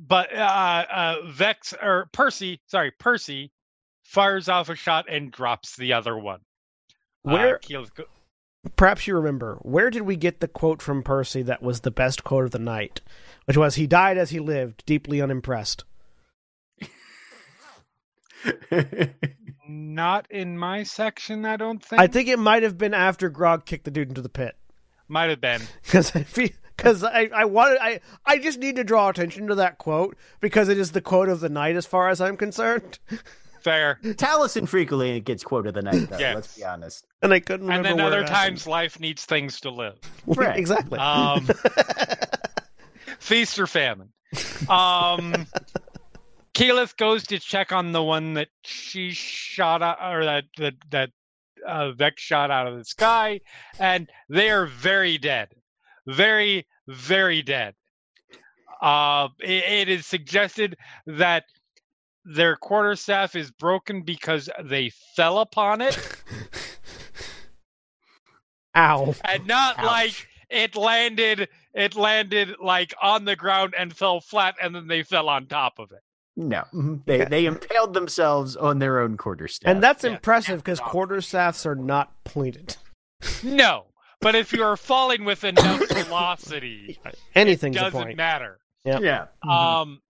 but 0.00 0.34
uh, 0.34 0.84
uh, 0.90 1.16
Vex 1.26 1.74
or 1.80 2.08
Percy, 2.12 2.60
sorry, 2.66 2.90
Percy, 2.98 3.52
fires 4.02 4.48
off 4.48 4.68
a 4.70 4.74
shot 4.74 5.06
and 5.08 5.30
drops 5.30 5.76
the 5.76 5.92
other 5.92 6.16
one. 6.18 6.40
Uh, 7.26 7.32
Where- 7.32 7.58
Keel's 7.58 7.90
go- 7.90 8.04
Perhaps 8.76 9.06
you 9.06 9.14
remember. 9.16 9.58
Where 9.62 9.88
did 9.88 10.02
we 10.02 10.16
get 10.16 10.40
the 10.40 10.48
quote 10.48 10.82
from 10.82 11.02
Percy 11.02 11.40
that 11.42 11.62
was 11.62 11.80
the 11.80 11.90
best 11.90 12.24
quote 12.24 12.44
of 12.44 12.50
the 12.50 12.58
night? 12.58 13.00
Which 13.46 13.56
was, 13.56 13.76
"He 13.76 13.86
died 13.86 14.18
as 14.18 14.30
he 14.30 14.38
lived, 14.38 14.84
deeply 14.84 15.22
unimpressed." 15.22 15.84
not 19.68 20.30
in 20.30 20.58
my 20.58 20.82
section, 20.82 21.44
I 21.44 21.56
don't 21.56 21.82
think. 21.82 22.00
I 22.00 22.06
think 22.06 22.28
it 22.28 22.38
might 22.38 22.62
have 22.62 22.78
been 22.78 22.94
after 22.94 23.28
Grog 23.28 23.64
kicked 23.66 23.84
the 23.84 23.90
dude 23.90 24.08
into 24.08 24.22
the 24.22 24.28
pit. 24.28 24.56
might 25.08 25.30
have 25.30 25.40
been. 25.40 25.62
because 25.82 26.14
I 26.14 26.22
feel 26.22 26.50
because 26.80 27.04
I 27.04 27.28
I 27.34 27.44
wanted 27.44 27.78
I 27.80 28.00
I 28.24 28.38
just 28.38 28.58
need 28.58 28.76
to 28.76 28.84
draw 28.84 29.08
attention 29.08 29.46
to 29.48 29.54
that 29.56 29.78
quote 29.78 30.16
because 30.40 30.68
it 30.68 30.78
is 30.78 30.92
the 30.92 31.00
quote 31.00 31.28
of 31.28 31.40
the 31.40 31.48
night 31.48 31.76
as 31.76 31.86
far 31.86 32.08
as 32.08 32.20
I'm 32.20 32.36
concerned, 32.36 32.98
Fair. 33.60 33.98
Taliesin 34.02 34.66
frequently 34.66 35.20
gets 35.20 35.44
quote 35.44 35.66
of 35.66 35.74
the 35.74 35.82
night 35.82 36.08
though 36.08 36.18
Yes. 36.18 36.34
let's 36.34 36.56
be 36.56 36.64
honest 36.64 37.06
and 37.22 37.32
I 37.34 37.40
couldn't 37.40 37.70
And 37.70 37.84
then 37.84 38.00
other 38.00 38.24
times, 38.24 38.66
life 38.66 38.98
needs 38.98 39.24
things 39.26 39.60
to 39.60 39.70
live. 39.70 39.98
Right. 40.26 40.58
exactly. 40.58 40.98
Um, 40.98 41.46
feast 43.18 43.58
or 43.58 43.66
famine. 43.66 44.08
Um, 44.68 45.46
Keyleth 46.54 46.96
goes 46.96 47.26
to 47.28 47.38
check 47.38 47.72
on 47.72 47.92
the 47.92 48.02
one 48.02 48.34
that 48.34 48.48
she 48.64 49.10
shot 49.12 49.82
out, 49.82 49.98
or 50.02 50.24
that 50.24 50.44
that 50.58 50.74
that 50.90 51.10
uh, 51.66 51.92
Vex 51.92 52.22
shot 52.22 52.50
out 52.50 52.66
of 52.66 52.76
the 52.78 52.84
sky, 52.84 53.40
and 53.78 54.08
they 54.28 54.50
are 54.50 54.66
very 54.66 55.18
dead, 55.18 55.48
very 56.06 56.66
very 56.88 57.42
dead. 57.42 57.74
Uh, 58.80 59.28
it, 59.40 59.64
it 59.64 59.88
is 59.88 60.06
suggested 60.06 60.76
that 61.06 61.44
their 62.24 62.56
quarterstaff 62.56 63.34
is 63.36 63.50
broken 63.50 64.02
because 64.02 64.48
they 64.64 64.90
fell 65.16 65.38
upon 65.38 65.80
it, 65.80 65.96
Ow! 68.76 69.14
and 69.24 69.46
not 69.46 69.78
Ouch. 69.78 69.84
like 69.84 70.26
it 70.48 70.76
landed 70.76 71.48
it 71.74 71.94
landed 71.96 72.54
like 72.62 72.94
on 73.02 73.24
the 73.24 73.36
ground 73.36 73.74
and 73.78 73.94
fell 73.96 74.20
flat 74.20 74.54
and 74.62 74.74
then 74.74 74.86
they 74.88 75.02
fell 75.02 75.28
on 75.28 75.46
top 75.46 75.78
of 75.78 75.90
it 75.92 76.00
no 76.36 76.62
mhm. 76.72 77.04
they 77.06 77.24
they 77.24 77.46
impaled 77.46 77.94
themselves 77.94 78.56
on 78.56 78.78
their 78.78 79.00
own 79.00 79.16
quarterstaff 79.16 79.68
And 79.70 79.82
that's 79.82 80.04
Yeah. 80.04 80.12
impressive 80.12 80.62
because 80.62 80.78
Yeah. 80.80 80.86
quarterstaffs 80.88 81.66
are 81.66 81.74
not 81.74 82.12
pointed. 82.24 82.76
no 83.42 83.86
but 84.20 84.34
if 84.34 84.52
you 84.52 84.62
are 84.62 84.76
falling 84.76 85.24
with 85.24 85.44
enough 85.44 85.80
velocity 85.90 86.98
Anything's 87.34 87.76
a 87.76 87.80
doesn't 87.80 88.02
point. 88.02 88.16
matter 88.16 88.58
yeah 88.84 89.26
um 89.48 90.00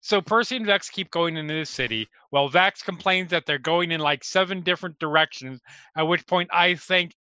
so 0.00 0.20
percy 0.20 0.56
and 0.56 0.66
vex 0.66 0.88
keep 0.90 1.10
going 1.10 1.36
into 1.36 1.54
the 1.54 1.64
city 1.66 2.08
while 2.30 2.48
vex 2.48 2.82
complains 2.82 3.30
that 3.30 3.46
they're 3.46 3.58
going 3.58 3.92
in 3.92 4.00
like 4.00 4.24
seven 4.24 4.62
different 4.62 4.98
directions 4.98 5.60
at 5.96 6.02
which 6.02 6.26
point 6.26 6.48
i 6.52 6.74
think 6.74 7.14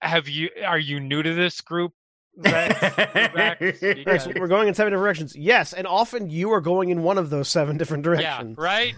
have 0.00 0.28
you 0.28 0.50
are 0.64 0.78
you 0.78 1.00
new 1.00 1.22
to 1.22 1.34
this 1.34 1.60
group 1.60 1.92
Vex? 2.38 2.78
Vex? 3.34 3.78
Yes, 3.82 4.26
Because- 4.26 4.28
we're 4.38 4.46
going 4.46 4.68
in 4.68 4.74
seven 4.74 4.92
different 4.92 5.04
directions. 5.06 5.34
Yes, 5.34 5.72
and 5.72 5.86
often 5.86 6.28
you 6.28 6.52
are 6.52 6.60
going 6.60 6.90
in 6.90 7.02
one 7.02 7.16
of 7.16 7.30
those 7.30 7.48
seven 7.48 7.78
different 7.78 8.02
directions. 8.04 8.56
Yeah, 8.58 8.62
right. 8.62 8.94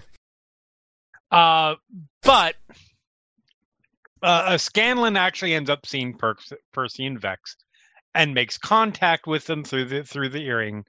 Uh, 1.30 1.76
but 2.24 2.56
uh, 4.22 4.26
uh, 4.46 4.58
Scanlan 4.58 5.16
actually 5.16 5.54
ends 5.54 5.70
up 5.70 5.86
seeing 5.86 6.14
Perks, 6.14 6.52
Percy 6.72 7.06
and 7.06 7.20
Vex, 7.20 7.56
and 8.14 8.34
makes 8.34 8.58
contact 8.58 9.26
with 9.26 9.44
them 9.46 9.64
through 9.64 9.86
the 9.86 10.04
through 10.04 10.30
the 10.30 10.44
earring. 10.44 10.84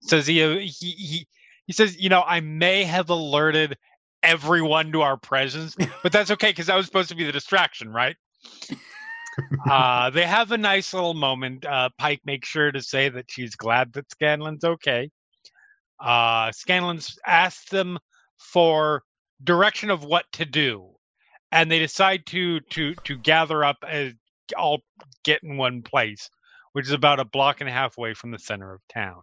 Says 0.00 0.26
he 0.26 0.42
uh, 0.42 0.58
he 0.58 0.68
he 0.70 1.28
he 1.66 1.72
says, 1.72 1.98
you 1.98 2.08
know, 2.08 2.22
I 2.22 2.40
may 2.40 2.84
have 2.84 3.10
alerted 3.10 3.76
everyone 4.22 4.92
to 4.92 5.02
our 5.02 5.16
presence, 5.16 5.76
but 6.02 6.12
that's 6.12 6.30
okay 6.32 6.50
because 6.50 6.66
that 6.66 6.76
was 6.76 6.86
supposed 6.86 7.10
to 7.10 7.14
be 7.14 7.24
the 7.24 7.32
distraction, 7.32 7.92
right? 7.92 8.16
uh, 9.70 10.10
they 10.10 10.26
have 10.26 10.52
a 10.52 10.58
nice 10.58 10.92
little 10.92 11.14
moment. 11.14 11.64
Uh, 11.64 11.90
Pike 11.98 12.20
makes 12.24 12.48
sure 12.48 12.72
to 12.72 12.82
say 12.82 13.08
that 13.08 13.30
she's 13.30 13.56
glad 13.56 13.92
that 13.94 14.08
Scanlan's 14.10 14.64
okay. 14.64 15.10
Uh, 16.00 16.50
Scanlan's 16.50 17.18
asked 17.26 17.70
them 17.70 17.98
for 18.38 19.02
direction 19.42 19.90
of 19.90 20.04
what 20.04 20.24
to 20.32 20.44
do, 20.44 20.93
and 21.54 21.70
they 21.70 21.78
decide 21.78 22.26
to 22.26 22.60
to 22.60 22.94
to 23.04 23.16
gather 23.16 23.64
up 23.64 23.78
and 23.88 24.16
all 24.58 24.80
get 25.24 25.42
in 25.42 25.56
one 25.56 25.80
place, 25.82 26.28
which 26.72 26.86
is 26.86 26.92
about 26.92 27.20
a 27.20 27.24
block 27.24 27.60
and 27.60 27.70
a 27.70 27.72
half 27.72 27.96
away 27.96 28.12
from 28.12 28.32
the 28.32 28.38
center 28.38 28.74
of 28.74 28.80
town. 28.92 29.22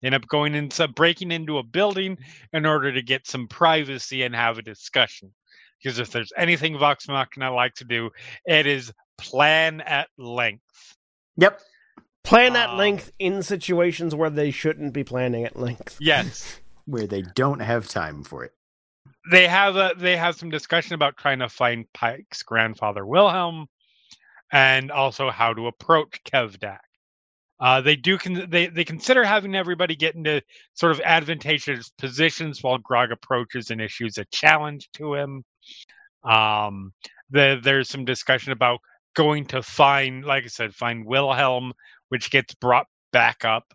They 0.00 0.06
end 0.06 0.14
up 0.14 0.26
going 0.28 0.54
into 0.54 0.88
breaking 0.88 1.32
into 1.32 1.58
a 1.58 1.62
building 1.62 2.18
in 2.52 2.64
order 2.64 2.92
to 2.92 3.02
get 3.02 3.26
some 3.26 3.48
privacy 3.48 4.22
and 4.22 4.34
have 4.34 4.58
a 4.58 4.62
discussion. 4.62 5.32
Because 5.82 5.98
if 5.98 6.10
there's 6.10 6.32
anything 6.36 6.78
Vox 6.78 7.08
Machina 7.08 7.52
like 7.52 7.74
to 7.74 7.84
do, 7.84 8.10
it 8.46 8.66
is 8.66 8.92
plan 9.18 9.80
at 9.80 10.08
length. 10.16 10.96
yep 11.36 11.60
Plan 12.24 12.54
at 12.54 12.70
Um, 12.70 12.78
length 12.78 13.10
in 13.18 13.42
situations 13.42 14.14
where 14.14 14.30
they 14.30 14.52
shouldn't 14.52 14.92
be 14.92 15.02
planning 15.02 15.44
at 15.44 15.56
length. 15.56 15.96
Yes. 16.00 16.60
where 16.86 17.06
they 17.08 17.22
don't 17.34 17.60
have 17.60 17.88
time 17.88 18.22
for 18.22 18.44
it 18.44 18.52
they 19.30 19.46
have 19.46 19.76
a 19.76 19.92
they 19.96 20.16
have 20.16 20.36
some 20.36 20.50
discussion 20.50 20.94
about 20.94 21.16
trying 21.16 21.38
to 21.40 21.48
find 21.48 21.90
Pike's 21.92 22.42
grandfather 22.42 23.06
Wilhelm, 23.06 23.66
and 24.52 24.90
also 24.90 25.30
how 25.30 25.54
to 25.54 25.66
approach 25.68 26.20
Kevdak. 26.24 26.78
Uh, 27.60 27.80
they 27.80 27.94
do 27.94 28.18
con- 28.18 28.46
they 28.50 28.66
they 28.66 28.84
consider 28.84 29.24
having 29.24 29.54
everybody 29.54 29.94
get 29.94 30.16
into 30.16 30.42
sort 30.74 30.90
of 30.92 31.00
advantageous 31.04 31.90
positions 31.90 32.62
while 32.62 32.78
Grog 32.78 33.12
approaches 33.12 33.70
and 33.70 33.80
issues 33.80 34.18
a 34.18 34.24
challenge 34.26 34.88
to 34.94 35.14
him. 35.14 35.44
Um, 36.24 36.92
the, 37.30 37.60
there's 37.62 37.88
some 37.88 38.04
discussion 38.04 38.52
about 38.52 38.80
going 39.14 39.46
to 39.46 39.62
find, 39.62 40.24
like 40.24 40.44
I 40.44 40.48
said, 40.48 40.74
find 40.74 41.06
Wilhelm, 41.06 41.72
which 42.08 42.30
gets 42.30 42.54
brought 42.54 42.86
back 43.12 43.44
up. 43.44 43.72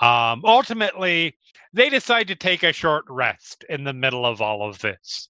Um, 0.00 0.42
ultimately, 0.44 1.36
they 1.72 1.90
decide 1.90 2.28
to 2.28 2.34
take 2.34 2.62
a 2.62 2.72
short 2.72 3.04
rest 3.08 3.64
in 3.68 3.84
the 3.84 3.92
middle 3.92 4.26
of 4.26 4.40
all 4.40 4.68
of 4.68 4.78
this. 4.80 5.28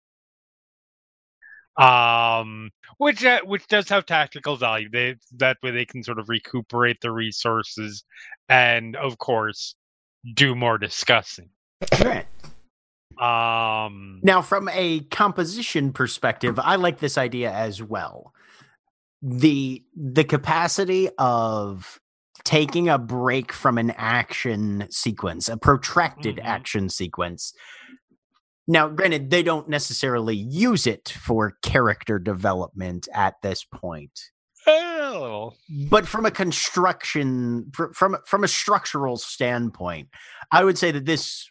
Um 1.77 2.71
which 2.97 3.23
uh, 3.23 3.41
which 3.45 3.67
does 3.67 3.87
have 3.91 4.07
tactical 4.07 4.57
value. 4.57 4.89
They 4.91 5.17
that 5.37 5.59
way 5.63 5.73
they 5.73 5.85
can 5.85 6.03
sort 6.03 6.19
of 6.19 6.31
recuperate 6.31 7.03
the 7.03 7.13
resources 7.13 8.03
and 8.49 8.97
of 8.97 9.19
course 9.19 9.75
do 10.33 10.55
more 10.55 10.79
discussing. 10.79 11.51
Right 12.03 12.27
um 13.19 14.21
Now, 14.23 14.43
from 14.43 14.69
a 14.73 15.01
composition 15.11 15.93
perspective, 15.93 16.59
I 16.59 16.77
like 16.77 16.99
this 16.99 17.17
idea 17.17 17.51
as 17.51 17.83
well. 17.83 18.33
The 19.23 19.83
the 19.95 20.25
capacity 20.25 21.09
of 21.19 21.99
taking 22.47 22.89
a 22.89 22.97
break 22.97 23.53
from 23.53 23.77
an 23.77 23.91
action 23.97 24.87
sequence, 24.89 25.49
a 25.49 25.57
protracted 25.57 26.37
Mhm. 26.37 26.45
action 26.45 26.89
sequence. 26.89 27.53
Now, 28.69 28.89
granted, 28.89 29.31
they 29.31 29.43
don't 29.43 29.69
necessarily 29.69 30.37
use 30.37 30.87
it 30.87 31.09
for 31.09 31.57
character 31.63 32.19
development 32.21 33.09
at 33.13 33.35
this 33.43 33.65
point. 33.65 34.19
oh, 34.69 35.53
But 35.91 36.09
from 36.09 36.25
a 36.27 36.31
construction 36.31 37.71
from 37.73 38.17
from 38.27 38.43
a 38.45 38.49
structural 38.49 39.17
standpoint, 39.17 40.09
I 40.51 40.65
would 40.65 40.79
say 40.79 40.91
that 40.93 41.05
this 41.05 41.49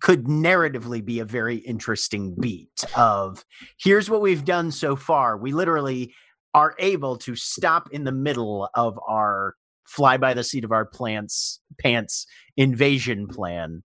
could 0.00 0.24
narratively 0.24 1.02
be 1.04 1.18
a 1.20 1.24
very 1.24 1.56
interesting 1.56 2.34
beat 2.38 2.84
of 2.96 3.44
here's 3.78 4.10
what 4.10 4.20
we've 4.20 4.44
done 4.44 4.70
so 4.72 4.96
far. 4.96 5.36
We 5.38 5.52
literally 5.52 6.14
are 6.52 6.74
able 6.78 7.16
to 7.18 7.34
stop 7.36 7.88
in 7.92 8.04
the 8.04 8.12
middle 8.12 8.68
of 8.74 8.98
our 9.08 9.54
fly 9.84 10.16
by 10.16 10.34
the 10.34 10.44
seat 10.44 10.64
of 10.64 10.72
our 10.72 10.84
plants 10.84 11.60
pants 11.78 12.26
invasion 12.56 13.26
plan 13.26 13.82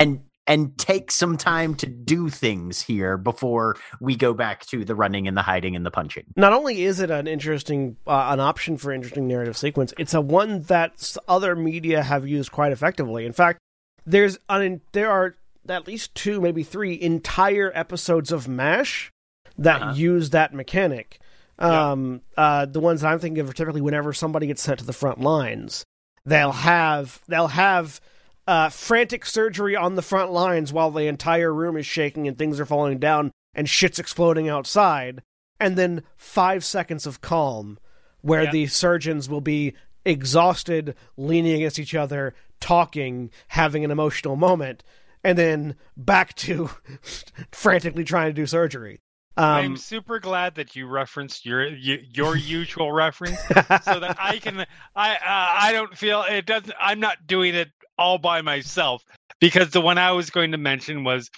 and 0.00 0.20
and 0.48 0.78
take 0.78 1.10
some 1.10 1.36
time 1.36 1.74
to 1.74 1.86
do 1.86 2.28
things 2.28 2.80
here 2.80 3.16
before 3.18 3.76
we 4.00 4.14
go 4.14 4.32
back 4.32 4.64
to 4.66 4.84
the 4.84 4.94
running 4.94 5.26
and 5.26 5.36
the 5.36 5.42
hiding 5.42 5.74
and 5.74 5.84
the 5.84 5.90
punching. 5.90 6.22
Not 6.36 6.52
only 6.52 6.84
is 6.84 7.00
it 7.00 7.10
an 7.10 7.26
interesting, 7.26 7.96
uh, 8.06 8.28
an 8.30 8.38
option 8.38 8.76
for 8.76 8.92
interesting 8.92 9.26
narrative 9.26 9.56
sequence, 9.56 9.92
it's 9.98 10.14
a 10.14 10.20
one 10.20 10.62
that 10.62 11.16
other 11.26 11.56
media 11.56 12.00
have 12.04 12.28
used 12.28 12.52
quite 12.52 12.70
effectively. 12.70 13.26
In 13.26 13.32
fact, 13.32 13.58
there's 14.04 14.38
an, 14.48 14.82
there 14.92 15.10
are 15.10 15.34
at 15.68 15.88
least 15.88 16.14
two, 16.14 16.40
maybe 16.40 16.62
three 16.62 16.94
entire 16.94 17.72
episodes 17.74 18.30
of 18.30 18.46
MASH 18.46 19.10
that 19.58 19.82
Uh-huh. 19.82 19.94
use 19.96 20.30
that 20.30 20.54
mechanic. 20.54 21.18
Um, 21.58 22.20
uh, 22.36 22.66
the 22.66 22.80
ones 22.80 23.00
that 23.00 23.08
I'm 23.08 23.18
thinking 23.18 23.40
of 23.40 23.48
are 23.50 23.54
typically 23.54 23.80
whenever 23.80 24.12
somebody 24.12 24.46
gets 24.46 24.62
sent 24.62 24.78
to 24.80 24.84
the 24.84 24.92
front 24.92 25.20
lines, 25.20 25.84
they'll 26.24 26.52
have 26.52 27.22
they'll 27.28 27.48
have 27.48 28.00
uh, 28.46 28.68
frantic 28.68 29.24
surgery 29.26 29.74
on 29.74 29.94
the 29.94 30.02
front 30.02 30.30
lines 30.32 30.72
while 30.72 30.90
the 30.90 31.06
entire 31.06 31.52
room 31.52 31.76
is 31.76 31.86
shaking 31.86 32.28
and 32.28 32.36
things 32.38 32.60
are 32.60 32.66
falling 32.66 32.98
down 32.98 33.32
and 33.54 33.68
shit's 33.68 33.98
exploding 33.98 34.48
outside, 34.48 35.22
and 35.58 35.76
then 35.76 36.02
five 36.16 36.62
seconds 36.64 37.06
of 37.06 37.20
calm 37.22 37.78
where 38.20 38.44
Yeah. 38.44 38.50
the 38.52 38.66
surgeons 38.66 39.28
will 39.28 39.40
be 39.40 39.72
exhausted, 40.04 40.94
leaning 41.16 41.54
against 41.54 41.78
each 41.78 41.94
other, 41.94 42.34
talking, 42.60 43.30
having 43.48 43.84
an 43.84 43.90
emotional 43.90 44.36
moment, 44.36 44.82
and 45.24 45.36
then 45.38 45.74
back 45.96 46.34
to 46.36 46.70
frantically 47.50 48.04
trying 48.04 48.28
to 48.28 48.32
do 48.34 48.46
surgery. 48.46 48.98
I'm 49.36 49.72
Um, 49.72 49.76
super 49.76 50.18
glad 50.18 50.54
that 50.54 50.74
you 50.74 50.86
referenced 50.86 51.44
your 51.44 51.66
your 51.68 52.36
usual 52.36 52.92
reference, 52.92 53.38
so 53.82 54.00
that 54.00 54.16
I 54.18 54.38
can 54.42 54.64
I 54.94 55.14
uh, 55.14 55.18
I 55.24 55.72
don't 55.72 55.96
feel 55.96 56.22
it 56.28 56.46
doesn't. 56.46 56.74
I'm 56.80 57.00
not 57.00 57.26
doing 57.26 57.54
it 57.54 57.68
all 57.98 58.18
by 58.18 58.40
myself 58.42 59.04
because 59.40 59.70
the 59.70 59.80
one 59.80 59.98
I 59.98 60.12
was 60.12 60.30
going 60.30 60.52
to 60.52 60.58
mention 60.58 61.04
was 61.04 61.30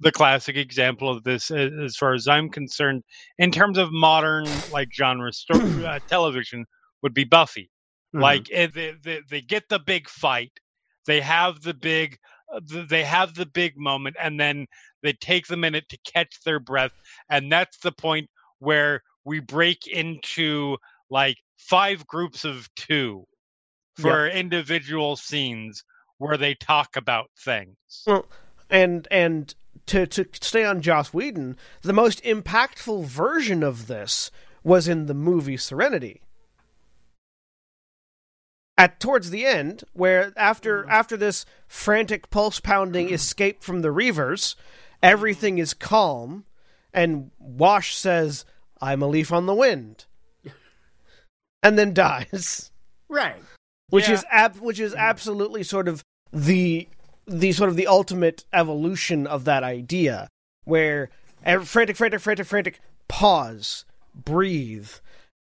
the 0.00 0.10
classic 0.12 0.56
example 0.56 1.08
of 1.08 1.22
this, 1.22 1.50
as, 1.52 1.96
far 1.96 2.14
as 2.14 2.26
I'm 2.26 2.48
concerned, 2.50 3.04
in 3.38 3.50
terms 3.52 3.78
of 3.78 3.92
modern 3.92 4.46
like 4.72 4.88
genre 4.92 5.32
sto- 5.32 5.54
uh, 5.86 6.00
television, 6.08 6.66
would 7.02 7.14
be 7.14 7.24
Buffy. 7.24 7.70
Mhm. 8.14 8.20
Like 8.20 8.48
eh, 8.52 8.68
they, 8.74 8.94
they 9.02 9.20
they 9.30 9.40
get 9.40 9.68
the 9.68 9.78
big 9.78 10.08
fight, 10.08 10.52
they 11.06 11.20
have 11.20 11.62
the 11.62 11.74
big 11.74 12.18
uh, 12.52 12.60
they 12.88 13.04
have 13.04 13.34
the 13.34 13.46
big 13.46 13.76
moment, 13.76 14.16
and 14.20 14.38
then 14.38 14.66
they 15.04 15.12
takes 15.12 15.50
a 15.50 15.56
minute 15.56 15.88
to 15.90 15.98
catch 15.98 16.42
their 16.44 16.58
breath, 16.58 16.92
and 17.28 17.52
that's 17.52 17.78
the 17.78 17.92
point 17.92 18.28
where 18.58 19.02
we 19.24 19.38
break 19.38 19.86
into 19.86 20.76
like 21.10 21.36
five 21.58 22.06
groups 22.06 22.44
of 22.44 22.68
two 22.74 23.24
for 23.94 24.26
individual 24.26 25.14
scenes 25.14 25.84
where 26.18 26.36
they 26.36 26.54
talk 26.54 26.96
about 26.96 27.30
things. 27.38 27.76
Well, 28.06 28.26
and 28.70 29.06
and 29.10 29.54
to 29.86 30.06
to 30.06 30.26
stay 30.40 30.64
on 30.64 30.80
Joss 30.80 31.12
Whedon, 31.12 31.56
the 31.82 31.92
most 31.92 32.22
impactful 32.24 33.04
version 33.04 33.62
of 33.62 33.86
this 33.86 34.30
was 34.62 34.88
in 34.88 35.06
the 35.06 35.14
movie 35.14 35.58
Serenity. 35.58 36.22
At 38.76 38.98
towards 38.98 39.30
the 39.30 39.44
end, 39.44 39.84
where 39.92 40.32
after 40.36 40.82
mm-hmm. 40.82 40.90
after 40.90 41.16
this 41.16 41.46
frantic 41.68 42.30
pulse 42.30 42.58
pounding 42.58 43.12
escape 43.12 43.62
from 43.62 43.82
the 43.82 43.88
Reavers, 43.88 44.56
everything 45.04 45.58
is 45.58 45.74
calm, 45.74 46.44
and 46.92 47.30
Wash 47.38 47.94
says, 47.96 48.44
"I'm 48.80 49.02
a 49.02 49.06
leaf 49.06 49.32
on 49.32 49.46
the 49.46 49.54
wind," 49.54 50.06
and 51.62 51.78
then 51.78 51.94
dies 51.94 52.70
right. 53.08 53.36
which 53.90 54.08
Yeah. 54.08 54.14
is 54.14 54.24
ab- 54.30 54.60
which 54.60 54.80
is 54.80 54.94
absolutely 54.94 55.62
sort 55.62 55.88
of 55.88 56.02
the 56.32 56.88
the 57.26 57.52
sort 57.52 57.70
of 57.70 57.76
the 57.76 57.86
ultimate 57.86 58.44
evolution 58.52 59.26
of 59.26 59.44
that 59.44 59.62
idea 59.62 60.28
where 60.64 61.08
ev- 61.44 61.66
frantic 61.68 61.96
frantic 61.96 62.20
frantic 62.20 62.46
frantic 62.46 62.80
pause 63.08 63.84
breathe 64.14 64.90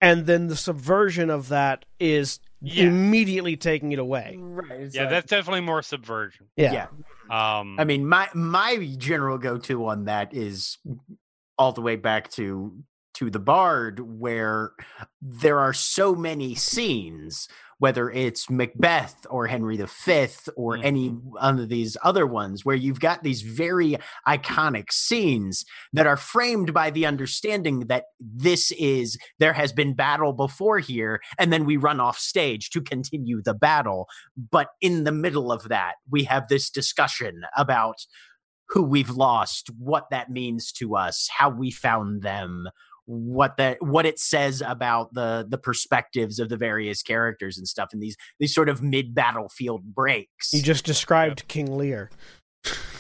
and 0.01 0.27
then 0.27 0.47
the 0.49 0.57
subversion 0.57 1.29
of 1.31 1.49
that 1.49 1.85
is 1.99 2.39
Yeah. 2.61 2.85
immediately 2.85 3.57
taking 3.57 3.91
it 3.93 3.99
away 3.99 4.37
Right. 4.39 4.91
Yeah, 4.93 5.07
that's 5.07 5.29
definitely 5.29 5.63
more 5.63 5.83
subversion. 5.83 6.47
yeah, 6.57 6.73
yeah. 6.73 6.87
Um, 7.33 7.77
I 7.81 7.85
mean, 7.85 8.07
my 8.07 8.29
my 8.35 8.95
general 8.99 9.39
go 9.39 9.57
to 9.57 9.87
on 9.87 10.05
that 10.05 10.35
is 10.35 10.77
all 11.57 11.73
the 11.73 11.81
way 11.81 11.97
back 11.97 12.31
to 12.33 12.77
to 13.15 13.31
the 13.31 13.39
Bard, 13.39 14.01
where 14.01 14.73
there 15.23 15.59
are 15.59 15.73
so 15.73 16.15
many 16.15 16.55
scenes, 16.55 17.49
whether 17.83 18.13
it's 18.13 18.49
Macbeth 18.49 19.27
or 19.29 19.49
Henry 19.49 19.77
V 19.77 19.83
or 20.55 20.77
mm. 20.77 20.85
any 20.85 21.17
of 21.41 21.69
these 21.69 21.97
other 22.05 22.29
ones, 22.29 22.65
where 22.65 22.77
you've 22.77 23.01
got 23.01 23.25
these 23.25 23.43
very 23.43 23.99
iconic 24.25 24.93
scenes 24.93 25.65
that 25.93 26.07
are 26.07 26.17
framed 26.17 26.73
by 26.73 26.91
the 26.91 27.05
understanding 27.05 27.81
that 27.89 28.05
this 28.21 28.71
is 28.79 29.19
there 29.41 29.53
has 29.53 29.73
been 29.73 29.95
battle 29.95 30.33
before 30.33 30.79
here, 30.79 31.21
and 31.41 31.53
then 31.53 31.65
we 31.65 31.77
run 31.77 31.99
off 31.99 32.19
stage 32.19 32.71
to 32.71 32.81
continue 32.81 33.43
the 33.43 33.53
battle. 33.53 34.07
But 34.37 34.69
in 34.81 35.03
the 35.03 35.11
middle 35.11 35.51
of 35.51 35.69
that, 35.69 35.95
we 36.09 36.23
have 36.23 36.47
this 36.47 36.71
discussion 36.71 37.43
about 37.57 37.97
who 38.69 38.85
we've 38.85 39.11
lost, 39.11 39.71
what 39.77 40.05
that 40.13 40.31
means 40.31 40.71
to 40.71 40.95
us, 40.95 41.29
how 41.37 41.51
we 41.51 41.73
found 41.73 42.23
them, 42.23 42.69
what 43.13 43.57
that 43.59 43.79
what 43.83 44.07
it 44.07 44.19
says 44.19 44.63
about 44.67 45.13
the 45.15 45.47
the 45.49 45.59
perspectives 45.59 46.39
of 46.39 46.49
the 46.49 46.57
various 46.57 47.03
characters 47.03 47.59
and 47.59 47.69
stuff, 47.69 47.91
and 47.93 48.03
these 48.03 48.17
these 48.41 48.55
sort 48.55 48.69
of 48.69 48.83
mid 48.83 49.15
battlefield 49.15 49.95
breaks. 49.95 50.53
you 50.53 50.63
just 50.63 50.85
described 50.85 51.47
king 51.49 51.77
lear 51.77 52.11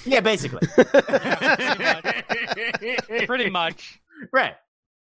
yeah, 0.05 0.19
basically. 0.21 0.67
pretty 3.27 3.51
much. 3.51 4.01
right. 4.33 4.55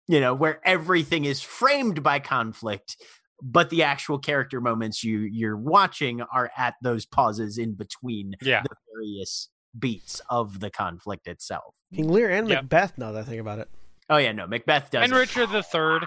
You 0.07 0.19
know, 0.19 0.33
where 0.33 0.59
everything 0.65 1.25
is 1.25 1.41
framed 1.41 2.03
by 2.03 2.19
conflict, 2.19 2.97
but 3.41 3.69
the 3.69 3.83
actual 3.83 4.19
character 4.19 4.59
moments 4.61 5.03
you 5.03 5.19
you're 5.19 5.57
watching 5.57 6.21
are 6.21 6.51
at 6.57 6.75
those 6.83 7.05
pauses 7.05 7.57
in 7.57 7.73
between 7.73 8.33
Yeah. 8.41 8.63
the 8.63 8.75
various 8.93 9.49
beats 9.79 10.21
of 10.29 10.59
the 10.59 10.69
conflict 10.69 11.27
itself. 11.27 11.73
king 11.93 12.09
lear 12.09 12.29
and 12.29 12.47
Yep. 12.47 12.63
macbeth 12.63 12.97
now 12.97 13.11
that 13.13 13.21
i 13.21 13.23
think 13.23 13.39
about 13.41 13.59
it 13.59 13.69
Oh 14.09 14.17
yeah, 14.17 14.31
no, 14.33 14.45
Macbeth 14.47 14.91
does. 14.91 15.03
And 15.03 15.13
it. 15.13 15.15
Richard 15.15 15.49
the 15.51 15.63
Third. 15.63 16.05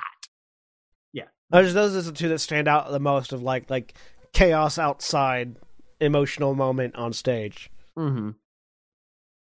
those, 1.51 1.75
those 1.75 1.95
are 1.95 2.11
the 2.11 2.17
two 2.17 2.29
that 2.31 2.39
stand 2.41 2.67
out 2.69 2.91
the 2.91 2.99
most 2.99 3.33
of 3.33 3.43
like 3.43 3.69
like 3.71 3.95
chaos 4.33 4.79
outside 4.79 5.57
emotional 6.01 6.55
moment 6.55 6.97
on 6.97 7.13
stage 7.13 7.71
Mm-hmm. 7.97 8.31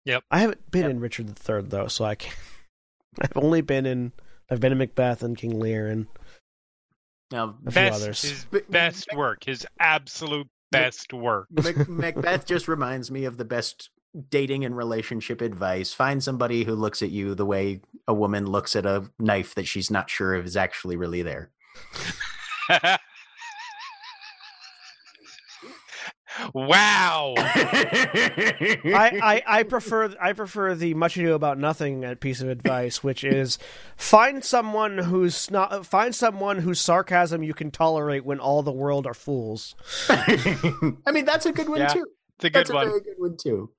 Yep. 0.05 0.23
I 0.31 0.39
haven't 0.39 0.71
been 0.71 0.81
Yep. 0.83 0.91
in 0.91 0.99
Richard 0.99 1.27
the 1.27 1.33
Third 1.35 1.69
though, 1.69 1.87
so 1.87 2.05
I 2.05 2.15
can't. 2.15 2.35
I've 3.21 3.35
only 3.35 3.61
been 3.61 3.85
in. 3.85 4.13
I've 4.49 4.59
been 4.59 4.71
in 4.71 4.77
Macbeth 4.79 5.21
and 5.21 5.37
King 5.37 5.59
Lear 5.59 5.87
and 5.87 6.07
Now, 7.31 7.49
a 7.67 7.71
few 7.71 7.71
Best, 7.71 8.01
others. 8.01 8.21
his 8.21 8.45
best 8.69 9.07
work, 9.15 9.43
his 9.45 9.67
absolute 9.79 10.47
best 10.71 11.13
work. 11.13 11.47
Mac- 11.51 11.87
Macbeth 11.87 12.45
just 12.47 12.67
reminds 12.67 13.11
me 13.11 13.25
of 13.25 13.37
the 13.37 13.45
best 13.45 13.89
dating 14.29 14.65
and 14.65 14.75
relationship 14.75 15.41
advice. 15.41 15.93
Find 15.93 16.23
somebody 16.23 16.63
who 16.63 16.75
looks 16.75 17.01
at 17.01 17.11
you 17.11 17.35
the 17.35 17.45
way 17.45 17.81
a 18.07 18.13
woman 18.13 18.45
looks 18.45 18.75
at 18.75 18.85
a 18.85 19.09
knife 19.19 19.55
that 19.55 19.67
she's 19.67 19.89
not 19.89 20.09
sure 20.09 20.35
if 20.35 20.45
is 20.45 20.57
actually 20.57 20.97
really 20.97 21.21
there. 21.21 21.49
wow. 26.53 27.33
I, 27.37 29.19
I, 29.21 29.43
I 29.59 29.63
prefer 29.69 30.13
I 30.19 30.33
prefer 30.33 30.75
the 30.75 30.93
much 30.93 31.17
ado 31.17 31.33
about 31.33 31.57
nothing 31.57 32.15
piece 32.17 32.41
of 32.41 32.49
advice, 32.49 33.03
which 33.03 33.23
is 33.23 33.57
find 33.95 34.43
someone 34.43 34.97
who's 34.97 35.49
not 35.49 35.85
find 35.85 36.13
someone 36.13 36.59
whose 36.59 36.79
sarcasm 36.79 37.43
you 37.43 37.53
can 37.53 37.71
tolerate 37.71 38.25
when 38.25 38.39
all 38.39 38.63
the 38.63 38.71
world 38.71 39.07
are 39.07 39.13
fools. 39.13 39.75
I 40.09 41.11
mean, 41.11 41.25
that's 41.25 41.45
a 41.45 41.51
good 41.51 41.69
one 41.69 41.79
Yeah, 41.79 41.87
too. 41.87 42.05
It's 42.37 42.45
a 42.45 42.49
good 42.49 42.59
That's 42.59 42.69
a 42.69 42.73
very 42.73 43.01
good 43.01 43.15
one 43.17 43.37
too. 43.37 43.69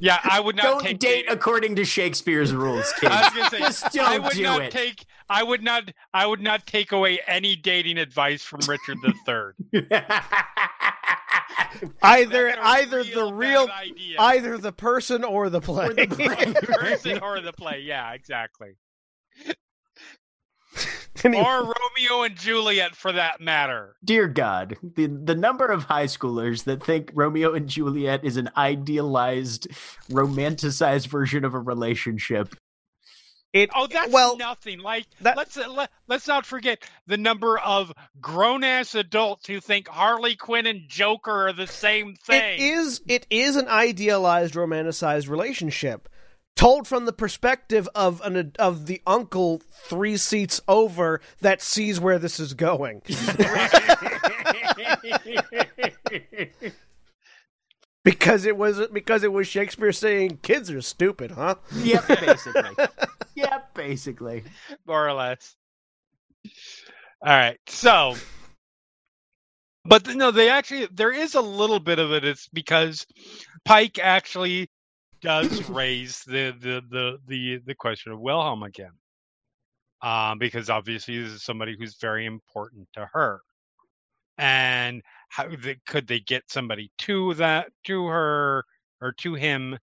Yeah, 0.00 0.20
I 0.22 0.38
would 0.38 0.54
not 0.56 0.62
Don't 0.62 0.82
take 0.82 0.98
date 1.00 1.24
according 1.28 1.74
to 1.76 1.84
Shakespeare's 1.84 2.52
rules, 2.54 2.92
kids. 3.00 3.12
I 3.12 3.22
was 3.22 3.32
gonna 3.34 3.50
say, 3.50 3.58
Just 3.58 3.92
don't 3.92 4.22
would 4.22 4.32
do 4.34 4.42
not 4.44 4.62
it. 4.62 4.70
take. 4.70 5.04
I 5.28 5.42
would 5.42 5.62
not. 5.64 5.90
I 6.14 6.26
would 6.26 6.40
not 6.40 6.66
take 6.66 6.92
away 6.92 7.18
any 7.26 7.56
dating 7.56 7.98
advice 7.98 8.42
from 8.42 8.60
Richard 8.68 8.98
the 9.02 9.12
Third. 9.26 9.56
Either 12.02 12.56
either 12.60 12.98
real 13.02 13.28
the 13.28 13.34
real 13.34 13.68
idea. 13.70 14.16
either 14.20 14.58
the 14.58 14.72
person 14.72 15.24
or 15.24 15.50
the 15.50 15.60
play. 15.60 15.86
Or 15.86 15.94
the 15.94 16.06
play. 16.06 16.52
person 16.62 17.18
or 17.20 17.40
the 17.40 17.52
play. 17.52 17.80
Yeah, 17.80 18.12
exactly. 18.12 18.76
Anyway, 21.24 21.42
Or 21.44 21.62
Romeo 21.64 22.22
and 22.22 22.36
Juliet, 22.36 22.94
for 22.94 23.12
that 23.12 23.40
matter. 23.40 23.96
Dear 24.04 24.28
God, 24.28 24.76
the 24.82 25.06
the 25.06 25.34
number 25.34 25.66
of 25.66 25.84
high 25.84 26.06
schoolers 26.06 26.64
that 26.64 26.82
think 26.84 27.10
Romeo 27.14 27.52
and 27.52 27.68
Juliet 27.68 28.24
is 28.24 28.36
an 28.36 28.48
idealized, 28.56 29.66
romanticized 30.10 31.08
version 31.08 31.44
of 31.44 31.54
a 31.54 31.58
relationship 31.60 32.54
It 33.52 33.70
Oh, 33.74 33.88
that's 33.88 34.12
well, 34.12 34.36
nothing. 34.36 34.78
Like 34.78 35.06
that- 35.22 35.36
let's 35.36 35.56
uh, 35.56 35.68
let, 35.68 35.90
let's 36.06 36.28
not 36.28 36.46
forget 36.46 36.88
the 37.08 37.16
number 37.18 37.58
of 37.58 37.92
grown 38.20 38.62
ass 38.62 38.94
adults 38.94 39.48
who 39.48 39.58
think 39.60 39.88
Harley 39.88 40.36
Quinn 40.36 40.66
and 40.66 40.88
Joker 40.88 41.48
are 41.48 41.52
the 41.52 41.66
same 41.66 42.14
thing. 42.14 42.54
It 42.54 42.60
is 42.60 43.00
it 43.08 43.26
is 43.28 43.56
an 43.56 43.66
idealized 43.66 44.54
romanticized 44.54 45.28
relationship 45.28 46.08
told 46.60 46.86
from 46.86 47.06
the 47.06 47.12
perspective 47.12 47.88
of 47.94 48.20
an 48.20 48.52
of 48.58 48.84
the 48.84 49.00
uncle 49.06 49.62
3 49.88 50.18
seats 50.18 50.60
over 50.68 51.22
that 51.40 51.62
sees 51.62 51.98
where 51.98 52.18
this 52.18 52.38
is 52.38 52.52
going. 52.52 53.00
because 58.04 58.44
it 58.44 58.58
was 58.58 58.86
because 58.92 59.22
it 59.22 59.32
was 59.32 59.48
Shakespeare 59.48 59.90
saying 59.90 60.40
kids 60.42 60.70
are 60.70 60.82
stupid, 60.82 61.30
huh? 61.30 61.54
yep, 61.76 62.06
basically. 62.06 62.86
yep, 63.34 63.72
basically. 63.72 64.44
more 64.86 65.08
or 65.08 65.14
less. 65.14 65.56
All 67.22 67.36
right, 67.36 67.58
so, 67.68 68.16
but 69.86 70.06
no, 70.14 70.30
they 70.30 70.50
actually 70.50 70.88
there 70.92 71.12
is 71.12 71.34
a 71.34 71.40
little 71.40 71.80
bit 71.80 71.98
of 71.98 72.12
it. 72.12 72.22
It's 72.22 72.48
because 72.48 73.06
Pike 73.64 73.98
actually 73.98 74.68
does 75.22 75.68
raise 75.68 76.22
the 76.24 76.54
the 76.60 76.82
the 76.90 77.18
the 77.26 77.58
the 77.66 77.74
question 77.74 78.12
of 78.12 78.20
Wilhelm 78.20 78.62
again, 78.62 78.92
um, 80.02 80.38
because 80.38 80.70
obviously 80.70 81.22
this 81.22 81.32
is 81.32 81.44
somebody 81.44 81.76
who's 81.78 81.96
very 81.96 82.26
important 82.26 82.88
to 82.94 83.08
her, 83.12 83.40
and 84.38 85.02
how 85.28 85.48
the, 85.48 85.76
could 85.86 86.06
they 86.06 86.20
get 86.20 86.44
somebody 86.48 86.90
to 86.98 87.34
that 87.34 87.70
to 87.84 88.06
her 88.06 88.64
or 89.00 89.12
to 89.18 89.34
him, 89.34 89.78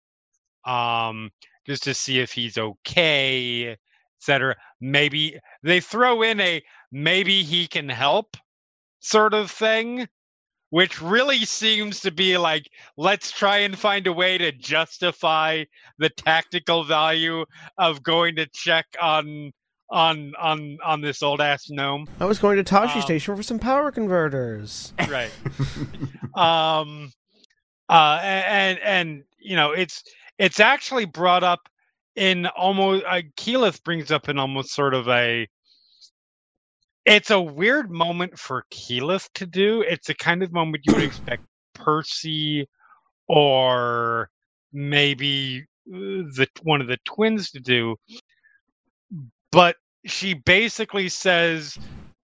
um, 0.66 1.32
just 1.66 1.84
to 1.84 1.94
see 1.94 2.20
if 2.20 2.32
he's 2.32 2.58
okay, 2.58 3.78
etc. 4.20 4.56
Maybe 4.82 5.40
they 5.64 5.80
throw 5.80 6.22
in 6.22 6.40
a 6.40 6.62
maybe 6.92 7.44
he 7.44 7.68
can 7.68 7.90
help 7.90 8.38
sort 9.00 9.34
of 9.34 9.52
thing, 9.52 10.08
which 10.76 11.01
really 11.01 11.45
seems 11.45 12.01
to 12.01 12.11
be 12.11 12.38
like 12.38 12.69
let's 12.97 13.32
try 13.32 13.59
and 13.59 13.80
find 13.80 14.07
a 14.07 14.11
way 14.11 14.38
to 14.38 14.51
justify 14.51 15.63
the 15.99 16.09
tactical 16.09 16.84
value 16.84 17.45
of 17.78 18.03
going 18.03 18.36
to 18.36 18.45
check 18.47 18.86
on 19.01 19.53
on 19.89 20.34
on 20.38 20.78
on 20.84 20.99
this 20.99 21.23
old 21.23 21.39
ass 21.39 21.69
gnome. 21.69 22.05
I 22.19 22.26
was 22.26 22.39
going 22.39 22.57
to 22.61 22.63
Tosche 22.65 22.97
Um, 22.97 23.01
Station 23.01 23.38
for 23.38 23.41
some 23.43 23.57
power 23.57 23.89
converters. 23.89 24.91
Right. 25.07 25.32
um 26.36 27.09
uh 27.88 28.19
and 28.21 28.78
and 28.80 29.23
you 29.39 29.55
know 29.55 29.71
it's 29.71 30.03
it's 30.38 30.59
actually 30.59 31.05
brought 31.05 31.45
up 31.45 31.69
in 32.17 32.47
almost 32.47 33.05
uh, 33.07 33.21
Keyleth 33.38 33.82
brings 33.86 34.11
up 34.11 34.28
in 34.28 34.38
almost 34.38 34.73
sort 34.73 34.93
of 34.93 35.07
a 35.07 35.47
it's 37.06 37.32
a 37.32 37.41
weird 37.41 37.91
moment 37.91 38.39
for 38.39 38.66
Keyleth 38.72 39.30
to 39.36 39.45
do. 39.45 39.82
It's 39.82 40.08
the 40.08 40.16
kind 40.16 40.43
of 40.43 40.51
moment 40.51 40.84
you 40.88 40.95
would 40.95 41.03
expect 41.06 41.43
Percy 41.76 42.68
or 43.28 44.30
maybe 44.74 45.66
uh, 45.89 45.97
the 46.36 46.47
one 46.64 46.82
of 46.82 46.88
the 46.88 46.97
twins 47.06 47.51
to 47.51 47.60
do. 47.60 47.95
But 49.51 49.78
she 50.06 50.34
basically 50.36 51.10
says 51.10 51.78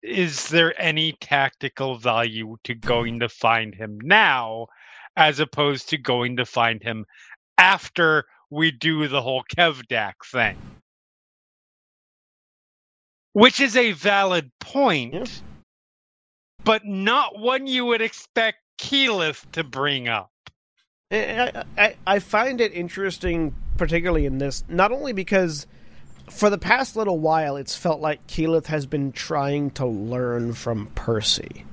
is 0.03 0.49
there 0.49 0.81
any 0.81 1.13
tactical 1.21 1.99
value 1.99 2.57
to 2.65 2.75
going 2.75 3.21
to 3.21 3.29
find 3.29 3.75
him 3.75 3.99
now 4.03 4.67
as 5.17 5.41
opposed 5.41 5.91
to 5.91 5.99
going 5.99 6.39
to 6.39 6.47
find 6.47 6.83
him 6.83 7.05
after 7.59 8.25
we 8.51 8.71
do 8.71 9.09
the 9.09 9.23
whole 9.23 9.45
Kevdak 9.57 10.15
thing? 10.33 10.80
Which 13.33 13.61
is 13.61 13.77
a 13.77 13.93
valid 13.93 14.51
point, 14.59 15.15
Yeah. 15.15 15.25
but 16.65 16.85
not 16.85 17.39
one 17.39 17.67
you 17.67 17.85
would 17.87 18.03
expect 18.03 18.59
Keyleth 18.81 19.51
to 19.53 19.63
bring 19.65 20.09
up. 20.09 20.31
I, 21.13 21.65
I, 21.77 21.97
I 22.07 22.19
find 22.19 22.61
it 22.61 22.73
interesting, 22.73 23.55
particularly 23.77 24.27
in 24.27 24.39
this, 24.39 24.65
not 24.69 24.93
only 24.93 25.13
because 25.13 25.67
for 26.29 26.51
the 26.51 26.59
past 26.59 26.95
little 26.97 27.19
while 27.19 27.57
it's 27.57 27.75
felt 27.77 28.01
like 28.01 28.25
Keyleth 28.29 28.67
has 28.67 28.87
been 28.87 29.11
trying 29.13 29.71
to 29.73 29.87
learn 29.87 30.53
from 30.55 30.87
Percy. 30.95 31.65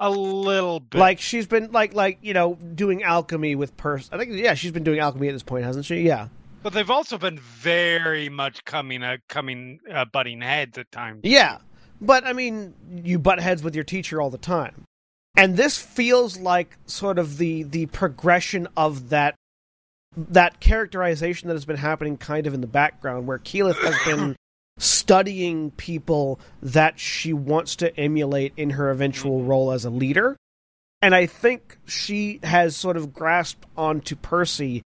A 0.00 0.10
little 0.10 0.80
bit. 0.80 0.98
Like 0.98 1.20
she's 1.20 1.46
been 1.46 1.70
like 1.72 1.92
like 1.94 2.18
you 2.22 2.32
know 2.32 2.54
doing 2.54 3.02
alchemy 3.02 3.54
with 3.54 3.76
Percy. 3.76 4.08
I 4.10 4.18
think 4.18 4.32
yeah, 4.32 4.54
she's 4.54 4.72
been 4.72 4.82
doing 4.82 4.98
alchemy 4.98 5.28
at 5.28 5.32
this 5.32 5.42
point, 5.42 5.64
hasn't 5.64 5.84
she? 5.84 6.00
Yeah. 6.00 6.28
But 6.62 6.72
they've 6.72 6.90
also 6.90 7.18
been 7.18 7.38
very 7.38 8.28
much 8.28 8.64
coming 8.64 9.02
uh, 9.02 9.16
coming 9.28 9.80
uh, 9.92 10.04
butting 10.04 10.40
heads 10.40 10.78
at 10.78 10.90
times. 10.92 11.20
Yeah. 11.24 11.58
But 12.00 12.24
I 12.24 12.32
mean, 12.32 12.74
you 13.04 13.18
butt 13.18 13.40
heads 13.40 13.62
with 13.62 13.74
your 13.74 13.84
teacher 13.84 14.20
all 14.20 14.30
the 14.30 14.38
time. 14.38 14.84
And 15.36 15.56
this 15.56 15.78
feels 15.78 16.38
like 16.38 16.76
sort 16.86 17.18
of 17.18 17.38
the 17.38 17.62
the 17.62 17.86
progression 17.86 18.68
of 18.76 19.10
that 19.10 19.34
that 20.16 20.60
characterization 20.60 21.48
that 21.48 21.54
has 21.54 21.64
been 21.64 21.76
happening 21.76 22.16
kind 22.16 22.46
of 22.46 22.54
in 22.54 22.60
the 22.60 22.66
background 22.66 23.26
where 23.26 23.38
Keyleth 23.38 23.80
has 23.82 23.94
been 24.04 24.36
studying 24.78 25.70
people 25.72 26.40
that 26.62 26.98
she 26.98 27.32
wants 27.32 27.76
to 27.76 27.96
emulate 27.98 28.52
in 28.56 28.70
her 28.70 28.90
eventual 28.90 29.44
role 29.44 29.70
as 29.70 29.84
a 29.84 29.90
leader. 29.90 30.36
And 31.02 31.14
I 31.14 31.26
think 31.26 31.78
she 31.86 32.40
has 32.42 32.76
sort 32.76 32.96
of 32.96 33.12
grasped 33.12 33.64
onto 33.76 34.16
Percy 34.16 34.82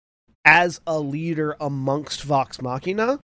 as 0.45 0.81
a 0.87 0.99
leader 0.99 1.55
amongst 1.59 2.23
Vox 2.23 2.61
Machina 2.61 3.19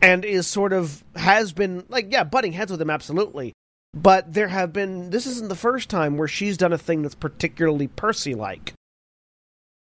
and 0.00 0.24
is 0.24 0.46
sort 0.46 0.72
of 0.72 1.02
has 1.16 1.52
been 1.52 1.84
like 1.88 2.12
yeah 2.12 2.24
butting 2.24 2.52
heads 2.52 2.70
with 2.70 2.80
him 2.80 2.90
absolutely 2.90 3.52
but 3.94 4.32
there 4.32 4.48
have 4.48 4.72
been 4.72 5.10
this 5.10 5.26
isn't 5.26 5.48
the 5.48 5.54
first 5.54 5.88
time 5.88 6.16
where 6.16 6.28
she's 6.28 6.56
done 6.56 6.72
a 6.72 6.78
thing 6.78 7.02
that's 7.02 7.14
particularly 7.14 7.88
percy 7.88 8.34
like 8.34 8.74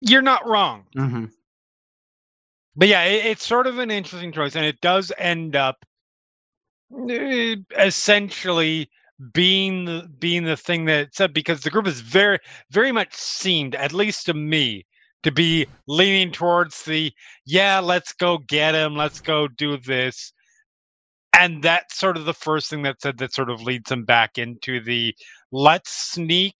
You're 0.00 0.22
not 0.22 0.46
wrong. 0.46 0.84
Mm-hmm. 0.96 1.26
But 2.76 2.88
yeah, 2.88 3.04
it, 3.04 3.26
it's 3.26 3.46
sort 3.46 3.66
of 3.66 3.78
an 3.78 3.90
interesting 3.90 4.32
choice, 4.32 4.54
and 4.54 4.64
it 4.64 4.80
does 4.80 5.10
end 5.16 5.56
up 5.56 5.84
uh, 6.92 7.56
essentially 7.78 8.90
being 9.32 9.86
the 9.86 10.08
being 10.18 10.44
the 10.44 10.56
thing 10.56 10.84
that 10.84 11.14
said 11.14 11.32
because 11.32 11.62
the 11.62 11.70
group 11.70 11.86
is 11.86 12.00
very 12.00 12.38
very 12.70 12.92
much 12.92 13.14
seemed, 13.14 13.74
at 13.74 13.92
least 13.92 14.26
to 14.26 14.34
me, 14.34 14.84
to 15.22 15.32
be 15.32 15.66
leaning 15.88 16.32
towards 16.32 16.84
the 16.84 17.12
yeah, 17.44 17.80
let's 17.80 18.12
go 18.12 18.38
get 18.38 18.74
him, 18.74 18.94
let's 18.94 19.20
go 19.20 19.48
do 19.48 19.76
this. 19.78 20.32
And 21.38 21.62
that's 21.62 21.98
sort 21.98 22.16
of 22.16 22.24
the 22.24 22.34
first 22.34 22.70
thing 22.70 22.82
that 22.82 23.00
said 23.02 23.18
that 23.18 23.34
sort 23.34 23.50
of 23.50 23.62
leads 23.62 23.88
them 23.90 24.04
back 24.04 24.38
into 24.38 24.80
the 24.80 25.14
let's 25.52 25.90
sneak 25.90 26.56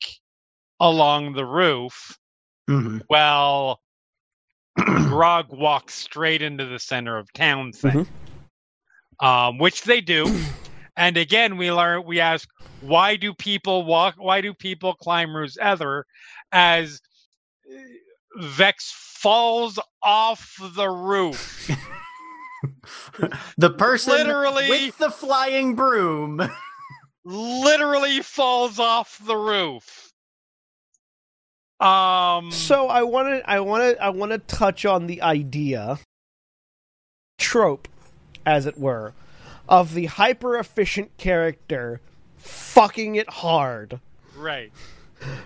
along 0.81 1.33
the 1.33 1.47
roof 1.47 2.19
Mm-hmm. 2.69 2.99
well 3.09 3.81
Grog 4.77 5.47
walks 5.51 5.95
straight 5.95 6.43
into 6.43 6.67
the 6.67 6.79
center 6.79 7.17
of 7.17 7.33
town 7.33 7.73
thing, 7.73 8.07
um, 9.21 9.59
which 9.59 9.83
they 9.85 10.01
do. 10.01 10.27
and 10.97 11.17
again, 11.17 11.57
we 11.57 11.73
learn 11.73 12.05
we 12.05 12.21
ask 12.21 12.49
why 12.83 13.17
do 13.17 13.33
people 13.33 13.85
walk? 13.85 14.17
Why 14.19 14.43
do 14.43 14.53
people 14.53 14.95
climb 14.95 15.35
Ruse 15.35 15.57
Ether? 15.57 16.05
As 16.53 17.01
uh, 17.71 17.79
Vex 18.39 18.93
falls 18.93 19.79
off 20.03 20.57
the 20.75 20.89
roof, 20.89 21.71
the 23.59 23.71
person 23.71 24.13
Literally- 24.13 24.69
with 24.71 24.99
the 24.99 25.11
flying 25.11 25.75
broom. 25.75 26.41
literally 27.25 28.23
falls 28.23 28.79
off 28.79 29.21
the 29.25 29.37
roof. 29.37 30.13
Um. 31.79 32.51
so 32.53 32.89
i 32.89 33.03
want 33.03 33.29
to 33.29 33.51
i 33.51 33.61
want 33.61 33.83
to 33.83 34.03
i 34.03 34.09
want 34.09 34.33
to 34.33 34.39
touch 34.39 34.87
on 34.87 35.07
the 35.07 35.21
idea 35.21 35.99
trope 37.37 37.87
as 38.47 38.65
it 38.65 38.79
were 38.79 39.13
of 39.69 39.93
the 39.93 40.07
hyper 40.07 40.57
efficient 40.57 41.15
character 41.19 42.01
fucking 42.39 43.17
it 43.17 43.29
hard 43.29 44.01
right. 44.39 44.73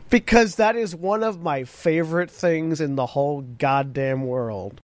Because 0.08 0.56
that 0.56 0.76
is 0.76 0.94
one 0.94 1.22
of 1.22 1.42
my 1.42 1.64
favorite 1.64 2.30
things 2.30 2.80
in 2.80 2.96
the 2.96 3.06
whole 3.06 3.42
goddamn 3.42 4.26
world 4.26 4.80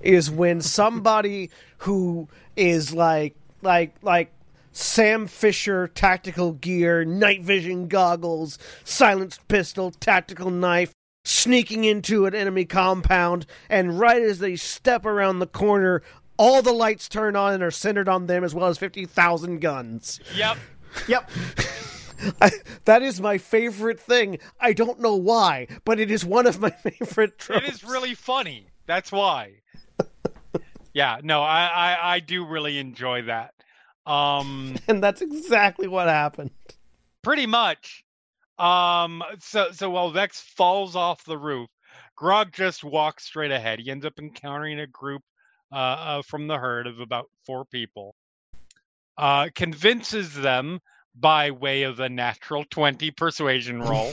is 0.00 0.30
when 0.30 0.60
somebody 0.60 1.50
who 1.78 2.28
is 2.56 2.92
like 2.92 3.34
like 3.62 3.94
like 4.02 4.32
Sam 4.72 5.26
Fisher 5.26 5.88
tactical 5.88 6.52
gear, 6.52 7.04
night 7.04 7.42
vision 7.42 7.88
goggles, 7.88 8.58
silenced 8.84 9.46
pistol, 9.48 9.90
tactical 9.90 10.50
knife, 10.50 10.92
sneaking 11.24 11.84
into 11.84 12.26
an 12.26 12.34
enemy 12.34 12.64
compound, 12.64 13.46
and 13.68 13.98
right 13.98 14.22
as 14.22 14.38
they 14.38 14.56
step 14.56 15.04
around 15.04 15.38
the 15.38 15.46
corner, 15.46 16.02
all 16.36 16.62
the 16.62 16.72
lights 16.72 17.08
turn 17.08 17.36
on 17.36 17.54
and 17.54 17.62
are 17.62 17.70
centered 17.70 18.08
on 18.08 18.26
them 18.26 18.44
as 18.44 18.54
well 18.54 18.68
as 18.68 18.78
50,000 18.78 19.60
guns. 19.60 20.20
Yep. 20.36 20.56
yep. 21.08 21.30
I, 22.40 22.50
that 22.84 23.02
is 23.02 23.20
my 23.20 23.38
favorite 23.38 24.00
thing. 24.00 24.38
I 24.60 24.72
don't 24.72 25.00
know 25.00 25.16
why, 25.16 25.68
but 25.84 26.00
it 26.00 26.10
is 26.10 26.24
one 26.24 26.46
of 26.46 26.60
my 26.60 26.70
favorite 26.82 27.38
tropes. 27.38 27.66
It 27.66 27.74
is 27.74 27.84
really 27.84 28.14
funny. 28.14 28.66
That's 28.86 29.12
why. 29.12 29.54
Yeah, 30.92 31.20
no, 31.22 31.40
I, 31.40 31.66
I 31.66 32.14
I 32.14 32.18
do 32.18 32.44
really 32.44 32.78
enjoy 32.78 33.22
that. 33.22 33.54
Um, 34.06 34.74
And 34.88 35.00
that's 35.00 35.22
exactly 35.22 35.86
what 35.86 36.08
happened. 36.08 36.50
pretty 37.22 37.46
much. 37.46 38.02
Um, 38.58 39.22
so 39.38 39.70
so 39.70 39.88
while 39.88 40.10
Vex 40.10 40.40
falls 40.40 40.96
off 40.96 41.24
the 41.24 41.38
roof, 41.38 41.70
Grog 42.16 42.52
just 42.52 42.82
walks 42.82 43.24
straight 43.24 43.52
ahead. 43.52 43.78
He 43.78 43.88
ends 43.88 44.04
up 44.04 44.18
encountering 44.18 44.80
a 44.80 44.86
group 44.88 45.22
uh, 45.72 45.76
uh 45.76 46.22
from 46.22 46.48
the 46.48 46.58
herd 46.58 46.88
of 46.88 46.98
about 46.98 47.26
four 47.46 47.64
people. 47.66 48.16
Uh, 49.16 49.48
convinces 49.54 50.34
them 50.34 50.80
by 51.14 51.50
way 51.50 51.82
of 51.82 52.00
a 52.00 52.08
natural 52.08 52.64
twenty 52.70 53.10
persuasion 53.10 53.80
roll. 53.80 54.12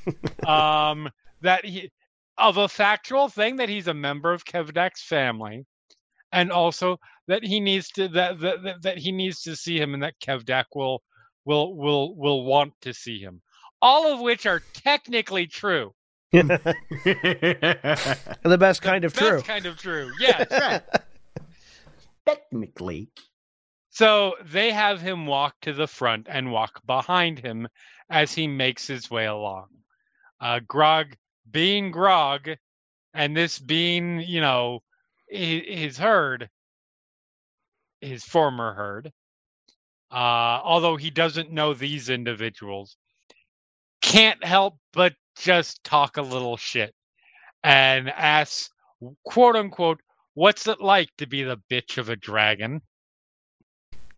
um, 0.46 1.08
that 1.42 1.64
he 1.64 1.90
of 2.36 2.56
a 2.56 2.68
factual 2.68 3.28
thing 3.28 3.56
that 3.56 3.68
he's 3.68 3.88
a 3.88 3.94
member 3.94 4.32
of 4.32 4.44
Kevdak's 4.44 5.02
family, 5.02 5.66
and 6.32 6.52
also 6.52 6.98
that 7.26 7.44
he 7.44 7.60
needs 7.60 7.88
to 7.90 8.08
that 8.08 8.40
that, 8.40 8.62
that, 8.62 8.82
that 8.82 8.98
he 8.98 9.12
needs 9.12 9.42
to 9.42 9.56
see 9.56 9.78
him, 9.78 9.94
and 9.94 10.02
that 10.02 10.14
Kevdak 10.20 10.64
will 10.74 11.02
will 11.44 11.76
will 11.76 12.16
will 12.16 12.44
want 12.44 12.72
to 12.82 12.94
see 12.94 13.18
him. 13.18 13.42
All 13.80 14.12
of 14.12 14.20
which 14.20 14.46
are 14.46 14.62
technically 14.74 15.46
true. 15.46 15.92
And 16.32 16.50
the 16.50 18.56
best 18.58 18.82
kind 18.82 19.04
of 19.04 19.14
That's 19.14 19.26
true. 19.26 19.42
kind 19.42 19.66
of 19.66 19.78
true. 19.78 20.10
Yes. 20.20 20.50
Right. 20.50 20.82
Technically. 22.26 23.08
So 23.90 24.34
they 24.44 24.70
have 24.70 25.00
him 25.00 25.26
walk 25.26 25.54
to 25.62 25.72
the 25.72 25.86
front 25.86 26.26
and 26.30 26.52
walk 26.52 26.80
behind 26.86 27.38
him 27.38 27.68
as 28.10 28.32
he 28.32 28.46
makes 28.46 28.86
his 28.86 29.10
way 29.10 29.26
along. 29.26 29.68
Uh, 30.40 30.60
Grog 30.66 31.16
being 31.50 31.90
Grog, 31.90 32.48
and 33.14 33.36
this 33.36 33.58
being, 33.58 34.20
you 34.20 34.40
know, 34.40 34.80
his, 35.28 35.98
herd, 35.98 36.48
his 38.00 38.24
former 38.24 38.74
herd, 38.74 39.12
uh, 40.10 40.60
although 40.62 40.96
he 40.96 41.10
doesn't 41.10 41.52
know 41.52 41.74
these 41.74 42.08
individuals, 42.08 42.96
can't 44.00 44.42
help 44.44 44.78
but 44.92 45.14
just 45.36 45.82
talk 45.84 46.16
a 46.16 46.22
little 46.22 46.56
shit 46.56 46.94
and 47.64 48.08
asks, 48.08 48.70
quote 49.24 49.56
unquote, 49.56 50.00
what's 50.34 50.66
it 50.66 50.80
like 50.80 51.08
to 51.18 51.26
be 51.26 51.42
the 51.42 51.60
bitch 51.70 51.98
of 51.98 52.08
a 52.08 52.16
dragon? 52.16 52.80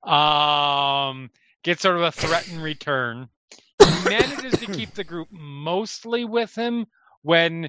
Um 0.03 1.31
gets 1.63 1.83
sort 1.83 1.97
of 1.97 2.03
a 2.03 2.13
threat 2.13 2.49
in 2.49 2.61
return. 2.61 3.29
He 3.79 4.05
manages 4.09 4.59
to 4.61 4.67
keep 4.67 4.95
the 4.95 5.05
group 5.05 5.29
mostly 5.31 6.25
with 6.25 6.55
him 6.55 6.87
when 7.23 7.69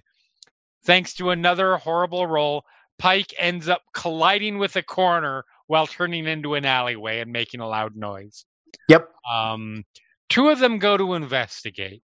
thanks 0.86 1.16
to 1.16 1.30
another 1.30 1.78
horrible 1.78 2.26
roll 2.26 2.64
pike 2.98 3.34
ends 3.38 3.68
up 3.68 3.82
colliding 3.94 4.60
with 4.60 4.76
a 4.76 4.84
corner 4.84 5.44
while 5.68 5.88
turning 5.88 6.28
into 6.28 6.54
an 6.54 6.66
alleyway 6.66 7.20
and 7.20 7.32
making 7.32 7.60
a 7.60 7.68
loud 7.68 7.96
noise. 7.96 8.46
Yep. 8.88 9.10
um 9.32 9.84
two 10.30 10.50
of 10.50 10.60
them 10.60 10.80
go 10.80 10.98
to 10.98 11.14
investigate. 11.14 12.02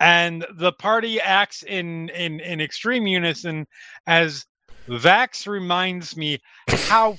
And 0.00 0.44
the 0.52 0.72
party 0.72 1.20
acts 1.20 1.62
in 1.62 2.08
in 2.10 2.40
in 2.40 2.60
extreme 2.60 3.06
unison 3.06 3.66
as 4.06 4.44
vax 4.88 5.46
reminds 5.46 6.16
me 6.16 6.40
how 6.68 7.16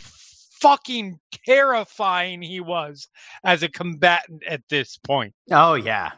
fucking 0.66 1.20
terrifying 1.45 2.41
he 2.41 2.59
was 2.59 3.07
as 3.43 3.61
a 3.61 3.70
combatant 3.70 4.43
at 4.47 4.61
this 4.70 4.97
point. 4.97 5.34
Oh 5.51 5.76
yeah. 5.76 6.11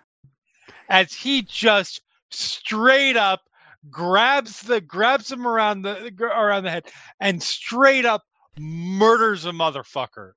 as 0.90 1.12
he 1.14 1.42
just 1.42 2.02
straight 2.32 3.18
up 3.18 3.42
grabs 3.90 4.62
the 4.62 4.80
grabs 4.82 5.32
him 5.32 5.46
around 5.46 5.82
the 5.82 6.14
around 6.22 6.64
the 6.64 6.72
head 6.72 6.86
and 7.20 7.44
straight 7.44 8.06
up 8.06 8.24
murders 8.58 9.46
a 9.46 9.52
motherfucker. 9.52 10.32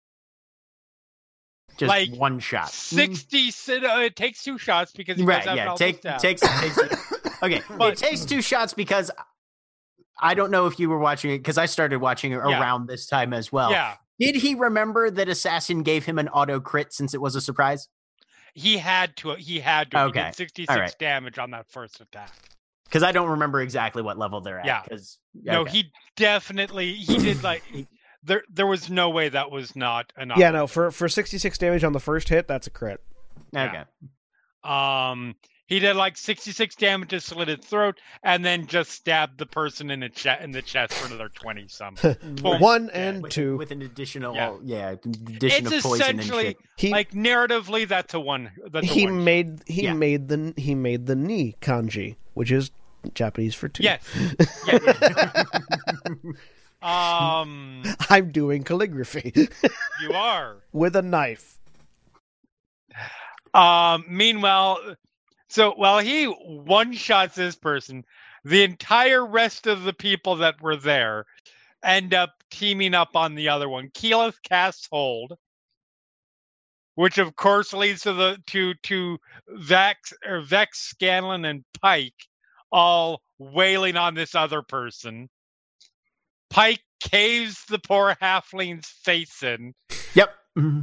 Just 1.78 1.88
Like, 1.88 2.10
one 2.14 2.40
shot. 2.40 2.68
60 2.70 3.50
sit- 3.52 3.84
uh, 3.84 4.00
it 4.00 4.16
takes 4.16 4.42
two 4.44 4.58
shots 4.58 4.92
because 4.92 5.16
he 5.18 5.24
right 5.24 5.44
yeah 5.46 5.74
take 5.76 6.02
takes 6.18 6.42
takes 6.42 6.78
okay 7.42 7.62
But- 7.78 7.92
it 7.92 7.98
takes 7.98 8.24
two 8.24 8.42
shots 8.42 8.74
because 8.74 9.10
i 10.20 10.34
don't 10.34 10.50
know 10.50 10.66
if 10.66 10.78
you 10.78 10.88
were 10.88 10.98
watching 10.98 11.30
it 11.30 11.38
because 11.38 11.58
i 11.58 11.66
started 11.66 11.98
watching 12.00 12.32
it 12.32 12.36
Yeah. 12.46 12.60
around 12.60 12.86
this 12.88 13.06
time 13.06 13.32
as 13.32 13.50
well 13.52 13.70
yeah 13.70 13.96
did 14.18 14.36
he 14.36 14.54
remember 14.54 15.10
that 15.10 15.28
assassin 15.28 15.82
gave 15.82 16.04
him 16.04 16.18
an 16.18 16.28
auto 16.28 16.60
crit 16.60 16.92
since 16.92 17.14
it 17.14 17.20
was 17.20 17.34
a 17.36 17.40
surprise 17.40 17.88
he 18.54 18.78
had 18.78 19.16
to 19.16 19.34
he 19.34 19.60
had 19.60 19.90
to 19.92 19.96
he 19.98 20.02
Okay. 20.04 20.24
did 20.26 20.34
66 20.34 20.70
Alright. 20.74 20.98
damage 20.98 21.38
on 21.38 21.50
that 21.52 21.66
first 21.70 22.00
attack 22.00 22.32
because 22.84 23.02
i 23.02 23.12
don't 23.12 23.28
remember 23.30 23.60
exactly 23.60 24.02
what 24.02 24.18
level 24.18 24.40
they're 24.40 24.58
at 24.60 24.66
Yeah. 24.66 24.82
because 24.82 25.18
no 25.34 25.64
he 25.64 25.92
definitely 26.16 26.92
he 26.94 27.16
did 27.18 27.42
like 27.42 27.62
there 28.22 28.42
there 28.52 28.66
was 28.66 28.90
no 28.90 29.08
way 29.08 29.30
that 29.30 29.50
was 29.50 29.74
not 29.74 30.12
an 30.16 30.32
Yeah, 30.36 30.50
no, 30.50 30.66
for 30.66 30.90
for 30.90 31.08
66 31.08 31.56
damage 31.56 31.84
on 31.84 31.92
the 31.94 32.00
first 32.00 32.28
hit, 32.28 32.46
that's 32.46 32.66
a 32.66 32.70
crit. 32.70 33.00
okay 33.56 33.84
Um, 34.62 35.34
he 35.70 35.78
did 35.78 35.96
like 35.96 36.18
66 36.18 36.74
damage 36.74 37.08
to 37.10 37.20
slit 37.20 37.48
his 37.48 37.60
throat, 37.60 37.98
and 38.22 38.44
then 38.44 38.66
just 38.66 38.90
stabbed 38.90 39.38
the 39.38 39.46
person 39.46 39.90
in 39.90 40.00
the 40.00 40.08
chest 40.10 40.42
in 40.42 40.50
the 40.50 40.60
chest 40.60 40.92
for 40.92 41.06
another 41.06 41.30
20 41.30 41.68
some. 41.68 41.96
One 42.42 42.86
Yeah, 42.92 43.00
and 43.00 43.22
with, 43.22 43.32
two. 43.32 43.56
with 43.56 43.70
an 43.70 43.80
additional 43.82 44.34
Yeah. 44.34 44.56
yeah, 44.62 44.90
addition 44.90 45.66
It's 45.66 45.76
of 45.76 45.82
poison 45.84 46.06
and 46.10 46.20
essentially 46.20 46.44
shit 46.48 46.56
he 46.76 46.90
like 46.90 47.12
narratively, 47.12 47.88
that's 47.88 48.12
a 48.14 48.20
one. 48.20 48.50
That's 48.70 48.84
a 48.86 48.90
he 48.92 49.06
one. 49.06 49.24
made 49.24 49.62
he 49.66 49.84
Yeah. 49.84 49.94
made 49.94 50.28
the 50.28 50.52
he 50.58 50.74
made 50.74 51.06
the 51.06 51.16
knee 51.16 51.56
kanji, 51.62 52.16
which 52.34 52.50
is 52.52 52.70
Japanese 53.14 53.54
for 53.54 53.68
two. 53.68 53.82
Yes. 53.84 54.02
Yeah. 54.66 55.44
um, 56.82 57.82
I'm 58.10 58.30
doing 58.32 58.64
calligraphy 58.64 59.32
you 60.02 60.12
are. 60.14 60.56
with 60.72 60.96
a 60.96 61.02
knife. 61.02 61.58
Um, 63.52 64.04
meanwhile, 64.08 64.78
so 65.50 65.72
while 65.72 65.98
he 65.98 66.26
one 66.26 66.92
shots 66.92 67.34
this 67.34 67.56
person, 67.56 68.04
the 68.44 68.62
entire 68.62 69.24
rest 69.24 69.66
of 69.66 69.82
the 69.82 69.92
people 69.92 70.36
that 70.36 70.60
were 70.60 70.76
there 70.76 71.26
end 71.84 72.14
up 72.14 72.30
teaming 72.50 72.94
up 72.94 73.16
on 73.16 73.34
the 73.34 73.48
other 73.48 73.68
one. 73.68 73.88
Keyleth 73.88 74.42
casts 74.42 74.88
hold, 74.90 75.34
which 76.94 77.18
of 77.18 77.36
course 77.36 77.72
leads 77.72 78.02
to 78.02 78.12
the 78.12 78.38
to 78.48 78.74
to 78.84 79.18
Vex 79.48 80.12
or 80.26 80.40
Vex, 80.40 80.78
Scanlan, 80.78 81.44
and 81.44 81.64
Pike 81.80 82.14
all 82.72 83.20
wailing 83.38 83.96
on 83.96 84.14
this 84.14 84.34
other 84.34 84.62
person. 84.62 85.28
Pike 86.48 86.82
caves 87.00 87.64
the 87.68 87.78
poor 87.78 88.16
halfling's 88.20 88.86
face 88.86 89.42
in. 89.42 89.74
yep 90.14 90.30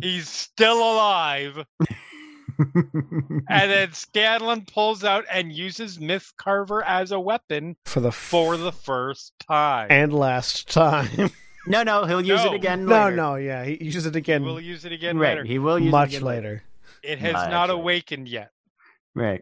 He's 0.01 0.29
still 0.29 0.77
alive. 0.77 1.57
And 2.59 3.71
then 3.71 3.91
Scanlan 3.93 4.65
pulls 4.65 5.03
out 5.03 5.25
and 5.31 5.51
uses 5.51 5.99
Myth 5.99 6.33
Carver 6.37 6.83
as 6.83 7.11
a 7.11 7.19
weapon 7.19 7.75
For 7.85 7.99
the 7.99 8.11
for 8.11 8.57
the 8.57 8.71
first 8.71 9.33
time. 9.39 9.87
and 9.89 10.13
last 10.13 10.71
time. 10.71 11.29
no 11.67 11.83
no 11.83 12.05
he'll 12.05 12.21
use 12.21 12.43
No. 12.43 12.53
it 12.53 12.55
again 12.55 12.85
no, 12.85 12.91
later. 13.05 13.15
no, 13.15 13.35
yeah, 13.35 13.63
he 13.65 13.83
uses 13.83 14.05
it 14.05 14.15
again. 14.15 14.41
He 14.43 14.47
will 14.47 14.61
use 14.61 14.85
it 14.85 14.91
again 14.91 15.17
right 15.17 15.29
later. 15.29 15.43
he 15.43 15.59
will 15.59 15.79
use 15.79 15.91
much 15.91 16.13
it 16.13 16.17
again 16.17 16.25
later. 16.27 16.63
It 17.03 17.19
has 17.19 17.33
Much 17.33 17.51
not 17.51 17.69
later. 17.69 17.79
awakened 17.79 18.27
yet. 18.27 18.51
right 19.13 19.41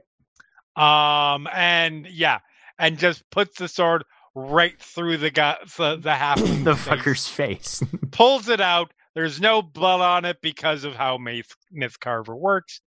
Um, 0.76 1.47
and 1.53 2.05
yeah, 2.07 2.39
and 2.78 2.97
just 2.97 3.30
puts 3.30 3.57
the 3.57 3.68
sword 3.68 4.03
right 4.36 4.78
through 4.82 5.18
the 5.18 5.30
guy, 5.30 5.55
the, 5.78 5.95
the 5.95 6.13
half 6.13 6.39
the 6.39 6.74
fucker's 6.74 7.28
face 7.28 7.82
pulls 8.11 8.49
it 8.49 8.59
out. 8.61 8.91
There's 9.13 9.39
no 9.39 9.61
blood 9.61 10.01
on 10.01 10.26
it 10.26 10.41
because 10.41 10.84
of 10.84 10.93
how 10.95 11.18
Myth, 11.18 11.55
Myth 11.72 11.97
Carver 12.01 12.36
works. 12.36 12.82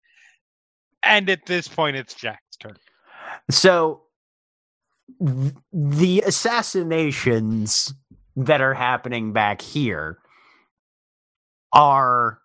And 1.05 1.30
at 1.30 1.46
this 1.46 1.68
point, 1.68 1.96
it's 1.96 2.14
Jack's 2.14 2.57
turn. 2.59 2.76
So 3.51 4.03
th- 5.24 5.55
the 5.72 6.22
assassinations 6.26 7.94
that 8.36 8.61
are 8.61 8.74
happening 8.74 9.32
back 9.32 9.61
here 9.61 10.18
are 11.72 12.40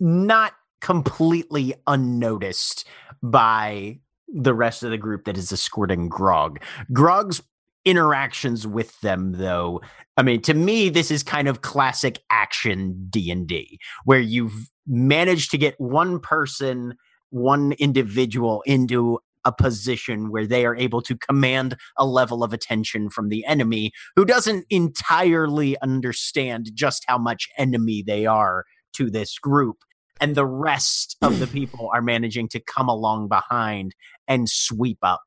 not 0.00 0.52
completely 0.80 1.74
unnoticed 1.86 2.86
by 3.22 3.98
the 4.28 4.54
rest 4.54 4.82
of 4.82 4.90
the 4.90 4.98
group 4.98 5.24
that 5.24 5.36
is 5.36 5.52
escorting 5.52 6.08
Grog. 6.08 6.60
Grog's 6.92 7.42
interactions 7.84 8.64
with 8.64 9.00
them 9.00 9.32
though 9.32 9.80
i 10.16 10.22
mean 10.22 10.40
to 10.40 10.54
me 10.54 10.88
this 10.88 11.10
is 11.10 11.24
kind 11.24 11.48
of 11.48 11.62
classic 11.62 12.20
action 12.30 13.08
d&d 13.10 13.78
where 14.04 14.20
you've 14.20 14.70
managed 14.86 15.50
to 15.50 15.58
get 15.58 15.74
one 15.80 16.20
person 16.20 16.94
one 17.32 17.72
individual 17.72 18.62
into 18.66 19.18
a 19.44 19.52
position 19.52 20.30
where 20.30 20.46
they 20.46 20.64
are 20.64 20.76
able 20.76 21.02
to 21.02 21.16
command 21.16 21.76
a 21.98 22.06
level 22.06 22.44
of 22.44 22.52
attention 22.52 23.10
from 23.10 23.28
the 23.28 23.44
enemy 23.44 23.90
who 24.14 24.24
doesn't 24.24 24.64
entirely 24.70 25.76
understand 25.82 26.70
just 26.74 27.04
how 27.08 27.18
much 27.18 27.48
enemy 27.58 28.04
they 28.06 28.24
are 28.24 28.64
to 28.92 29.10
this 29.10 29.38
group. 29.38 29.78
And 30.20 30.36
the 30.36 30.46
rest 30.46 31.16
of 31.22 31.40
the 31.40 31.46
people 31.58 31.90
are 31.92 32.02
managing 32.02 32.48
to 32.50 32.60
come 32.60 32.88
along 32.88 33.26
behind 33.28 33.96
and 34.28 34.48
sweep 34.48 34.98
up 35.02 35.22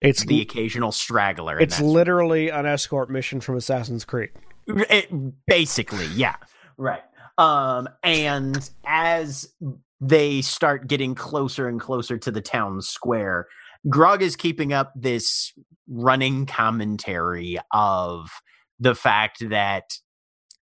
It's 0.00 0.24
the 0.24 0.40
occasional 0.40 0.92
straggler. 0.92 1.58
it's 1.58 1.80
literally 1.80 2.48
an 2.48 2.64
escort 2.64 3.10
mission 3.10 3.42
from 3.42 3.56
Assassin's 3.56 4.06
Creed. 4.06 4.30
It, 4.66 5.10
basically, 5.46 6.06
yeah. 6.14 6.36
Right. 6.78 7.02
Um, 7.36 7.88
and 8.02 8.70
as 8.86 9.52
they 10.00 10.42
start 10.42 10.86
getting 10.86 11.14
closer 11.14 11.68
and 11.68 11.80
closer 11.80 12.18
to 12.18 12.30
the 12.30 12.40
town 12.40 12.82
square, 12.82 13.46
Grog 13.88 14.22
is 14.22 14.36
keeping 14.36 14.72
up 14.72 14.92
this 14.94 15.52
running 15.88 16.46
commentary 16.46 17.58
of 17.72 18.30
the 18.78 18.94
fact 18.94 19.48
that 19.50 19.98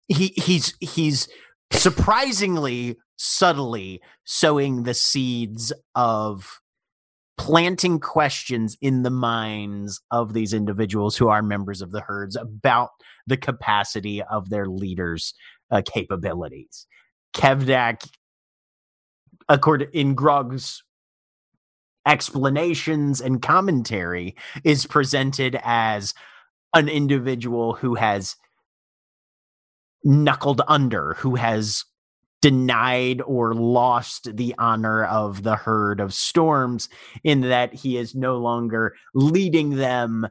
he 0.07 0.27
he's 0.35 0.75
he's 0.79 1.27
surprisingly 1.71 2.97
subtly 3.17 4.01
sowing 4.25 4.83
the 4.83 4.93
seeds 4.93 5.73
of 5.95 6.59
planting 7.37 7.99
questions 7.99 8.77
in 8.81 9.03
the 9.03 9.09
minds 9.09 10.01
of 10.11 10.33
these 10.33 10.53
individuals 10.53 11.15
who 11.15 11.27
are 11.27 11.41
members 11.41 11.81
of 11.81 11.91
the 11.91 12.01
herds 12.01 12.35
about 12.35 12.89
the 13.27 13.37
capacity 13.37 14.23
of 14.23 14.49
their 14.49 14.67
leaders' 14.67 15.33
uh, 15.69 15.81
capabilities. 15.85 16.87
Kevdak, 17.35 18.07
according 19.49 19.89
in 19.93 20.13
Grog's 20.15 20.83
explanations 22.05 23.19
and 23.19 23.41
commentary, 23.41 24.35
is 24.63 24.85
presented 24.85 25.59
as 25.63 26.13
an 26.73 26.87
individual 26.87 27.73
who 27.73 27.95
has 27.95 28.35
knuckled 30.03 30.61
under, 30.67 31.15
who 31.15 31.35
has 31.35 31.83
denied 32.41 33.21
or 33.23 33.53
lost 33.53 34.35
the 34.37 34.55
honor 34.57 35.03
of 35.05 35.43
the 35.43 35.55
herd 35.55 35.99
of 35.99 36.13
storms, 36.13 36.87
in 37.23 37.41
that 37.41 37.73
he 37.73 37.97
is 37.97 38.15
no 38.15 38.37
longer 38.37 38.95
leading 39.13 39.71
them 39.75 40.27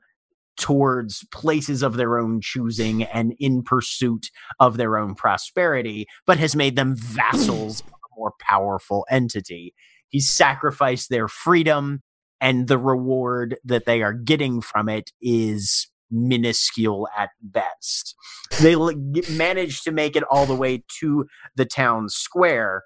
towards 0.57 1.27
places 1.33 1.83
of 1.83 1.97
their 1.97 2.19
own 2.19 2.41
choosing 2.41 3.03
and 3.03 3.35
in 3.39 3.62
pursuit 3.62 4.31
of 4.61 4.79
their 4.79 4.97
own 4.97 5.14
prosperity, 5.14 6.07
but 6.27 6.39
has 6.39 6.57
made 6.57 6.77
them 6.77 6.97
vassals 6.97 7.83
more 8.17 8.33
powerful 8.41 9.07
entity. 9.11 9.75
He's 10.09 10.29
sacrificed 10.29 11.11
their 11.11 11.29
freedom, 11.29 12.03
and 12.41 12.69
the 12.69 12.79
reward 12.79 13.57
that 13.64 13.87
they 13.87 14.03
are 14.03 14.12
getting 14.12 14.61
from 14.61 14.89
it 14.89 15.11
is 15.21 15.89
minuscule 16.11 17.09
at 17.17 17.31
best. 17.43 18.14
They 18.61 18.75
l- 18.75 18.93
managed 19.31 19.85
to 19.85 19.93
make 19.93 20.17
it 20.17 20.23
all 20.31 20.47
the 20.47 20.55
way 20.55 20.85
to 21.01 21.27
the 21.57 21.64
town 21.64 22.09
square. 22.09 22.83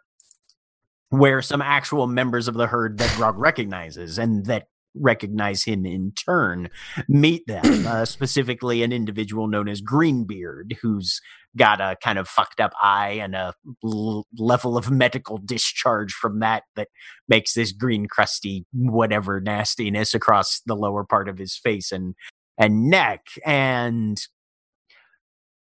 Where 1.10 1.42
some 1.42 1.60
actual 1.60 2.06
members 2.06 2.46
of 2.46 2.54
the 2.54 2.68
herd 2.68 2.98
that 2.98 3.16
Grog 3.16 3.36
recognizes 3.36 4.16
and 4.16 4.46
that 4.46 4.68
recognize 4.94 5.64
him 5.64 5.86
in 5.86 6.12
turn 6.12 6.68
meet 7.08 7.46
them, 7.46 7.62
uh, 7.86 8.04
specifically 8.04 8.82
an 8.82 8.92
individual 8.92 9.46
known 9.46 9.68
as 9.68 9.80
Greenbeard, 9.80 10.76
who's 10.82 11.20
got 11.56 11.80
a 11.80 11.96
kind 12.02 12.18
of 12.18 12.28
fucked 12.28 12.60
up 12.60 12.72
eye 12.80 13.18
and 13.22 13.34
a 13.34 13.52
l- 13.84 14.26
level 14.38 14.76
of 14.76 14.90
medical 14.90 15.38
discharge 15.38 16.12
from 16.12 16.40
that 16.40 16.62
that 16.76 16.88
makes 17.28 17.54
this 17.54 17.72
green 17.72 18.06
crusty 18.06 18.64
whatever 18.72 19.40
nastiness 19.40 20.14
across 20.14 20.60
the 20.66 20.76
lower 20.76 21.04
part 21.04 21.28
of 21.28 21.38
his 21.38 21.56
face 21.56 21.90
and 21.90 22.14
and 22.56 22.88
neck 22.88 23.26
and 23.44 24.26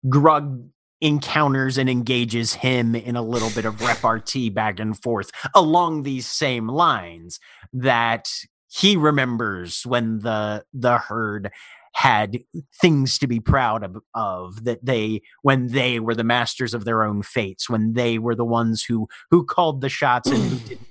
Grog 0.09 0.68
encounters 1.01 1.77
and 1.77 1.91
engages 1.91 2.55
him 2.55 2.95
in 2.95 3.16
a 3.16 3.22
little 3.22 3.51
bit 3.51 3.64
of 3.64 3.81
repartee 3.83 4.49
back 4.49 4.81
and 4.81 5.01
forth 5.03 5.31
along 5.55 6.03
these 6.03 6.27
same 6.27 6.68
lines 6.68 7.39
that 7.72 8.29
he 8.75 8.97
remembers 8.97 9.87
when 9.87 10.18
the 10.20 10.64
the 10.72 10.99
herd 10.99 11.51
had 11.95 12.41
things 12.81 13.18
to 13.18 13.29
be 13.29 13.39
proud 13.39 13.85
of, 13.85 13.97
of 14.14 14.64
that 14.64 14.85
they 14.85 15.22
when 15.43 15.68
they 15.68 16.01
were 16.01 16.14
the 16.14 16.25
masters 16.25 16.75
of 16.75 16.85
their 16.85 17.05
own 17.05 17.22
fates 17.22 17.70
when 17.70 17.93
they 17.93 18.18
were 18.18 18.35
the 18.35 18.45
ones 18.45 18.83
who 18.83 19.07
who 19.31 19.45
called 19.45 19.81
the 19.81 19.89
shots 19.89 20.29
and 20.29 20.43
who 20.43 20.59
didn't 20.68 20.89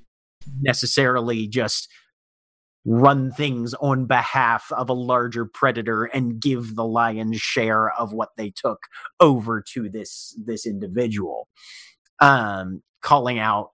necessarily 0.61 1.47
just 1.47 1.89
run 2.85 3.31
things 3.31 3.73
on 3.75 4.05
behalf 4.05 4.71
of 4.71 4.89
a 4.89 4.93
larger 4.93 5.45
predator 5.45 6.05
and 6.05 6.39
give 6.41 6.75
the 6.75 6.85
lion's 6.85 7.39
share 7.39 7.91
of 7.91 8.13
what 8.13 8.29
they 8.37 8.49
took 8.49 8.79
over 9.19 9.61
to 9.61 9.89
this 9.89 10.37
this 10.45 10.65
individual. 10.65 11.49
Um 12.21 12.81
calling 13.01 13.39
out 13.39 13.71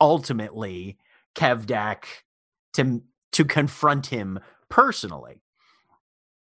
ultimately 0.00 0.96
kevdak 1.34 2.04
to 2.74 3.02
to 3.32 3.44
confront 3.44 4.06
him 4.06 4.38
personally 4.68 5.42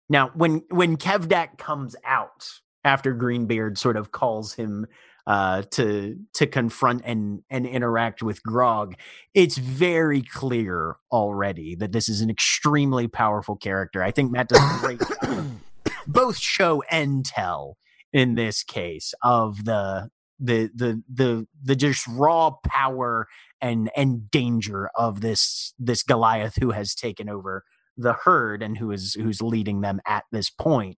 now 0.09 0.31
when 0.35 0.62
when 0.71 0.97
kevdak 0.97 1.59
comes 1.59 1.97
out 2.05 2.49
after 2.85 3.12
greenbeard 3.12 3.77
sort 3.79 3.97
of 3.97 4.12
calls 4.12 4.55
him 4.55 4.87
uh, 5.27 5.62
to 5.71 6.16
to 6.35 6.47
confront 6.47 7.03
and 7.05 7.43
and 7.51 7.66
interact 7.66 8.23
with 8.23 8.43
Grog, 8.43 8.95
it's 9.35 9.59
very 9.59 10.23
clear 10.23 10.97
already 11.12 11.77
that 11.77 11.93
this 11.93 12.09
is 12.09 12.21
an 12.21 12.31
extremely 12.31 13.07
powerful 13.07 13.55
character. 13.55 14.03
I 14.03 14.11
think 14.11 14.33
Matt 14.33 14.49
does 14.49 14.59
a 14.59 14.79
great 14.81 15.01
both 16.09 16.37
show 16.37 16.83
and 16.91 17.25
tell 17.25 17.77
in 18.12 18.35
this 18.35 18.62
case 18.64 19.14
of 19.23 19.64
the 19.64 20.11
the 20.41 20.71
the 20.75 21.03
the 21.09 21.47
the 21.62 21.77
just 21.77 22.07
raw 22.09 22.51
power 22.66 23.29
and 23.61 23.90
and 23.96 24.30
danger 24.30 24.90
of 24.94 25.20
this 25.20 25.74
this 25.78 26.02
Goliath 26.02 26.56
who 26.56 26.70
has 26.70 26.94
taken 26.94 27.28
over 27.28 27.64
the 27.96 28.14
herd 28.14 28.62
and 28.62 28.76
who 28.78 28.90
is 28.90 29.14
who's 29.14 29.42
leading 29.42 29.80
them 29.80 30.00
at 30.06 30.24
this 30.32 30.50
point. 30.50 30.96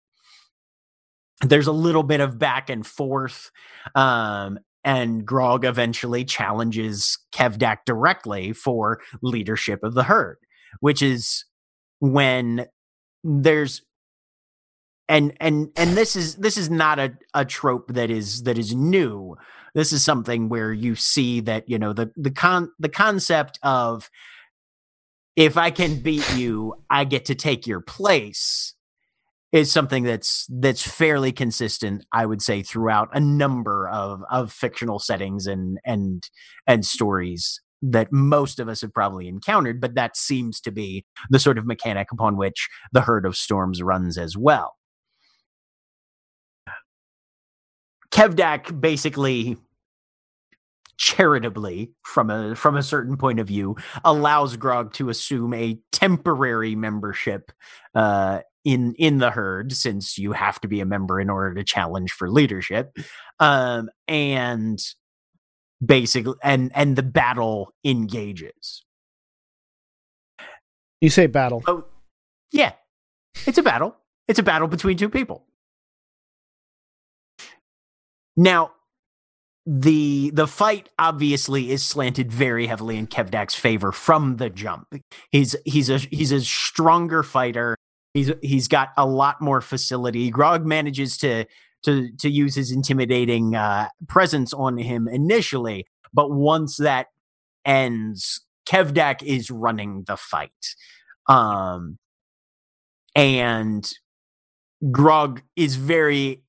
There's 1.42 1.66
a 1.66 1.72
little 1.72 2.04
bit 2.04 2.20
of 2.20 2.38
back 2.38 2.70
and 2.70 2.86
forth 2.86 3.50
um 3.94 4.58
and 4.84 5.24
grog 5.24 5.64
eventually 5.64 6.24
challenges 6.24 7.18
kevdak 7.32 7.78
directly 7.86 8.52
for 8.52 9.00
leadership 9.22 9.80
of 9.84 9.94
the 9.94 10.02
herd 10.02 10.38
which 10.80 11.02
is 11.02 11.44
when 12.00 12.66
there's 13.22 13.82
and 15.08 15.36
and 15.40 15.70
and 15.76 15.96
this 15.96 16.16
is 16.16 16.36
this 16.36 16.56
is 16.56 16.70
not 16.70 16.98
a, 16.98 17.12
a 17.34 17.44
trope 17.44 17.92
that 17.92 18.10
is 18.10 18.44
that 18.44 18.58
is 18.58 18.74
new 18.74 19.36
this 19.74 19.92
is 19.92 20.04
something 20.04 20.48
where 20.48 20.72
you 20.72 20.94
see 20.94 21.40
that 21.40 21.68
you 21.68 21.78
know 21.78 21.92
the 21.92 22.10
the 22.16 22.30
con 22.30 22.70
the 22.78 22.88
concept 22.88 23.58
of 23.62 24.10
if 25.36 25.56
i 25.56 25.70
can 25.70 26.00
beat 26.00 26.28
you 26.34 26.74
i 26.90 27.04
get 27.04 27.24
to 27.24 27.34
take 27.34 27.66
your 27.66 27.80
place 27.80 28.74
is 29.52 29.70
something 29.70 30.02
that's 30.02 30.46
that's 30.48 30.82
fairly 30.82 31.32
consistent 31.32 32.04
i 32.12 32.24
would 32.26 32.42
say 32.42 32.62
throughout 32.62 33.08
a 33.12 33.20
number 33.20 33.88
of 33.88 34.22
of 34.30 34.52
fictional 34.52 34.98
settings 34.98 35.46
and 35.46 35.78
and 35.84 36.28
and 36.66 36.84
stories 36.84 37.60
that 37.84 38.12
most 38.12 38.60
of 38.60 38.68
us 38.68 38.80
have 38.80 38.92
probably 38.92 39.26
encountered 39.26 39.80
but 39.80 39.94
that 39.94 40.16
seems 40.16 40.60
to 40.60 40.70
be 40.70 41.04
the 41.30 41.38
sort 41.38 41.58
of 41.58 41.66
mechanic 41.66 42.08
upon 42.12 42.36
which 42.36 42.68
the 42.92 43.00
herd 43.00 43.26
of 43.26 43.36
storms 43.36 43.82
runs 43.82 44.16
as 44.16 44.36
well 44.36 44.74
kevdak 48.12 48.80
basically 48.80 49.56
charitably 50.98 51.90
from 52.04 52.30
a 52.30 52.54
from 52.54 52.76
a 52.76 52.82
certain 52.82 53.16
point 53.16 53.40
of 53.40 53.48
view 53.48 53.74
allows 54.04 54.56
grog 54.56 54.92
to 54.92 55.08
assume 55.08 55.52
a 55.52 55.78
temporary 55.90 56.76
membership 56.76 57.50
uh 57.94 58.40
in 58.64 58.94
in 58.94 59.18
the 59.18 59.30
herd 59.30 59.72
since 59.72 60.18
you 60.18 60.32
have 60.32 60.60
to 60.60 60.68
be 60.68 60.80
a 60.80 60.84
member 60.86 61.20
in 61.20 61.30
order 61.30 61.54
to 61.54 61.64
challenge 61.64 62.12
for 62.12 62.30
leadership. 62.30 62.96
Um 63.40 63.90
and 64.06 64.78
basically 65.84 66.34
and 66.42 66.70
and 66.74 66.94
the 66.94 67.02
battle 67.02 67.74
engages. 67.84 68.84
You 71.00 71.10
say 71.10 71.26
battle. 71.26 71.62
oh 71.66 71.84
yeah. 72.52 72.72
It's 73.46 73.58
a 73.58 73.62
battle. 73.62 73.96
It's 74.28 74.38
a 74.38 74.42
battle 74.44 74.68
between 74.68 74.96
two 74.96 75.08
people 75.08 75.44
now 78.36 78.72
the 79.64 80.30
the 80.34 80.46
fight 80.46 80.88
obviously 80.98 81.70
is 81.70 81.84
slanted 81.84 82.32
very 82.32 82.66
heavily 82.66 82.96
in 82.96 83.06
Kevdak's 83.06 83.54
favor 83.54 83.92
from 83.92 84.36
the 84.36 84.50
jump. 84.50 84.92
He's 85.30 85.54
he's 85.64 85.88
a 85.88 85.98
he's 85.98 86.32
a 86.32 86.40
stronger 86.40 87.22
fighter. 87.22 87.76
He's 88.14 88.32
he's 88.42 88.68
got 88.68 88.90
a 88.96 89.06
lot 89.06 89.40
more 89.40 89.60
facility. 89.60 90.30
Grog 90.30 90.66
manages 90.66 91.16
to 91.18 91.44
to 91.84 92.10
to 92.18 92.28
use 92.28 92.56
his 92.56 92.72
intimidating 92.72 93.54
uh, 93.54 93.88
presence 94.08 94.52
on 94.52 94.78
him 94.78 95.06
initially, 95.06 95.86
but 96.12 96.30
once 96.32 96.76
that 96.78 97.06
ends, 97.64 98.40
Kevdak 98.68 99.22
is 99.22 99.50
running 99.50 100.04
the 100.06 100.16
fight. 100.16 100.50
Um, 101.28 101.98
and 103.14 103.90
Grog 104.90 105.42
is 105.54 105.76
very 105.76 106.42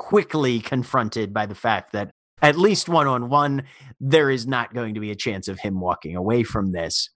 quickly 0.00 0.60
confronted 0.60 1.32
by 1.34 1.44
the 1.44 1.54
fact 1.54 1.92
that 1.92 2.10
at 2.40 2.56
least 2.56 2.88
one 2.88 3.06
on 3.06 3.28
one, 3.28 3.64
there 4.00 4.30
is 4.30 4.46
not 4.46 4.72
going 4.72 4.94
to 4.94 5.00
be 5.00 5.10
a 5.10 5.14
chance 5.14 5.46
of 5.46 5.58
him 5.60 5.78
walking 5.78 6.16
away 6.16 6.42
from 6.42 6.72
this. 6.72 7.10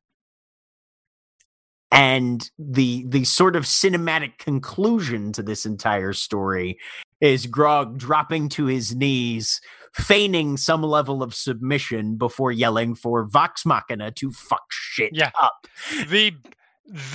and 1.91 2.51
the 2.59 3.05
the 3.09 3.25
sort 3.25 3.57
of 3.57 3.65
cinematic 3.65 4.37
conclusion 4.39 5.33
to 5.33 5.43
this 5.43 5.65
entire 5.65 6.13
story 6.13 6.77
is 7.21 7.47
Grog 7.47 7.97
dropping 7.99 8.49
to 8.51 8.67
his 8.67 8.95
knees, 8.95 9.61
feigning 9.95 10.57
some 10.57 10.83
level 10.83 11.23
of 11.23 11.35
submission 11.35 12.17
before 12.17 12.53
yelling 12.53 12.95
for 12.95 13.25
Vox 13.25 13.65
Machina 13.65 14.11
to 14.11 14.31
fuck 14.33 14.65
shit 14.71 15.11
Yeah. 15.15 15.31
up. 15.41 15.67
The 16.09 16.33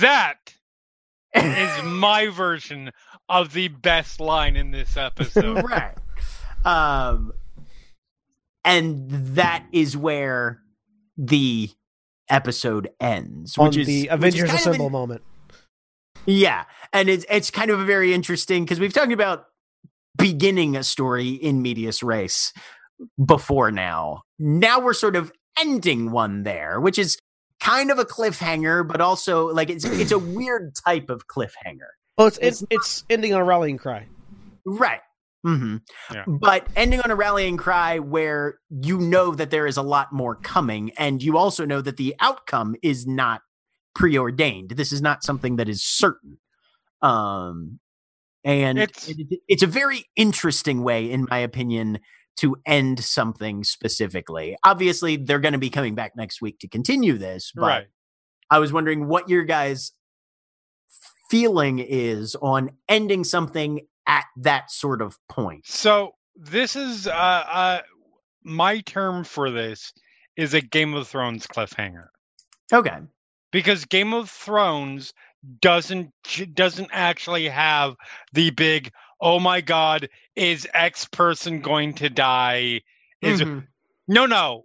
that 0.00 0.54
is 1.34 1.84
my 1.84 2.26
version 2.28 2.90
of 3.30 3.52
the 3.52 3.68
best 3.68 4.20
line 4.20 4.56
in 4.56 4.72
this 4.72 4.96
episode. 4.96 5.64
right. 5.70 5.96
Um, 6.64 7.32
and 8.64 9.08
that 9.36 9.64
is 9.72 9.96
where 9.96 10.60
the 11.16 11.70
episode 12.28 12.90
ends, 13.00 13.56
on 13.56 13.66
which 13.66 13.78
is 13.78 13.86
the 13.86 13.92
which 13.94 14.06
is 14.08 14.12
Avengers 14.12 14.40
kind 14.40 14.50
of 14.50 14.66
an- 14.66 14.70
Assemble 14.72 14.90
moment. 14.90 15.22
Yeah, 16.26 16.64
and 16.92 17.08
it's 17.08 17.24
it's 17.30 17.50
kind 17.50 17.70
of 17.70 17.80
a 17.80 17.84
very 17.84 18.12
interesting 18.12 18.64
because 18.64 18.78
we've 18.78 18.92
talked 18.92 19.12
about 19.12 19.46
beginning 20.18 20.76
a 20.76 20.82
story 20.82 21.30
in 21.30 21.62
medias 21.62 22.02
res 22.02 22.52
before 23.24 23.70
now. 23.70 24.22
Now 24.38 24.80
we're 24.80 24.92
sort 24.92 25.16
of 25.16 25.32
ending 25.58 26.10
one 26.10 26.42
there, 26.42 26.78
which 26.80 26.98
is 26.98 27.18
kind 27.60 27.90
of 27.90 27.98
a 27.98 28.04
cliffhanger, 28.04 28.86
but 28.86 29.00
also 29.00 29.46
like 29.48 29.70
it's 29.70 29.84
it's 29.84 30.12
a 30.12 30.18
weird 30.18 30.74
type 30.86 31.08
of 31.08 31.26
cliffhanger. 31.26 31.88
Well, 32.18 32.26
it's 32.26 32.38
It's 32.38 32.62
it's, 32.62 32.70
it's 32.70 33.04
ending 33.10 33.32
on 33.34 33.40
a 33.40 33.44
rallying 33.44 33.78
cry. 33.78 34.06
Right. 34.64 35.00
Mm-hmm. 35.46 35.76
Yeah. 36.12 36.24
But 36.26 36.66
ending 36.76 37.00
on 37.00 37.10
a 37.10 37.16
rallying 37.16 37.56
cry 37.56 37.98
where 37.98 38.58
you 38.68 38.98
know 38.98 39.34
that 39.34 39.50
there 39.50 39.66
is 39.66 39.78
a 39.78 39.82
lot 39.82 40.12
more 40.12 40.36
coming, 40.36 40.90
and 40.98 41.22
you 41.22 41.38
also 41.38 41.64
know 41.64 41.80
that 41.80 41.96
the 41.96 42.14
outcome 42.20 42.76
is 42.82 43.06
not 43.06 43.40
preordained. 43.94 44.70
This 44.72 44.92
is 44.92 45.00
not 45.00 45.24
something 45.24 45.56
that 45.56 45.68
is 45.68 45.82
certain. 45.82 46.38
Um, 47.00 47.80
and 48.44 48.78
It's- 48.78 49.08
it- 49.08 49.40
it's 49.48 49.62
a 49.62 49.66
very 49.66 50.04
interesting 50.16 50.82
way, 50.82 51.10
in 51.10 51.26
my 51.30 51.38
opinion, 51.38 52.00
to 52.36 52.56
end 52.66 53.02
something 53.02 53.64
specifically. 53.64 54.56
Obviously, 54.64 55.16
they're 55.16 55.40
going 55.40 55.52
to 55.52 55.58
be 55.58 55.70
coming 55.70 55.94
back 55.94 56.12
next 56.16 56.40
week 56.42 56.58
to 56.60 56.68
continue 56.68 57.16
this, 57.18 57.50
but 57.54 57.62
right. 57.62 57.86
I 58.50 58.58
was 58.58 58.72
wondering 58.72 59.08
what 59.08 59.28
your 59.28 59.44
guys' 59.44 59.92
feeling 61.30 61.78
is 61.78 62.34
on 62.42 62.70
ending 62.88 63.24
something 63.24 63.80
at 64.06 64.24
that 64.36 64.70
sort 64.70 65.00
of 65.00 65.16
point. 65.28 65.64
So 65.66 66.12
this 66.36 66.74
is 66.76 67.06
uh, 67.06 67.10
uh 67.10 67.80
my 68.42 68.80
term 68.80 69.24
for 69.24 69.50
this 69.50 69.92
is 70.36 70.54
a 70.54 70.60
Game 70.60 70.94
of 70.94 71.06
Thrones 71.06 71.46
cliffhanger 71.46 72.06
Okay. 72.72 72.98
because 73.52 73.84
Game 73.84 74.12
of 74.14 74.28
Thrones 74.30 75.12
doesn't 75.60 76.12
doesn't 76.54 76.90
actually 76.92 77.48
have 77.48 77.94
the 78.32 78.50
big 78.50 78.90
oh 79.20 79.38
my 79.38 79.60
god 79.60 80.08
is 80.36 80.66
X 80.74 81.06
person 81.06 81.60
going 81.60 81.94
to 81.94 82.10
die 82.10 82.80
is 83.22 83.40
Mhm. 83.40 83.66
no 84.08 84.26
no 84.26 84.64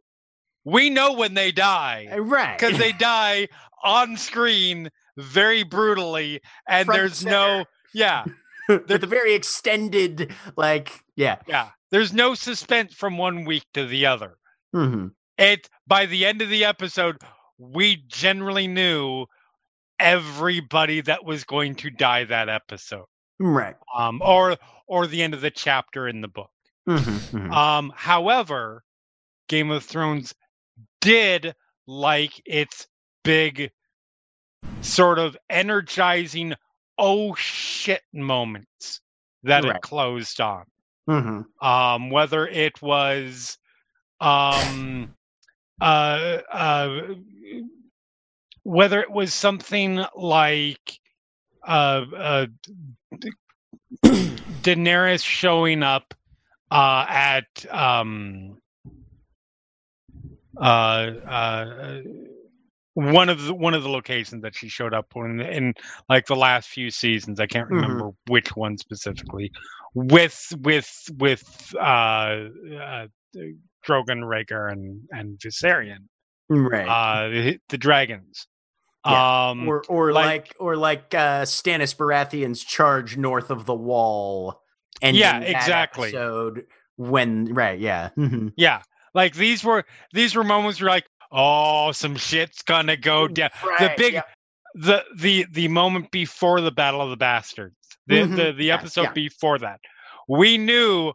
we 0.66 0.90
know 0.90 1.14
when 1.14 1.34
they 1.34 1.52
die 1.52 2.08
Uh, 2.12 2.20
right. 2.20 2.58
because 2.58 2.78
they 2.78 2.92
die 2.94 3.48
on 3.84 4.18
screen 4.18 4.90
very 5.18 5.64
brutally 5.64 6.42
and 6.68 6.86
Front 6.86 7.00
there's 7.00 7.18
center. 7.18 7.32
no 7.32 7.66
yeah. 7.94 8.26
With 8.68 9.04
a 9.04 9.08
very 9.08 9.36
extended, 9.36 10.34
like, 10.58 10.92
yeah. 11.16 11.38
yeah. 11.48 11.70
There's 11.92 12.14
no 12.14 12.34
suspense 12.34 12.96
from 12.96 13.18
one 13.18 13.46
week 13.46 13.64
to 13.76 13.86
the 13.86 14.08
other. 14.08 14.38
Hmm 14.74 15.08
it 15.38 15.70
by 15.88 16.06
the 16.06 16.26
end 16.26 16.42
of 16.42 16.50
the 16.50 16.66
episode 16.66 17.18
we 17.58 17.98
generally 18.08 18.68
knew 18.68 19.26
everybody 20.00 21.02
that 21.02 21.24
was 21.26 21.44
going 21.44 21.76
to 21.76 21.90
die 21.90 22.24
that 22.26 22.50
episode. 22.50 23.06
Right. 23.40 23.76
um 23.96 24.22
or 24.24 24.58
or 24.88 25.08
the 25.08 25.22
end 25.22 25.34
of 25.34 25.42
the 25.42 25.52
chapter 25.52 26.08
in 26.08 26.22
the 26.22 26.28
book. 26.28 26.52
Hmm 26.88 27.52
um 27.52 27.94
however 27.96 28.84
game 29.48 29.72
of 29.72 29.84
thrones 29.84 30.34
did 31.02 31.54
like 31.88 32.42
its 32.46 32.88
big 33.24 33.72
sort 34.86 35.20
of 35.20 35.38
energizing 35.50 36.54
oh 36.98 37.36
shit 37.36 38.04
moments 38.14 39.02
that 39.44 39.66
Right. 39.66 39.76
it 39.76 39.82
closed 39.82 40.40
on 40.42 40.66
hmm 41.08 41.42
um, 41.62 42.10
whether 42.12 42.48
it 42.48 42.82
was 42.82 43.58
um, 44.20 45.14
uh, 45.82 46.40
uh, 46.52 47.02
whether 48.64 49.02
it 49.02 49.12
was 49.12 49.34
something 49.34 50.04
like 50.16 51.00
uh, 51.68 52.06
uh, 52.16 52.46
Daenerys 54.06 55.24
showing 55.24 55.84
up 55.84 56.14
uh, 56.72 57.06
at 57.08 57.66
um, 57.70 58.58
uh, 60.58 60.62
uh, 60.62 62.02
one 62.96 63.30
of 63.30 63.44
the 63.46 63.54
one 63.54 63.74
of 63.74 63.84
the 63.84 63.90
locations 63.90 64.42
that 64.42 64.56
she 64.56 64.68
showed 64.70 64.94
up 64.94 65.08
in, 65.16 65.40
in 65.42 65.74
like 66.10 66.26
the 66.26 66.36
last 66.36 66.70
few 66.70 66.90
seasons. 66.90 67.40
I 67.40 67.46
can't 67.46 67.70
Mhm. 67.70 67.82
remember 67.82 68.10
which 68.28 68.56
one 68.56 68.78
specifically. 68.78 69.52
With 69.94 70.52
with 70.62 70.92
with 71.18 71.74
uh, 71.80 71.80
uh, 71.80 73.08
Drogon, 73.88 74.24
Rhaegar, 74.24 74.72
and 74.72 75.02
and 75.12 75.38
Viserion, 75.40 76.08
Right. 76.50 76.88
uh, 76.88 77.30
the, 77.30 77.60
the 77.70 77.78
dragons. 77.78 78.48
Yeah. 79.06 79.50
Um, 79.50 79.68
or 79.68 79.84
or 79.88 80.12
like- 80.14 80.26
like, 80.26 80.56
or 80.60 80.76
like 80.78 81.14
uh 81.14 81.44
Stannis 81.44 81.96
Baratheon's 81.96 82.64
charge 82.64 83.18
north 83.18 83.52
of 83.52 83.66
the 83.66 83.76
wall. 83.76 84.62
And 85.02 85.16
Yeah, 85.16 85.40
exactly. 85.42 86.08
Episode 86.10 86.66
when 86.96 87.54
right, 87.54 87.78
yeah. 87.80 88.10
Mhm. 88.18 88.54
yeah, 88.56 88.82
like 89.14 89.36
these 89.36 89.64
were 89.64 89.84
these 90.14 90.34
were 90.36 90.44
moments 90.44 90.80
where 90.80 90.88
you're 90.90 90.96
like, 90.96 91.06
oh, 91.36 91.92
some 91.92 92.16
shit's 92.16 92.62
gonna 92.64 92.96
go 92.98 93.28
down. 93.28 93.50
Right, 93.80 93.98
big- 93.98 94.14
yeah. 94.16 94.22
the 94.74 95.04
the 95.16 95.46
the 95.52 95.68
moment 95.68 96.12
before 96.12 96.62
the 96.62 96.72
battle 96.72 97.02
of 97.02 97.10
the 97.10 97.18
bastards 97.18 97.76
the 98.08 98.16
Mhm. 98.22 98.36
the, 98.36 98.52
the 98.54 98.72
episode 98.72 99.04
yeah. 99.04 99.12
before 99.14 99.58
that 99.60 99.80
we 100.28 100.58
knew 100.58 101.14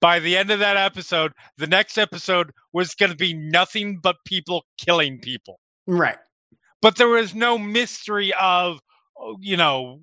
by 0.00 0.18
the 0.18 0.36
end 0.36 0.50
of 0.50 0.58
that 0.60 0.76
episode 0.76 1.32
the 1.56 1.66
next 1.68 1.98
episode 1.98 2.50
was 2.72 2.94
going 2.96 3.10
to 3.10 3.16
be 3.16 3.32
nothing 3.34 3.98
but 4.02 4.16
people 4.24 4.64
killing 4.84 5.20
people 5.20 5.60
Right. 5.86 6.18
but 6.82 6.96
there 6.96 7.08
was 7.08 7.32
no 7.34 7.58
mystery 7.58 8.32
of 8.34 8.80
you 9.40 9.56
know 9.56 10.00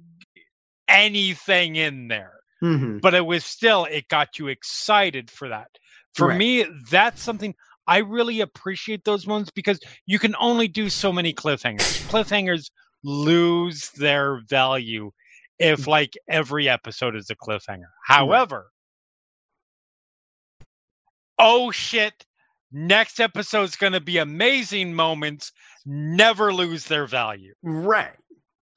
anything 0.87 1.75
in 1.75 2.07
there 2.07 2.33
hmm 2.61 2.99
but 2.99 3.13
it 3.13 3.25
was 3.25 3.43
still 3.43 3.85
it 3.85 4.07
got 4.07 4.39
you 4.39 4.47
excited 4.47 5.29
for 5.29 5.49
that 5.49 5.67
for 6.15 6.27
Right. 6.29 6.37
me 6.37 6.65
that's 6.89 7.21
something 7.21 7.53
i 7.87 7.99
really 7.99 8.41
appreciate 8.41 9.03
those 9.05 9.27
ones 9.27 9.49
because 9.55 9.79
you 10.05 10.19
can 10.19 10.35
only 10.39 10.67
do 10.67 10.89
so 10.89 11.11
many 11.11 11.33
cliffhangers 11.33 11.99
cliffhangers 12.09 12.69
lose 13.03 13.91
their 13.97 14.41
value 14.49 15.11
Mm. 15.77 15.83
if 15.83 15.87
like 15.87 16.13
every 16.29 16.69
episode 16.69 17.15
is 17.15 17.29
a 17.29 17.35
cliffhanger 17.35 17.91
however 18.05 18.67
oh 21.39 21.71
shit 21.71 22.25
next 22.71 23.19
episode's 23.21 23.75
going 23.77 23.93
to 23.93 24.01
be 24.01 24.17
amazing 24.17 24.93
moments 24.93 25.51
never 25.85 26.53
lose 26.53 26.85
their 26.85 27.07
value 27.07 27.53
Right. 27.63 28.15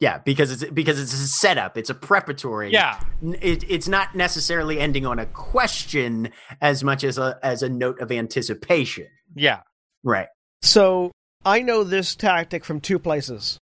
Yeah, 0.01 0.19
because 0.19 0.51
it's 0.53 0.71
because 0.73 1.01
it's 1.01 1.13
a 1.13 1.27
setup. 1.27 1.77
It's 1.77 1.91
a 1.91 1.95
preparatory. 1.95 2.71
yeah 2.73 3.01
It, 3.23 3.65
it's 3.69 3.89
not 3.89 4.15
necessarily 4.15 4.79
ending 4.79 5.05
on 5.07 5.19
a 5.19 5.27
question 5.27 6.31
as 6.61 6.85
much 6.85 7.03
as 7.05 7.19
a 7.19 7.39
as 7.43 7.63
a 7.63 7.69
note 7.69 8.01
of 8.01 8.13
anticipation. 8.13 9.09
yeah 9.35 9.61
Right. 10.05 10.29
So 10.63 11.11
I 11.45 11.63
know 11.63 11.83
this 11.85 12.15
tactic 12.15 12.65
from 12.65 12.81
two 12.81 12.99
places. 12.99 13.59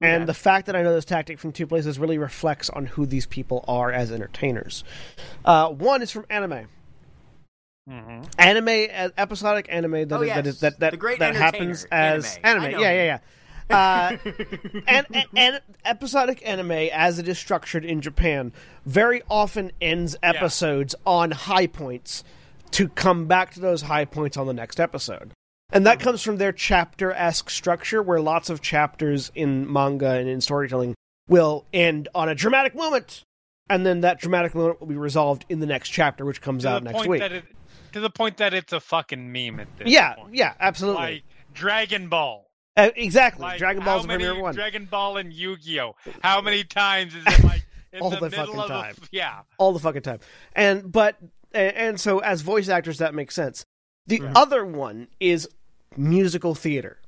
And 0.00 0.22
Okay. 0.22 0.26
the 0.26 0.34
fact 0.34 0.66
that 0.66 0.76
I 0.76 0.82
know 0.82 0.94
this 0.94 1.04
tactic 1.04 1.38
from 1.40 1.50
two 1.52 1.66
places 1.66 1.98
really 1.98 2.18
reflects 2.18 2.70
on 2.70 2.86
who 2.86 3.04
these 3.04 3.26
people 3.26 3.64
are 3.66 3.90
as 3.90 4.12
entertainers. 4.12 4.84
Uh, 5.44 5.68
one 5.70 6.02
is 6.02 6.10
from 6.12 6.24
anime. 6.30 6.68
hmm 7.88 8.20
Anime, 8.38 8.86
uh, 8.94 9.08
episodic 9.18 9.66
anime 9.70 10.06
that 10.08 10.12
Oh, 10.12 10.22
is- 10.22 10.28
that 10.28 10.44
yes. 10.44 10.46
is 10.54 10.60
that 10.60 10.80
that, 10.80 10.90
The 10.92 10.96
great 10.98 11.18
that 11.18 11.34
happens 11.34 11.84
as 11.90 12.38
anime. 12.44 12.64
Anime. 12.66 12.80
Yeah, 12.80 12.92
yeah, 12.92 13.04
yeah. 13.04 13.18
Uh, 13.70 14.16
and, 14.86 15.06
and, 15.12 15.26
and 15.36 15.60
episodic 15.84 16.42
anime, 16.46 16.70
as 16.70 17.18
it 17.18 17.28
is 17.28 17.38
structured 17.38 17.84
in 17.84 18.00
Japan, 18.00 18.52
very 18.86 19.22
often 19.30 19.72
ends 19.80 20.16
episodes 20.22 20.94
on 21.06 21.30
high 21.32 21.66
points 21.66 22.24
to 22.72 22.88
come 22.88 23.26
back 23.26 23.52
to 23.54 23.60
those 23.60 23.82
high 23.82 24.04
points 24.04 24.36
on 24.36 24.46
the 24.46 24.52
next 24.54 24.78
episode. 24.80 25.32
And 25.70 25.86
that 25.86 26.00
comes 26.00 26.22
from 26.22 26.38
their 26.38 26.52
chapter 26.52 27.12
esque 27.12 27.50
structure, 27.50 28.02
where 28.02 28.20
lots 28.20 28.48
of 28.48 28.62
chapters 28.62 29.30
in 29.34 29.70
manga 29.70 30.12
and 30.12 30.28
in 30.28 30.40
storytelling 30.40 30.94
will 31.28 31.66
end 31.74 32.08
on 32.14 32.28
a 32.30 32.34
dramatic 32.34 32.74
moment, 32.74 33.22
and 33.68 33.84
then 33.84 34.00
that 34.00 34.18
dramatic 34.18 34.54
moment 34.54 34.80
will 34.80 34.86
be 34.88 34.96
resolved 34.96 35.44
in 35.50 35.60
the 35.60 35.66
next 35.66 35.90
chapter, 35.90 36.24
which 36.24 36.40
comes 36.40 36.62
to 36.62 36.70
out 36.70 36.82
next 36.84 37.06
week. 37.06 37.20
it 37.20 37.44
to 37.92 38.00
the 38.00 38.08
point 38.10 38.38
that 38.38 38.54
it's 38.54 38.72
a 38.72 38.80
fucking 38.80 39.30
meme 39.30 39.60
at 39.60 39.68
this 39.76 39.88
Yeah, 39.88 40.14
point. 40.14 40.34
yeah, 40.34 40.44
Yeah, 40.46 40.54
absolutely. 40.60 41.02
like 41.02 41.22
Dragon 41.52 42.08
Ball. 42.08 42.47
Uh, 42.78 42.90
exactly. 42.96 43.42
Like, 43.42 43.58
Dragon 43.58 43.82
how 43.82 43.92
Ball's 43.94 44.02
the 44.02 44.08
many 44.08 44.24
premier 44.24 44.40
one. 44.42 44.54
Dragon 44.54 44.84
Ball 44.86 45.16
and 45.18 45.32
Yu-Gi-Oh. 45.32 45.96
How 46.22 46.40
many 46.40 46.62
times 46.64 47.14
is 47.14 47.24
it 47.26 47.44
like 47.44 47.66
in 47.92 48.00
All 48.00 48.10
the, 48.10 48.16
the 48.16 48.30
middle 48.30 48.46
fucking 48.54 48.60
of 48.60 48.68
time. 48.68 48.94
the 49.00 49.08
yeah? 49.10 49.40
all 49.58 49.72
the 49.72 49.78
fucking 49.80 50.02
time. 50.02 50.20
And 50.54 50.90
but 50.92 51.16
and, 51.52 51.76
and 51.76 52.00
so 52.00 52.20
as 52.20 52.40
voice 52.42 52.68
actors 52.68 52.98
that 52.98 53.14
makes 53.14 53.34
sense. 53.34 53.64
The 54.06 54.20
Mhm. 54.20 54.32
other 54.36 54.64
one 54.64 55.08
is 55.20 55.48
musical 55.96 56.54
theater. 56.54 56.98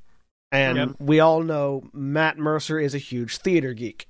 And 0.53 0.77
Yep. 0.79 0.89
we 0.99 1.21
all 1.21 1.43
know 1.43 1.85
Matt 1.93 2.37
Mercer 2.39 2.81
is 2.81 2.95
a 2.95 2.99
huge 2.99 3.37
theater 3.39 3.73
geek. 3.73 4.09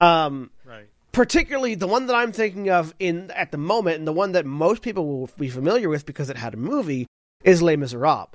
Um 0.00 0.50
Right. 0.64 0.86
particularly 1.12 1.74
the 1.74 1.86
one 1.88 2.06
that 2.06 2.14
I'm 2.16 2.30
thinking 2.32 2.70
of 2.70 2.94
in 2.98 3.30
at 3.32 3.50
the 3.50 3.58
moment 3.58 3.98
and 3.98 4.06
the 4.06 4.12
one 4.12 4.32
that 4.32 4.46
most 4.46 4.82
people 4.82 5.06
will 5.06 5.30
be 5.38 5.48
familiar 5.48 5.88
with 5.88 6.06
because 6.06 6.30
it 6.30 6.36
had 6.36 6.54
a 6.54 6.58
movie 6.58 7.06
is 7.42 7.62
Les 7.62 7.76
Miserables. 7.76 8.28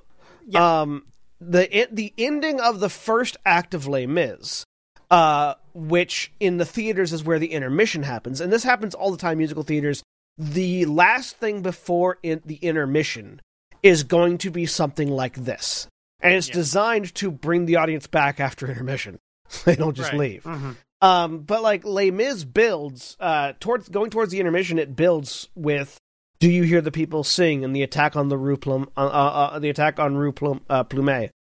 Yeah. 0.45 0.81
Um 0.81 1.05
the 1.41 1.87
the 1.91 2.13
ending 2.17 2.59
of 2.59 2.79
the 2.79 2.89
first 2.89 3.37
act 3.45 3.73
of 3.73 3.87
Les 3.87 4.05
Mis 4.05 4.65
uh, 5.11 5.55
which 5.73 6.31
in 6.39 6.57
the 6.57 6.65
theaters 6.65 7.13
is 7.13 7.23
where 7.23 7.39
the 7.39 7.51
intermission 7.51 8.03
happens, 8.03 8.41
and 8.41 8.51
this 8.53 8.63
happens 8.63 8.93
all 8.93 9.11
the 9.11 9.17
time. 9.17 9.37
Musical 9.39 9.63
theaters. 9.63 10.03
The 10.37 10.85
last 10.85 11.35
thing 11.37 11.61
before 11.61 12.17
in 12.23 12.41
the 12.45 12.55
intermission 12.57 13.41
is 13.83 14.03
going 14.03 14.37
to 14.39 14.51
be 14.51 14.65
something 14.65 15.09
like 15.09 15.35
this, 15.35 15.87
and 16.21 16.33
it's 16.33 16.47
Yeah. 16.49 16.53
designed 16.53 17.15
to 17.15 17.31
bring 17.31 17.65
the 17.65 17.77
audience 17.77 18.07
back 18.07 18.39
after 18.39 18.67
intermission. 18.67 19.17
they 19.65 19.75
don't 19.75 19.95
just 19.95 20.11
Right. 20.11 20.19
leave. 20.19 20.43
Mhm. 20.43 20.75
Um, 21.01 21.39
but 21.39 21.63
like 21.63 21.85
Les 21.85 22.11
Mis 22.11 22.43
builds 22.43 23.17
uh, 23.19 23.53
towards 23.59 23.89
going 23.89 24.11
towards 24.11 24.31
the 24.31 24.39
intermission, 24.39 24.77
it 24.77 24.95
builds 24.95 25.49
with 25.55 25.97
"Do 26.39 26.49
you 26.49 26.63
hear 26.63 26.81
the 26.81 26.91
people 26.91 27.23
sing?" 27.23 27.63
and 27.63 27.75
the 27.75 27.83
attack 27.83 28.15
on 28.15 28.29
the 28.29 28.37
Rue 28.37 28.57
Plum, 28.57 28.89
uh, 28.95 29.05
uh, 29.05 29.49
uh, 29.53 29.59
the 29.59 29.69
attack 29.69 29.99
on 29.99 30.15
Rue 30.15 30.31
Plum, 30.31 30.61
uh, 30.69 30.83
Plumet, 30.83 31.31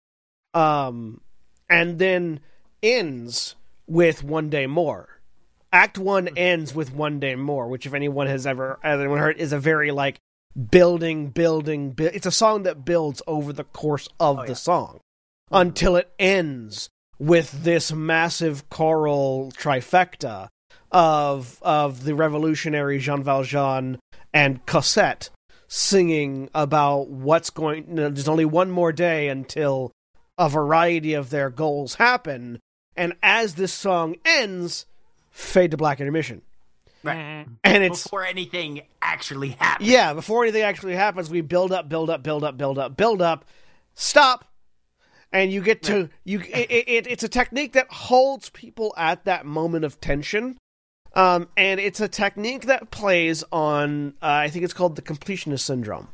um, 0.55 1.21
and 1.69 1.99
then 1.99 2.41
ends 2.83 3.55
with 3.87 4.23
"One 4.25 4.51
Day 4.51 4.67
More." 4.67 5.21
Act 5.71 5.99
one 5.99 6.29
ends 6.37 6.75
with 6.75 6.95
"One 6.95 7.21
Day 7.21 7.35
More," 7.35 7.69
which, 7.69 7.85
if 7.87 7.93
anyone 7.93 8.27
has 8.27 8.47
ever 8.47 8.79
anyone 8.83 9.19
heard, 9.19 9.37
is 9.39 9.53
a 9.53 9.59
very 9.59 9.91
like 9.91 10.19
building, 10.71 11.29
building. 11.29 11.93
Bu- 11.93 12.11
it's 12.13 12.27
a 12.27 12.31
song 12.33 12.63
that 12.63 12.85
builds 12.85 13.21
over 13.27 13.53
the 13.53 13.65
course 13.65 14.09
of 14.19 14.39
Oh, 14.39 14.43
the 14.43 14.49
yeah. 14.49 14.55
song 14.55 15.01
until 15.51 15.97
it 15.97 16.11
ends 16.19 16.89
with 17.19 17.65
this 17.65 17.93
massive 17.93 18.69
choral 18.71 19.53
trifecta 19.57 20.49
of 20.93 21.59
of 21.62 22.05
the 22.05 22.14
revolutionary 22.14 22.99
Jean 22.99 23.22
Valjean 23.22 23.99
and 24.32 24.64
Cosette 24.66 25.30
singing 25.68 26.49
about 26.55 27.09
what's 27.09 27.51
going. 27.51 27.86
You 27.89 27.95
know, 27.95 28.09
there's 28.11 28.28
only 28.28 28.45
one 28.45 28.70
more 28.70 28.93
day 28.93 29.28
until 29.28 29.93
a 30.39 30.49
variety 30.49 31.14
of 31.14 31.30
their 31.30 31.51
goals 31.51 31.97
happen, 31.97 32.61
and 32.97 33.12
as 33.22 33.55
this 33.57 33.72
song 33.72 34.16
ends, 34.24 34.86
fade 35.30 35.72
to 35.72 35.76
black 35.76 36.01
intermission, 36.01 36.43
Right. 37.03 37.16
Mhm. 37.47 37.57
and 37.64 37.82
it's 37.84 38.03
Before 38.05 38.24
anything 38.24 38.82
actually 39.03 39.51
happens. 39.51 39.89
yeah, 39.89 40.14
before 40.14 40.45
anything 40.45 40.62
actually 40.62 40.95
happens, 40.95 41.28
we 41.28 41.41
build 41.41 41.72
up, 41.72 41.89
build 41.89 42.09
up, 42.09 42.22
build 42.22 42.45
up, 42.45 42.57
build 42.57 42.78
up, 42.78 42.97
build 42.97 43.20
up, 43.20 43.45
stop, 43.95 44.45
and 45.32 45.53
you 45.53 45.61
get 45.61 45.82
to 45.84 46.09
you. 46.24 46.41
It, 46.41 46.70
it, 46.70 47.07
it's 47.09 47.22
a 47.24 47.28
technique 47.28 47.72
that 47.74 47.91
holds 47.91 48.49
people 48.51 48.95
at 48.97 49.24
that 49.24 49.45
moment 49.45 49.84
of 49.84 50.01
tension, 50.01 50.57
um, 51.19 51.49
and 51.57 51.81
it's 51.81 52.01
a 52.01 52.07
technique 52.07 52.66
that 52.66 52.93
plays 52.93 53.43
on. 53.51 54.14
Uh, 54.23 54.27
I 54.27 54.49
think 54.49 54.64
it's 54.64 54.73
called 54.73 54.95
the 54.95 55.03
completionist 55.03 55.61
syndrome. 55.61 56.09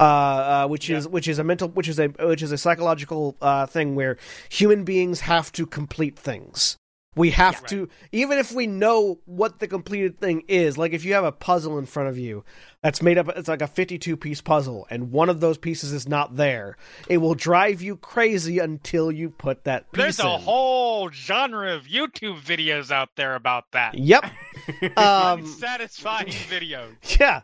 Uh, 0.00 0.64
uh, 0.64 0.66
which 0.66 0.88
is 0.88 1.06
which 1.06 1.28
is 1.28 1.38
a 1.38 1.44
mental 1.44 1.68
which 1.68 1.86
is 1.86 2.00
a 2.00 2.08
which 2.08 2.42
is 2.42 2.50
a 2.52 2.56
psychological 2.56 3.36
uh, 3.42 3.66
thing 3.66 3.94
where 3.94 4.16
human 4.48 4.82
beings 4.82 5.20
have 5.20 5.52
to 5.52 5.66
complete 5.66 6.18
things. 6.18 6.78
We 7.16 7.30
have 7.30 7.54
Yeah. 7.62 7.66
to, 7.68 7.88
even 8.12 8.38
if 8.38 8.52
we 8.52 8.68
know 8.68 9.18
what 9.24 9.58
the 9.58 9.66
completed 9.66 10.20
thing 10.20 10.44
is. 10.46 10.78
Like 10.78 10.92
if 10.92 11.04
you 11.04 11.14
have 11.14 11.24
a 11.24 11.32
puzzle 11.32 11.76
in 11.78 11.86
front 11.86 12.08
of 12.08 12.16
you 12.16 12.44
that's 12.82 13.02
made 13.02 13.18
up, 13.18 13.28
it's 13.36 13.48
like 13.48 13.62
a 13.62 13.66
52 13.66 14.16
piece 14.16 14.40
puzzle, 14.40 14.86
and 14.90 15.10
one 15.10 15.28
of 15.28 15.40
those 15.40 15.58
pieces 15.58 15.92
is 15.92 16.06
not 16.08 16.36
there. 16.36 16.76
It 17.08 17.18
will 17.18 17.34
drive 17.34 17.82
you 17.82 17.96
crazy 17.96 18.60
until 18.60 19.10
you 19.10 19.28
put 19.30 19.64
that 19.64 19.90
piece 19.90 20.00
There's 20.02 20.20
a 20.20 20.34
in. 20.34 20.40
whole 20.42 21.10
genre 21.10 21.74
of 21.74 21.86
YouTube 21.86 22.40
videos 22.42 22.92
out 22.92 23.08
there 23.16 23.34
about 23.34 23.64
that. 23.72 23.98
Yep. 23.98 24.24
um, 24.96 25.40
Unsatisfying 25.40 26.26
videos. 26.48 27.18
Yeah. 27.18 27.42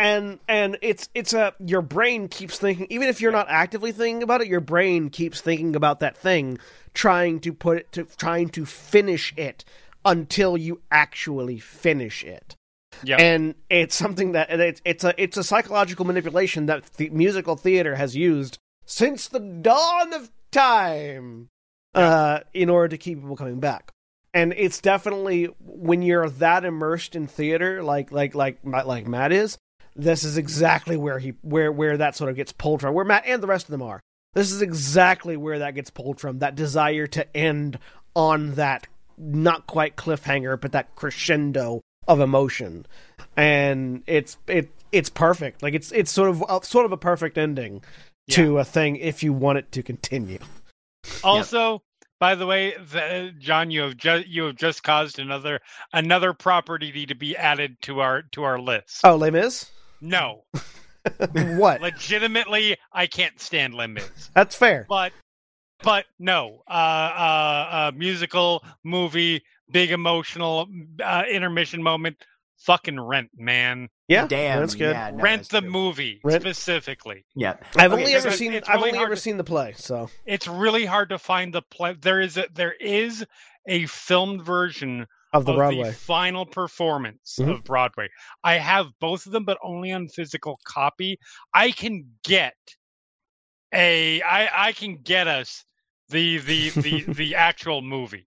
And 0.00 0.38
and 0.46 0.78
it's 0.80 1.08
it's 1.12 1.32
a 1.32 1.54
your 1.58 1.82
brain 1.82 2.28
keeps 2.28 2.56
thinking 2.56 2.86
even 2.88 3.08
if 3.08 3.20
you're 3.20 3.32
not 3.32 3.48
actively 3.50 3.90
thinking 3.90 4.22
about 4.22 4.40
it, 4.40 4.46
your 4.46 4.60
brain 4.60 5.10
keeps 5.10 5.40
thinking 5.40 5.74
about 5.74 5.98
that 6.00 6.16
thing, 6.16 6.58
trying 6.94 7.40
to 7.40 7.52
put 7.52 7.78
it 7.78 7.92
to 7.92 8.04
trying 8.04 8.48
to 8.50 8.64
finish 8.64 9.34
it 9.36 9.64
until 10.04 10.56
you 10.56 10.80
actually 10.90 11.58
finish 11.58 12.24
it. 12.24 12.56
Yep. 13.04 13.20
And 13.20 13.54
it's 13.70 13.94
something 13.94 14.32
that 14.32 14.50
it's 14.50 14.80
it's 14.84 15.04
a 15.04 15.14
it's 15.22 15.36
a 15.36 15.44
psychological 15.44 16.04
manipulation 16.04 16.66
that 16.66 16.84
the 16.96 17.10
musical 17.10 17.56
theater 17.56 17.96
has 17.96 18.16
used 18.16 18.58
since 18.84 19.28
the 19.28 19.40
dawn 19.40 20.12
of 20.12 20.30
time 20.50 21.48
uh 21.94 22.40
in 22.54 22.70
order 22.70 22.88
to 22.88 22.98
keep 22.98 23.20
people 23.20 23.36
coming 23.36 23.60
back 23.60 23.92
and 24.34 24.54
it's 24.56 24.80
definitely 24.80 25.44
when 25.60 26.02
you're 26.02 26.28
that 26.28 26.64
immersed 26.64 27.14
in 27.14 27.26
theater 27.26 27.82
like 27.82 28.10
like 28.12 28.34
like 28.34 28.58
like 28.64 29.06
Matt 29.06 29.32
is 29.32 29.58
this 29.94 30.24
is 30.24 30.38
exactly 30.38 30.96
where 30.96 31.18
he 31.18 31.34
where 31.42 31.72
where 31.72 31.96
that 31.96 32.16
sort 32.16 32.30
of 32.30 32.36
gets 32.36 32.52
pulled 32.52 32.80
from 32.80 32.94
where 32.94 33.04
Matt 33.04 33.24
and 33.26 33.42
the 33.42 33.46
rest 33.46 33.66
of 33.66 33.72
them 33.72 33.82
are 33.82 34.00
this 34.34 34.52
is 34.52 34.62
exactly 34.62 35.36
where 35.36 35.60
that 35.60 35.74
gets 35.74 35.90
pulled 35.90 36.20
from 36.20 36.38
that 36.38 36.54
desire 36.54 37.06
to 37.08 37.36
end 37.36 37.78
on 38.14 38.54
that 38.54 38.86
not 39.16 39.66
quite 39.66 39.96
cliffhanger 39.96 40.60
but 40.60 40.72
that 40.72 40.94
crescendo 40.94 41.80
of 42.08 42.20
emotion. 42.20 42.86
And 43.36 44.02
it's 44.06 44.38
it 44.48 44.70
it's 44.90 45.10
perfect. 45.10 45.62
Like 45.62 45.74
it's 45.74 45.92
it's 45.92 46.10
sort 46.10 46.30
of 46.30 46.42
uh, 46.48 46.60
sort 46.62 46.86
of 46.86 46.92
a 46.92 46.96
perfect 46.96 47.38
ending 47.38 47.84
to 48.30 48.58
a 48.58 48.64
thing 48.64 48.96
if 48.96 49.22
you 49.22 49.32
want 49.32 49.58
it 49.58 49.70
to 49.72 49.82
continue. 49.82 50.38
Also, 51.22 51.80
by 52.18 52.34
the 52.34 52.44
way, 52.44 52.74
the, 52.76 53.32
John, 53.38 53.70
you 53.70 53.82
have 53.82 53.96
just 53.96 54.26
you 54.26 54.44
have 54.44 54.56
just 54.56 54.82
caused 54.82 55.18
another 55.18 55.60
another 55.92 56.34
property 56.34 57.06
to 57.06 57.14
be 57.14 57.36
added 57.36 57.80
to 57.82 58.00
our 58.00 58.22
to 58.32 58.42
our 58.42 58.58
list. 58.58 59.00
oh 59.04 59.16
Les 59.16 59.30
Mis? 59.30 59.70
No, 60.00 60.44
what 61.56 61.80
legitimately, 61.80 62.76
I 62.92 63.06
can't 63.06 63.40
stand 63.40 63.74
Les 63.74 63.86
Mis. 63.86 64.30
that's 64.34 64.54
fair 64.56 64.86
But 64.88 65.12
but 65.82 66.06
no, 66.18 66.62
uh, 66.68 66.72
uh, 66.72 67.68
uh, 67.70 67.92
musical 67.94 68.64
movie, 68.84 69.42
big 69.70 69.92
emotional 69.92 70.66
uh, 71.02 71.22
intermission 71.30 71.82
moment. 71.82 72.16
Fucking 72.62 72.98
Rent, 72.98 73.30
man. 73.36 73.88
yeah 74.08 74.26
Damn. 74.26 74.58
that's 74.58 74.74
good 74.74 74.92
Yeah, 74.96 75.12
no, 75.12 75.22
Rent 75.22 75.42
that's 75.42 75.48
the 75.50 75.60
true. 75.60 75.70
movie 75.70 76.20
Rent- 76.24 76.42
specifically. 76.42 77.24
Yeah. 77.36 77.54
I've 77.76 77.92
Okay, 77.92 78.02
only 78.02 78.14
ever 78.14 78.32
seen 78.32 78.52
it's 78.52 78.68
I've 78.68 78.76
really 78.80 78.90
only 78.90 79.04
ever 79.04 79.14
to- 79.14 79.20
seen 79.20 79.36
the 79.36 79.44
play, 79.44 79.74
so 79.76 80.10
It's 80.26 80.48
really 80.48 80.84
hard 80.84 81.10
to 81.10 81.18
find 81.18 81.54
the 81.54 81.62
play. 81.62 81.94
There 82.00 82.20
is 82.20 82.36
a, 82.36 82.46
there 82.52 82.72
is 82.80 83.24
a 83.68 83.86
filmed 83.86 84.42
version 84.42 85.06
of 85.32 85.44
the 85.44 85.52
of 85.52 85.56
Broadway. 85.58 85.84
the 85.88 85.92
final 85.92 86.46
performance 86.46 87.36
Mhm. 87.38 87.50
of 87.54 87.64
Broadway. 87.64 88.08
I 88.44 88.54
have 88.54 88.86
both 89.00 89.26
of 89.26 89.32
them, 89.32 89.44
but 89.44 89.58
only 89.62 89.92
on 89.92 90.08
physical 90.08 90.58
copy. 90.64 91.18
I 91.54 91.70
can 91.70 92.06
get 92.24 92.54
a 93.74 94.22
I 94.22 94.68
I 94.68 94.72
can 94.72 94.96
get 95.02 95.26
us 95.28 95.64
the 96.08 96.38
the 96.38 96.70
the 96.70 97.00
the 97.12 97.34
actual 97.34 97.82
movie. 97.82 98.26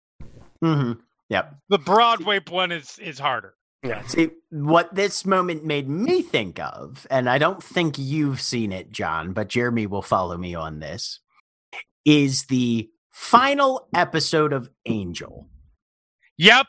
Mm-hmm. 0.63 0.99
Yep. 1.29 1.55
The 1.69 1.77
Broadway 1.79 2.39
one 2.49 2.71
is 2.71 2.97
is 2.99 3.19
harder. 3.19 3.53
Yeah. 3.83 4.01
See, 4.07 4.29
what 4.49 4.93
this 4.95 5.23
moment 5.23 5.63
made 5.63 5.87
me 5.87 6.23
think 6.23 6.59
of, 6.59 7.05
and 7.11 7.29
I 7.29 7.37
don't 7.37 7.61
think 7.61 7.97
you've 7.99 8.41
seen 8.41 8.71
it, 8.71 8.91
John, 8.91 9.33
but 9.33 9.49
Jeremy 9.49 9.85
will 9.85 10.01
follow 10.01 10.35
me 10.35 10.55
on 10.55 10.79
this, 10.79 11.19
is 12.03 12.45
the 12.47 12.89
final 13.11 13.87
episode 13.93 14.51
of 14.51 14.71
Angel. 14.87 15.47
Yep. 16.37 16.65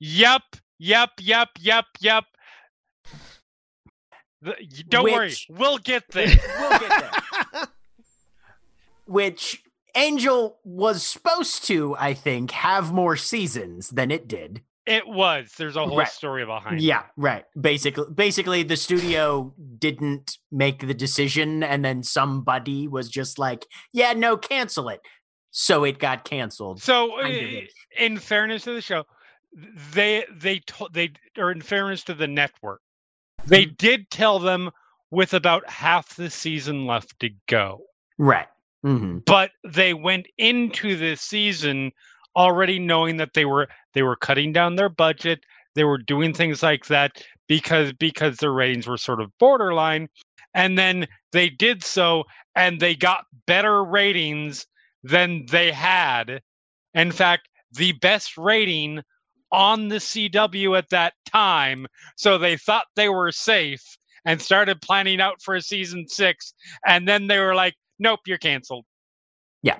Yep. 0.00 0.42
Yep. 0.78 1.10
Yep. 1.20 1.48
Yep. 1.60 1.84
Yep. 2.00 2.24
The, 4.40 4.54
don't 4.88 5.04
worry, 5.10 5.34
we'll 5.48 5.78
get 5.78 6.04
there. 6.12 6.28
We'll 6.60 6.78
get 6.78 7.12
there. 7.52 7.62
Which 9.06 9.62
Angel 9.96 10.58
was 10.64 11.04
supposed 11.04 11.64
to, 11.66 11.96
I 11.98 12.14
think, 12.14 12.50
have 12.52 12.92
more 12.92 13.16
seasons 13.16 13.88
than 13.90 14.10
it 14.10 14.28
did. 14.28 14.62
It 14.86 15.06
was. 15.06 15.52
There's 15.58 15.76
a 15.76 15.84
whole 15.84 15.98
Right. 15.98 16.08
story 16.08 16.46
behind. 16.46 16.78
It. 16.78 16.82
Yeah, 16.84 17.02
right. 17.16 17.44
Basically, 17.60 18.06
basically, 18.14 18.62
the 18.62 18.76
studio 18.76 19.52
didn't 19.78 20.38
make 20.52 20.86
the 20.86 20.94
decision, 20.94 21.62
and 21.62 21.84
then 21.84 22.02
somebody 22.02 22.86
was 22.88 23.10
just 23.10 23.38
like, 23.38 23.66
"Yeah, 23.92 24.12
no, 24.14 24.36
cancel 24.38 24.88
it." 24.88 25.00
So 25.50 25.84
it 25.84 25.98
got 25.98 26.24
canceled. 26.24 26.80
So, 26.82 27.20
uh, 27.20 27.28
in 27.98 28.18
fairness 28.18 28.64
to 28.64 28.72
the 28.72 28.80
show, 28.80 29.04
they 29.52 30.24
they 30.30 30.60
told 30.60 30.94
they 30.94 31.12
or 31.36 31.50
in 31.50 31.60
fairness 31.62 32.04
to 32.04 32.14
the 32.14 32.26
network, 32.28 32.80
they 33.46 33.64
Mm-hmm. 33.64 33.74
did 33.78 34.10
tell 34.10 34.38
them 34.38 34.70
with 35.10 35.34
about 35.34 35.68
half 35.68 36.16
the 36.16 36.30
season 36.30 36.86
left 36.86 37.18
to 37.20 37.30
go. 37.48 37.86
Right. 38.18 38.48
Mhm. 38.84 39.24
but 39.26 39.50
they 39.64 39.94
went 39.94 40.26
into 40.38 40.96
this 40.96 41.20
season 41.20 41.92
already 42.36 42.78
knowing 42.78 43.16
that 43.16 43.34
they 43.34 43.44
were 43.44 43.68
they 43.94 44.02
were 44.02 44.16
cutting 44.16 44.52
down 44.52 44.76
their 44.76 44.88
budget 44.88 45.40
they 45.74 45.84
were 45.84 45.98
doing 45.98 46.32
things 46.32 46.62
like 46.62 46.86
that 46.86 47.22
because 47.48 47.92
because 47.94 48.36
their 48.36 48.52
ratings 48.52 48.86
were 48.86 48.96
sort 48.96 49.20
of 49.20 49.30
borderline 49.38 50.08
and 50.54 50.78
then 50.78 51.06
they 51.32 51.48
did 51.50 51.82
so 51.82 52.24
and 52.54 52.80
they 52.80 52.94
got 52.94 53.24
better 53.46 53.84
ratings 53.84 54.66
than 55.02 55.46
they 55.46 55.72
had 55.72 56.40
in 56.94 57.10
fact 57.12 57.48
the 57.72 57.92
best 57.92 58.36
rating 58.36 59.02
on 59.52 59.88
the 59.88 59.96
CW 59.96 60.76
at 60.76 60.90
that 60.90 61.14
time 61.26 61.86
so 62.16 62.38
they 62.38 62.56
thought 62.56 62.84
they 62.96 63.08
were 63.08 63.32
safe 63.32 63.82
and 64.24 64.42
started 64.42 64.80
planning 64.80 65.20
out 65.20 65.40
for 65.42 65.54
a 65.54 65.62
season 65.62 66.06
6 66.08 66.54
and 66.86 67.08
then 67.08 67.26
they 67.26 67.38
were 67.38 67.54
like 67.54 67.74
nope 67.98 68.20
you're 68.26 68.38
canceled 68.38 68.84
Yeah. 69.62 69.78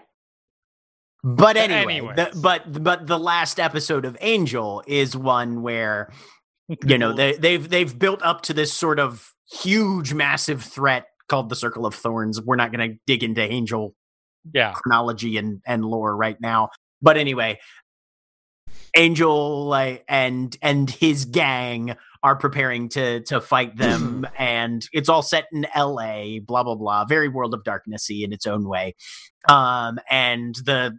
But 1.25 1.57
anyway, 1.57 2.01
the, 2.15 2.31
but 2.41 2.83
but 2.83 3.07
the 3.07 3.19
last 3.19 3.59
episode 3.59 4.05
of 4.05 4.17
Angel 4.21 4.83
is 4.87 5.17
one 5.17 5.63
where 5.63 6.13
you 6.87 6.97
know 6.97 7.13
they 7.13 7.33
they've 7.33 7.69
they've 7.69 7.99
built 7.99 8.23
up 8.23 8.43
to 8.43 8.55
this 8.55 8.73
sort 8.73 9.01
of 9.01 9.33
huge 9.51 10.15
massive 10.15 10.63
threat 10.63 11.07
called 11.29 11.49
the 11.49 11.57
Circle 11.57 11.87
of 11.87 11.95
Thorns. 11.95 12.41
We're 12.41 12.57
not 12.57 12.73
going 12.73 12.93
to 12.93 12.97
dig 13.07 13.25
into 13.25 13.43
Angel 13.43 13.95
yeah 14.55 14.73
chronology 14.73 15.37
and 15.37 15.61
and 15.67 15.85
lore 15.85 16.17
right 16.17 16.41
now. 16.41 16.69
But 17.03 17.17
anyway, 17.17 17.59
Angel 18.97 19.67
like 19.67 20.05
and 20.09 20.57
and 20.63 20.91
his 20.91 21.25
gang 21.25 21.97
are 22.23 22.37
preparing 22.37 22.89
to 22.91 23.21
to 23.25 23.41
fight 23.41 23.77
them 23.77 24.27
and 24.39 24.87
it's 24.93 25.09
all 25.09 25.23
set 25.23 25.47
in 25.53 25.67
LA 25.77 26.39
blah 26.41 26.63
blah 26.63 26.75
blah 26.75 27.05
very 27.05 27.29
world 27.29 27.55
of 27.55 27.63
darknessy 27.63 28.25
in 28.25 28.33
its 28.33 28.47
own 28.47 28.69
way. 28.69 28.95
Um 29.49 29.99
and 30.11 30.55
the 30.65 30.99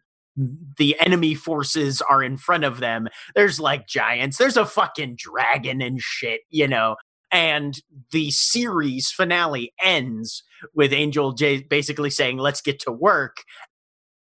the 0.77 0.97
enemy 0.99 1.35
forces 1.35 2.01
are 2.09 2.23
in 2.23 2.37
front 2.37 2.63
of 2.63 2.79
them. 2.79 3.09
There's 3.35 3.59
like 3.59 3.87
giants. 3.87 4.37
There's 4.37 4.57
a 4.57 4.65
fucking 4.65 5.15
dragon 5.17 5.81
and 5.81 5.99
shit 6.01 6.41
you 6.49 6.67
know? 6.67 6.95
And 7.31 7.79
the 8.11 8.31
series 8.31 9.11
finale 9.11 9.71
ends 9.83 10.43
with 10.73 10.93
Angel 10.93 11.31
J 11.33 11.61
basically 11.61 12.09
saying 12.09 12.37
let's 12.37 12.61
get 12.61 12.79
to 12.81 12.91
work 12.91 13.43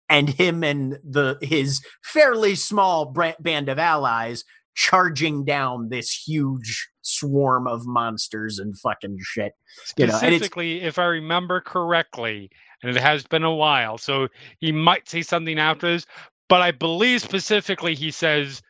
and 0.08 0.28
him 0.28 0.62
and 0.62 0.98
the 1.02 1.38
his 1.40 1.80
fairly 2.02 2.54
small 2.54 3.14
band 3.40 3.68
of 3.68 3.78
allies 3.78 4.44
charging 4.76 5.44
down 5.44 5.88
this 5.88 6.10
huge 6.26 6.88
swarm 7.02 7.66
of 7.66 7.86
monsters 7.86 8.58
and 8.58 8.76
fucking 8.78 9.16
shit. 9.20 9.52
You 9.96 10.06
know, 10.06 10.12
specifically 10.12 10.82
if 10.82 10.98
i 10.98 11.04
remember 11.04 11.60
correctly 11.60 12.50
and 12.82 12.96
it 12.96 13.00
has 13.00 13.24
been 13.24 13.44
a 13.44 13.54
while 13.54 13.98
so 13.98 14.28
he 14.60 14.72
might 14.72 15.08
say 15.08 15.22
something 15.22 15.58
after 15.58 15.88
this 15.92 16.06
but 16.48 16.60
i 16.62 16.70
believe 16.70 17.20
specifically 17.22 17.94
he 17.94 18.10
says 18.10 18.62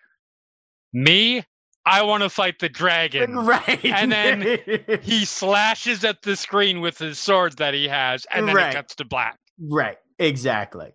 me 0.92 1.42
i 1.86 2.02
want 2.02 2.22
to 2.22 2.30
fight 2.30 2.58
the 2.58 2.68
dragon 2.68 3.34
Right. 3.44 3.84
And 3.84 4.10
then 4.12 4.58
he 5.02 5.24
slashes 5.24 6.04
at 6.04 6.22
the 6.22 6.36
screen 6.36 6.80
with 6.80 6.98
his 6.98 7.18
sword 7.18 7.56
that 7.58 7.74
he 7.74 7.86
has 7.88 8.26
and 8.32 8.48
then 8.48 8.54
Right. 8.56 8.70
it 8.70 8.74
cuts 8.76 8.94
to 8.96 9.04
black 9.04 9.38
right, 9.60 9.98
exactly. 10.18 10.92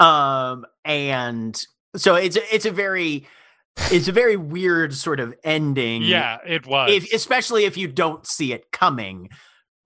Um 0.00 0.64
and 0.84 1.60
so 1.96 2.14
it's 2.16 2.36
a- 2.36 2.54
it's 2.54 2.64
a 2.66 2.70
very 2.70 3.26
it's 3.92 4.08
a 4.08 4.12
very 4.12 4.36
weird 4.36 4.94
sort 4.94 5.20
of 5.20 5.34
ending. 5.44 6.02
yeah 6.02 6.38
it 6.46 6.66
was 6.66 6.90
if 6.92 7.12
especially 7.12 7.64
if 7.64 7.76
you 7.76 7.86
don't 7.88 8.26
see 8.26 8.52
it 8.52 8.70
coming 8.72 9.28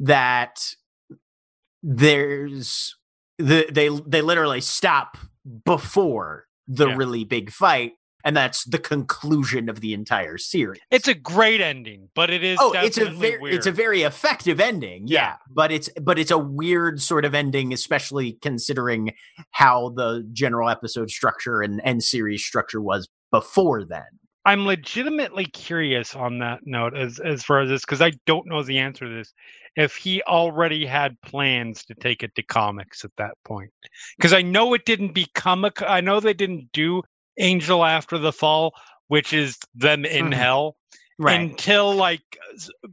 that 0.01 0.59
there's 1.83 2.95
the 3.39 3.67
they 3.71 3.89
they 4.07 4.23
literally 4.23 4.61
stop 4.61 5.17
before 5.65 6.47
the 6.67 6.89
Yeah. 6.89 6.97
really 6.97 7.25
big 7.25 7.51
fight 7.51 7.93
and 8.25 8.37
that's 8.37 8.65
the 8.65 8.79
conclusion 8.79 9.69
of 9.69 9.81
the 9.81 9.93
entire 9.95 10.39
series 10.39 10.81
it's 10.91 11.09
a 11.09 11.15
great 11.15 11.61
ending 11.61 12.09
but 12.15 12.31
it 12.31 12.43
is 12.43 12.59
oh 12.61 12.73
it's 12.77 12.99
a 12.99 13.11
very 13.11 13.39
weird. 13.39 13.55
it's 13.55 13.67
a 13.67 13.73
very 13.73 14.03
effective 14.03 14.61
ending 14.61 15.07
yeah. 15.07 15.21
Yeah. 15.21 15.37
but 15.51 15.71
it's 15.71 15.89
but 16.01 16.19
it's 16.19 16.31
a 16.31 16.39
weird 16.39 17.01
sort 17.01 17.25
of 17.25 17.35
ending 17.35 17.73
especially 17.73 18.33
considering 18.43 19.13
how 19.51 19.91
the 19.91 20.27
general 20.33 20.69
episode 20.69 21.11
structure 21.11 21.61
and 21.63 21.81
and 21.85 22.03
series 22.03 22.45
structure 22.45 22.81
was 22.81 23.09
before 23.31 23.85
then 23.85 24.05
I'm 24.47 24.67
legitimately 24.67 25.47
curious 25.47 26.15
on 26.15 26.39
that 26.41 26.61
note 26.65 26.97
as 26.97 27.19
as 27.19 27.43
far 27.43 27.61
as 27.61 27.71
this 27.71 27.81
because 27.81 28.03
I 28.03 28.13
don't 28.27 28.47
know 28.47 28.63
the 28.63 28.79
answer 28.79 29.07
to 29.07 29.15
this. 29.15 29.33
If 29.77 29.97
he 29.97 30.23
already 30.23 30.85
had 30.85 31.21
plans 31.23 31.85
to 31.87 31.95
take 31.95 32.23
it 32.23 32.35
to 32.37 32.43
comics 32.43 33.05
at 33.05 33.11
that 33.17 33.35
point, 33.45 33.71
because 34.17 34.33
I 34.33 34.43
know 34.43 34.75
it 34.75 34.85
didn't 34.85 35.15
become 35.15 35.65
a, 35.65 35.73
I 35.87 36.01
know 36.01 36.21
they 36.21 36.35
didn't 36.35 36.71
do 36.73 37.03
Angel 37.39 37.85
After 37.85 38.19
the 38.19 38.33
Fall, 38.33 38.75
which 39.09 39.33
is 39.33 39.59
them 39.75 40.05
in 40.05 40.27
Mhm. 40.31 40.35
hell, 40.35 40.77
until 41.19 41.95
like 41.95 42.23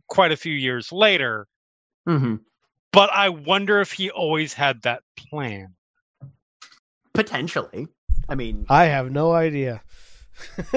quite 0.08 0.32
a 0.32 0.38
few 0.38 0.54
years 0.54 0.92
later. 0.92 1.48
hmm 2.06 2.36
But 2.94 3.10
I 3.12 3.30
wonder 3.30 3.80
if 3.82 3.92
he 3.94 4.10
always 4.12 4.54
had 4.54 4.82
that 4.84 5.04
plan. 5.18 5.76
potentially 7.14 7.88
i 8.30 8.36
mean 8.36 8.66
I 8.70 8.86
have 8.86 9.12
no 9.12 9.34
idea. 9.34 9.82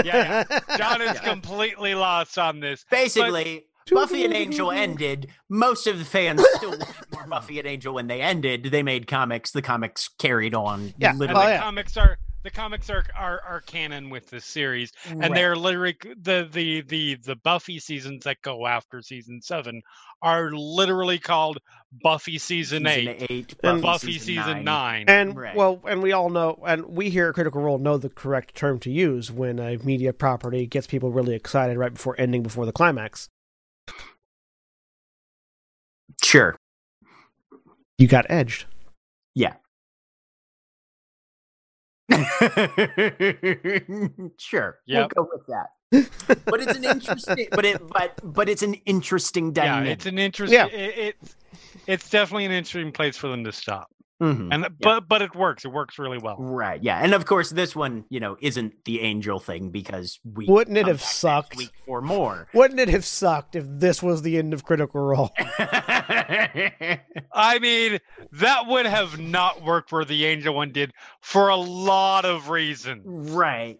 Yeah, 0.03 0.43
John 0.77 1.01
is 1.01 1.15
Yeah. 1.15 1.21
completely 1.33 1.95
lost 1.95 2.39
on 2.39 2.61
this. 2.61 2.85
basically 2.91 3.67
Buffy 3.91 4.25
and 4.25 4.35
Angel 4.35 4.71
ended. 4.73 5.31
Most 5.49 5.87
of 5.87 5.99
the 5.99 6.05
fans 6.05 6.43
still 6.57 6.71
wanted 6.71 7.05
more 7.13 7.27
Buffy 7.27 7.59
and 7.61 7.69
Angel 7.69 7.95
when 7.95 8.07
they 8.09 8.21
ended. 8.23 8.65
They 8.65 8.83
made 8.83 9.07
comics. 9.07 9.53
The 9.53 9.61
comics 9.63 10.09
carried 10.19 10.55
on. 10.55 10.93
Yeah, 10.99 11.11
And 11.11 11.19
literally. 11.21 11.43
Oh, 11.43 11.47
the 11.47 11.53
yeah. 11.53 11.61
comics 11.61 11.97
are 11.97 12.19
the 12.45 12.51
comics 12.51 12.91
are, 12.91 13.05
are 13.17 13.41
are 13.41 13.61
canon 13.63 14.11
with 14.11 14.31
this 14.31 14.45
series. 14.45 14.93
and 15.09 15.21
Right. 15.21 15.35
they're 15.35 15.57
literally 15.57 15.97
the 16.21 16.49
the 16.53 16.83
the 16.83 17.17
the 17.17 17.37
Buffy 17.37 17.81
seasons 17.81 18.25
that 18.25 18.37
go 18.43 18.67
after 18.67 19.03
season 19.03 19.41
seven 19.43 19.83
are 20.23 20.53
literally 20.53 21.19
called 21.19 21.59
Buffy 22.03 22.39
season, 22.39 22.87
eight, 22.87 23.27
eight, 23.31 23.55
And 23.63 23.83
Buffy, 23.83 24.19
season, 24.19 24.65
nine. 24.65 25.07
And 25.09 25.37
Right. 25.37 25.57
well, 25.57 25.81
and 25.89 26.03
we 26.03 26.13
all 26.13 26.31
know, 26.31 26.63
and 26.67 26.87
we 26.87 27.11
here 27.11 27.29
at 27.29 27.35
Critical 27.35 27.63
Role 27.63 27.79
know 27.79 27.97
the 27.99 28.09
correct 28.11 28.55
term 28.55 28.79
to 28.81 28.91
use 28.91 29.33
when 29.33 29.59
a 29.59 29.79
media 29.79 30.13
property 30.13 30.67
gets 30.67 30.87
people 30.87 31.11
really 31.11 31.35
excited 31.35 31.77
right 31.79 31.93
before 31.93 32.15
ending, 32.19 32.43
before 32.43 32.67
the 32.67 32.73
climax. 32.73 33.29
Sure. 36.23 36.57
You 37.99 38.07
got 38.09 38.27
edged. 38.29 38.67
Yeah. 39.35 39.55
sure. 44.39 44.79
Yep. 44.87 45.13
We'll 45.17 45.25
go 45.25 45.31
with 45.33 45.47
that. 45.49 45.71
But 46.45 46.61
it's 46.61 46.77
an 46.77 46.85
interesting 46.93 47.49
but 47.53 47.65
it 47.65 47.81
but 47.89 48.21
but 48.23 48.49
it's 48.49 48.63
an 48.63 48.75
interesting 48.87 49.53
yeah, 49.55 49.83
it's 49.83 50.07
an 50.07 50.19
interesting. 50.19 50.59
Yeah. 50.59 50.67
It, 50.67 51.17
it's 51.23 51.37
it's 51.87 52.11
definitely 52.11 52.47
an 52.47 52.53
interesting 52.53 52.93
place 52.93 53.17
for 53.17 53.29
them 53.29 53.45
to 53.45 53.53
stop. 53.53 53.94
Mhm. 54.23 54.49
And 54.53 54.67
but 54.81 55.09
but 55.09 55.23
it 55.23 55.35
works. 55.35 55.65
It 55.65 55.73
works 55.73 55.99
really 55.99 56.19
well. 56.19 56.37
Right. 56.39 56.81
Yeah. 56.83 56.99
And 56.99 57.15
of 57.15 57.27
course 57.27 57.51
this 57.51 57.75
one, 57.75 58.05
you 58.11 58.21
know, 58.21 58.37
isn't 58.41 58.85
the 58.85 59.01
angel 59.01 59.41
thing 59.41 59.71
because 59.71 60.21
we 60.25 60.47
Wouldn't 60.47 60.79
it 60.79 60.87
have 60.87 61.03
sucked? 61.03 61.57
week 61.57 61.73
for 61.85 62.01
more. 62.01 62.47
Wouldn't 62.55 62.79
it 62.79 62.89
have 62.89 63.05
sucked 63.05 63.57
if 63.57 63.65
this 63.69 64.03
was 64.05 64.23
the 64.23 64.39
end 64.39 64.55
of 64.55 64.65
Critical 64.65 65.01
Role? 65.01 65.33
I 65.39 67.01
mean, 67.61 67.99
that 68.33 68.67
would 68.67 68.87
have 68.87 69.19
not 69.19 69.63
worked 69.65 69.93
where 69.93 70.05
the 70.05 70.25
Angel 70.27 70.55
one 70.55 70.71
did 70.73 70.93
for 71.21 71.49
a 71.49 71.57
lot 71.57 72.25
of 72.25 72.51
reasons. 72.51 73.31
right. 73.33 73.79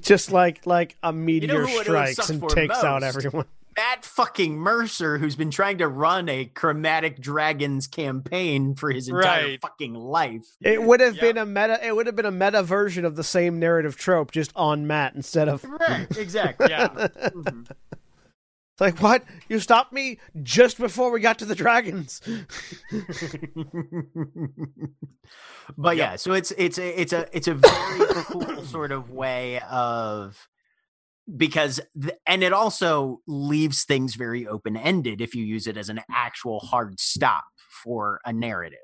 Just 0.00 0.32
like 0.32 0.66
like 0.66 0.96
a 1.04 1.12
meteor 1.12 1.62
who 1.62 1.68
it 1.68 1.74
would 1.76 1.84
strikes 1.84 2.28
and 2.28 2.40
for 2.40 2.48
takes 2.50 2.82
out 2.82 3.04
everyone. 3.04 3.46
Matt 3.76 4.04
fucking 4.04 4.56
Mercer, 4.58 5.18
who's 5.18 5.36
been 5.36 5.50
trying 5.50 5.78
to 5.78 5.88
run 5.88 6.28
a 6.28 6.44
Chromatic 6.44 7.20
Dragons 7.20 7.86
campaign 7.86 8.74
for 8.74 8.90
his 8.90 9.08
entire 9.08 9.44
Right. 9.44 9.60
fucking 9.60 9.94
life. 9.94 10.44
It 10.60 10.82
would 10.82 11.00
have 11.00 11.14
Yep. 11.16 11.22
been 11.22 11.38
a 11.38 11.46
meta. 11.46 11.84
It 11.84 11.96
would 11.96 12.06
have 12.06 12.16
been 12.16 12.26
a 12.26 12.30
meta 12.30 12.62
version 12.62 13.04
of 13.04 13.16
the 13.16 13.24
same 13.24 13.58
narrative 13.58 13.96
trope, 13.96 14.30
just 14.30 14.52
on 14.54 14.86
Matt 14.86 15.14
instead 15.14 15.48
of. 15.48 15.64
Right, 15.64 16.06
exactly. 16.18 16.68
Yeah. 16.70 16.88
Mhm. 16.88 17.70
It's 17.70 18.80
like 18.80 19.00
what? 19.00 19.22
You 19.48 19.60
stopped 19.60 19.92
me 19.92 20.18
just 20.42 20.78
before 20.78 21.10
we 21.12 21.20
got 21.20 21.38
to 21.38 21.44
the 21.44 21.54
dragons. 21.54 22.20
but 25.78 25.96
yeah, 25.96 26.16
so 26.16 26.32
it's 26.32 26.50
it's 26.52 26.78
a 26.78 27.00
it's 27.00 27.12
a 27.12 27.28
it's 27.36 27.48
a 27.48 27.54
very 27.54 28.24
cool 28.24 28.62
sort 28.64 28.92
of 28.92 29.10
way 29.10 29.60
of 29.70 30.48
because 31.36 31.80
th- 32.00 32.14
and 32.26 32.42
it 32.42 32.52
also 32.52 33.20
leaves 33.26 33.84
things 33.84 34.14
very 34.14 34.46
open 34.46 34.76
ended 34.76 35.20
if 35.20 35.34
you 35.34 35.44
use 35.44 35.66
it 35.66 35.76
as 35.76 35.88
an 35.88 36.00
actual 36.10 36.60
hard 36.60 36.98
stop 37.00 37.44
for 37.82 38.20
a 38.24 38.32
narrative. 38.32 38.78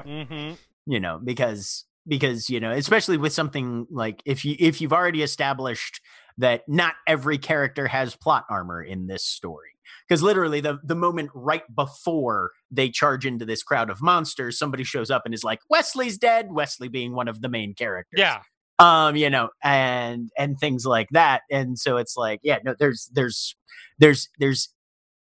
hmm 0.00 0.52
you 0.88 1.00
know 1.00 1.20
because 1.22 1.84
because 2.06 2.48
you 2.48 2.60
know 2.60 2.70
especially 2.70 3.16
with 3.16 3.32
something 3.32 3.86
like 3.90 4.22
if 4.24 4.44
you 4.44 4.54
if 4.58 4.80
you've 4.80 4.92
already 4.92 5.22
established 5.22 6.00
that 6.38 6.62
not 6.68 6.94
every 7.06 7.38
character 7.38 7.86
has 7.86 8.14
plot 8.14 8.44
armor 8.50 8.82
in 8.82 9.06
this 9.06 9.24
story. 9.24 9.70
Because 10.08 10.22
literally, 10.22 10.60
the, 10.60 10.78
the 10.84 10.94
moment 10.94 11.30
right 11.34 11.62
before 11.74 12.52
they 12.70 12.90
charge 12.90 13.26
into 13.26 13.44
this 13.44 13.62
crowd 13.62 13.90
of 13.90 14.02
monsters, 14.02 14.58
somebody 14.58 14.84
shows 14.84 15.10
up 15.10 15.22
and 15.24 15.34
is 15.34 15.42
like, 15.42 15.60
Wesley's 15.70 16.18
dead. 16.18 16.48
Wesley 16.50 16.88
being 16.88 17.14
one 17.14 17.28
of 17.28 17.40
the 17.40 17.48
main 17.48 17.74
characters 17.74 18.18
Yeah. 18.18 18.40
Um 18.78 19.16
you 19.16 19.30
know 19.30 19.48
and 19.62 20.30
and 20.38 20.58
things 20.58 20.84
like 20.84 21.08
that 21.10 21.42
and 21.50 21.78
so 21.78 21.96
it's 21.96 22.16
like 22.16 22.40
yeah 22.42 22.58
no 22.64 22.74
there's 22.78 23.10
there's 23.14 23.54
there's 23.98 24.28
there's 24.38 24.68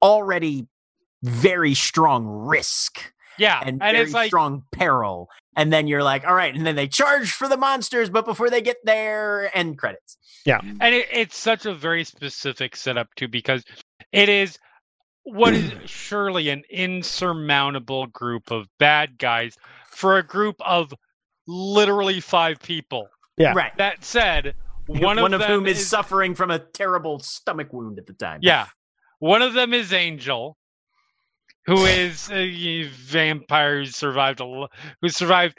already 0.02 0.68
very 1.24 1.74
strong 1.74 2.26
risk 2.28 3.00
Yeah. 3.40 3.60
and, 3.62 3.82
And, 3.82 3.96
very 3.96 4.04
it's 4.04 4.14
like 4.14 4.28
strong 4.28 4.64
peril 4.72 5.30
and 5.56 5.72
then 5.72 5.88
you're 5.88 6.04
like 6.04 6.26
all 6.28 6.36
right 6.36 6.54
and 6.54 6.66
then 6.68 6.76
they 6.76 6.88
charge 6.88 7.32
for 7.32 7.48
the 7.48 7.58
monsters 7.58 8.10
but 8.10 8.26
before 8.26 8.50
they 8.50 8.62
get 8.62 8.78
there 8.84 9.50
end 9.58 9.78
credits 9.78 10.18
Yeah. 10.46 10.60
and 10.62 10.94
it, 10.94 11.08
it's 11.12 11.38
such 11.38 11.66
a 11.66 11.74
very 11.74 12.04
specific 12.04 12.76
setup 12.76 13.08
too 13.16 13.28
because 13.28 13.64
it 14.12 14.30
is 14.30 14.60
what 15.24 15.54
is 15.54 15.72
surely 15.90 16.50
an 16.50 16.64
insurmountable 16.70 18.08
group 18.08 18.52
of 18.52 18.68
bad 18.80 19.18
guys 19.18 19.58
for 19.90 20.18
a 20.18 20.24
group 20.24 20.56
of 20.60 20.94
literally 21.48 22.20
five 22.20 22.60
people 22.60 23.08
Yeah. 23.38 23.54
right. 23.54 23.76
That 23.78 24.04
said 24.06 24.56
one, 24.88 25.02
one, 25.22 25.34
of, 25.34 25.42
of, 25.42 25.48
them 25.48 25.60
whom 25.60 25.68
is, 25.68 25.86
suffering 25.88 26.36
from 26.36 26.52
a 26.52 26.60
terrible 26.60 27.20
stomach 27.20 27.74
wound 27.74 28.00
at 28.00 28.06
the 28.08 28.14
time. 28.14 28.40
Yeah. 28.42 28.68
One 29.20 29.42
of 29.42 29.54
them 29.54 29.74
is 29.74 29.94
angel 29.94 30.58
who 31.66 31.86
is 31.86 32.30
a 32.32 32.84
vampire 32.84 33.80
who 33.80 33.86
survived 33.86 34.40
a 34.40 34.44
l- 34.44 34.70
who 35.02 35.10
survived 35.10 35.58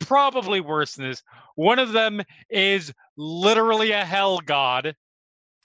probably 0.00 0.60
worse 0.60 0.94
than 0.94 1.08
this. 1.08 1.22
One 1.56 1.78
of 1.78 1.92
them 1.92 2.22
is 2.50 2.92
literally 3.16 3.90
a 3.92 4.04
hell 4.04 4.38
god. 4.38 4.94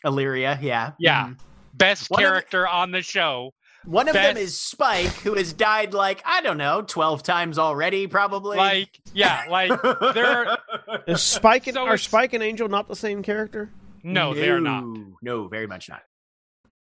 Illyria 0.04 0.58
yeah. 0.62 0.92
Yeah. 1.00 1.28
Mhm. 1.28 1.40
best 1.74 2.10
One 2.10 2.20
of 2.20 2.24
the- 2.24 2.30
character 2.32 2.68
on 2.68 2.92
the 2.92 3.02
show 3.02 3.52
one 3.86 4.08
of 4.08 4.14
them 4.14 4.38
is 4.38 4.58
spike 4.60 5.08
who 5.24 5.36
has 5.36 5.54
died 5.54 5.94
like 5.94 6.22
i 6.26 6.42
don't 6.42 6.58
know 6.58 6.82
12 6.82 7.24
times 7.24 7.58
already 7.58 8.08
probably 8.08 8.58
like 8.58 9.00
yeah 9.14 9.46
like 9.50 9.72
there 10.14 10.58
Is 11.08 11.22
Spike 11.22 11.68
and 11.68 11.76
So 11.76 11.86
are 11.86 11.98
Spike 11.98 12.34
and 12.34 12.44
Angel 12.44 12.68
not 12.68 12.88
the 12.88 12.96
same 12.96 13.22
character? 13.24 13.70
no 14.04 14.34
they 14.34 14.50
are 14.50 14.60
not 14.60 14.84
No, 14.84 15.14
No, 15.22 15.48
very 15.48 15.68
much 15.68 15.88
not. 15.90 16.02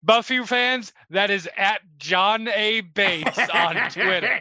buffy 0.02 0.44
fans 0.44 0.92
that 1.10 1.30
is 1.30 1.48
at 1.56 1.80
john 1.98 2.48
a 2.48 2.80
bates 2.80 3.38
on 3.52 3.74
twitter 3.90 4.40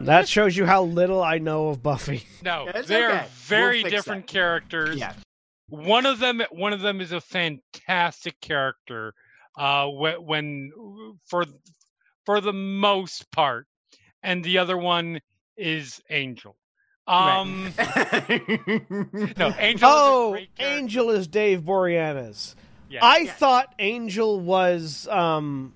That 0.00 0.26
shows 0.28 0.56
you 0.56 0.66
how 0.66 0.82
little 0.84 1.22
I 1.22 1.38
know 1.38 1.68
of 1.68 1.82
Buffy. 1.82 2.26
no 2.42 2.68
That's 2.72 2.88
they're 2.88 3.10
okay. 3.10 3.18
We'll 3.20 3.28
very 3.46 3.82
different 3.82 4.26
that. 4.26 4.32
characters 4.32 4.96
yeah. 4.96 5.12
one 5.68 6.06
of 6.06 6.18
them 6.18 6.42
one 6.50 6.72
of 6.72 6.80
them 6.80 7.00
is 7.00 7.12
a 7.12 7.20
fantastic 7.20 8.40
character 8.40 9.14
uh 9.58 9.86
when 9.88 10.70
for 11.26 11.44
for 12.24 12.40
the 12.40 12.52
most 12.52 13.30
part 13.32 13.66
and 14.22 14.44
the 14.44 14.58
other 14.58 14.76
one 14.76 15.20
is 15.56 16.00
angel 16.10 16.56
um 17.06 17.72
no 19.36 19.54
angel 19.58 19.88
Oh, 19.90 20.30
great 20.32 20.54
character. 20.54 20.78
Angel 20.78 21.10
is 21.10 21.26
Dave 21.26 21.62
Boreanaz. 21.62 22.54
Yeah. 22.90 23.04
I 23.04 23.18
Yeah. 23.18 23.32
thought 23.32 23.74
Angel 23.78 24.38
was 24.40 25.08
um 25.08 25.72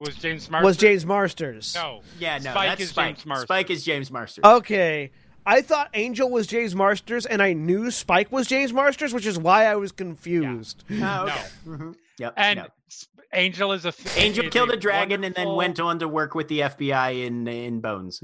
was 0.00 0.14
james 0.16 0.48
Marsden? 0.50 0.64
was 0.66 0.76
James 0.76 1.06
Marsters. 1.06 1.74
no 1.74 2.00
yeah, 2.18 2.38
no, 2.38 2.50
Spike 2.52 2.68
that's 2.70 2.80
is 2.82 2.88
Spike. 2.90 3.16
James 3.16 3.26
Marsters. 3.26 3.44
Spike 3.46 3.70
is 3.70 3.84
James 3.84 4.10
Marsters. 4.10 4.44
Okay. 4.44 5.10
I 5.44 5.60
thought 5.62 5.90
Angel 5.94 6.30
was 6.30 6.46
James 6.46 6.72
Marsters, 6.76 7.26
and 7.26 7.42
I 7.42 7.52
knew 7.52 7.90
Spike 7.90 8.30
was 8.30 8.46
James 8.46 8.72
Marsters, 8.72 9.12
which 9.12 9.26
is 9.26 9.36
why 9.36 9.64
I 9.66 9.74
was 9.74 9.90
confused. 9.90 10.84
Oh, 10.88 11.24
okay. 11.26 11.42
Mhm. 11.66 11.94
Yep. 12.22 12.34
and 12.36 12.56
no. 12.60 12.66
S- 12.90 13.08
angel 13.34 13.72
is 13.72 13.84
a 13.84 13.88
f- 13.88 14.16
Angel 14.18 14.48
killed 14.50 14.70
a 14.70 14.76
dragon 14.76 15.24
and 15.24 15.34
then 15.34 15.54
went 15.54 15.78
on 15.80 15.98
to 16.00 16.08
work 16.08 16.34
with 16.34 16.48
the 16.48 16.60
FBI 16.60 17.26
in 17.26 17.46
in 17.48 17.80
Bones. 17.80 18.22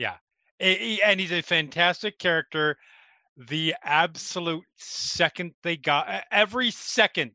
I- 0.00 0.18
I- 0.60 1.00
and 1.04 1.20
he's 1.20 1.30
a 1.32 1.40
fantastic 1.42 2.18
character. 2.18 2.78
The 3.36 3.76
absolute 3.84 4.64
second 4.76 5.54
they 5.62 5.76
got 5.76 6.24
every 6.32 6.70
second 6.72 7.32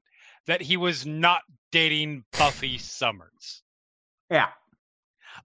that 0.48 0.62
he 0.62 0.76
was 0.76 1.06
not 1.06 1.42
dating 1.72 2.26
Buffy 2.38 2.78
Summers. 2.78 3.64
Yeah. 4.30 4.50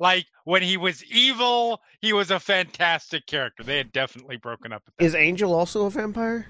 Like 0.01 0.27
when 0.45 0.63
he 0.63 0.77
was 0.77 1.05
evil, 1.05 1.81
he 2.01 2.13
was 2.13 2.31
a 2.33 2.41
fantastic 2.41 3.27
character. 3.27 3.63
They 3.63 3.77
had 3.77 3.93
definitely 3.93 4.37
broken 4.37 4.73
up. 4.73 4.83
At 4.89 4.95
that. 4.99 5.05
Is 5.05 5.15
Angel 5.15 5.55
also 5.55 5.87
a 5.87 5.91
vampire? 5.91 6.49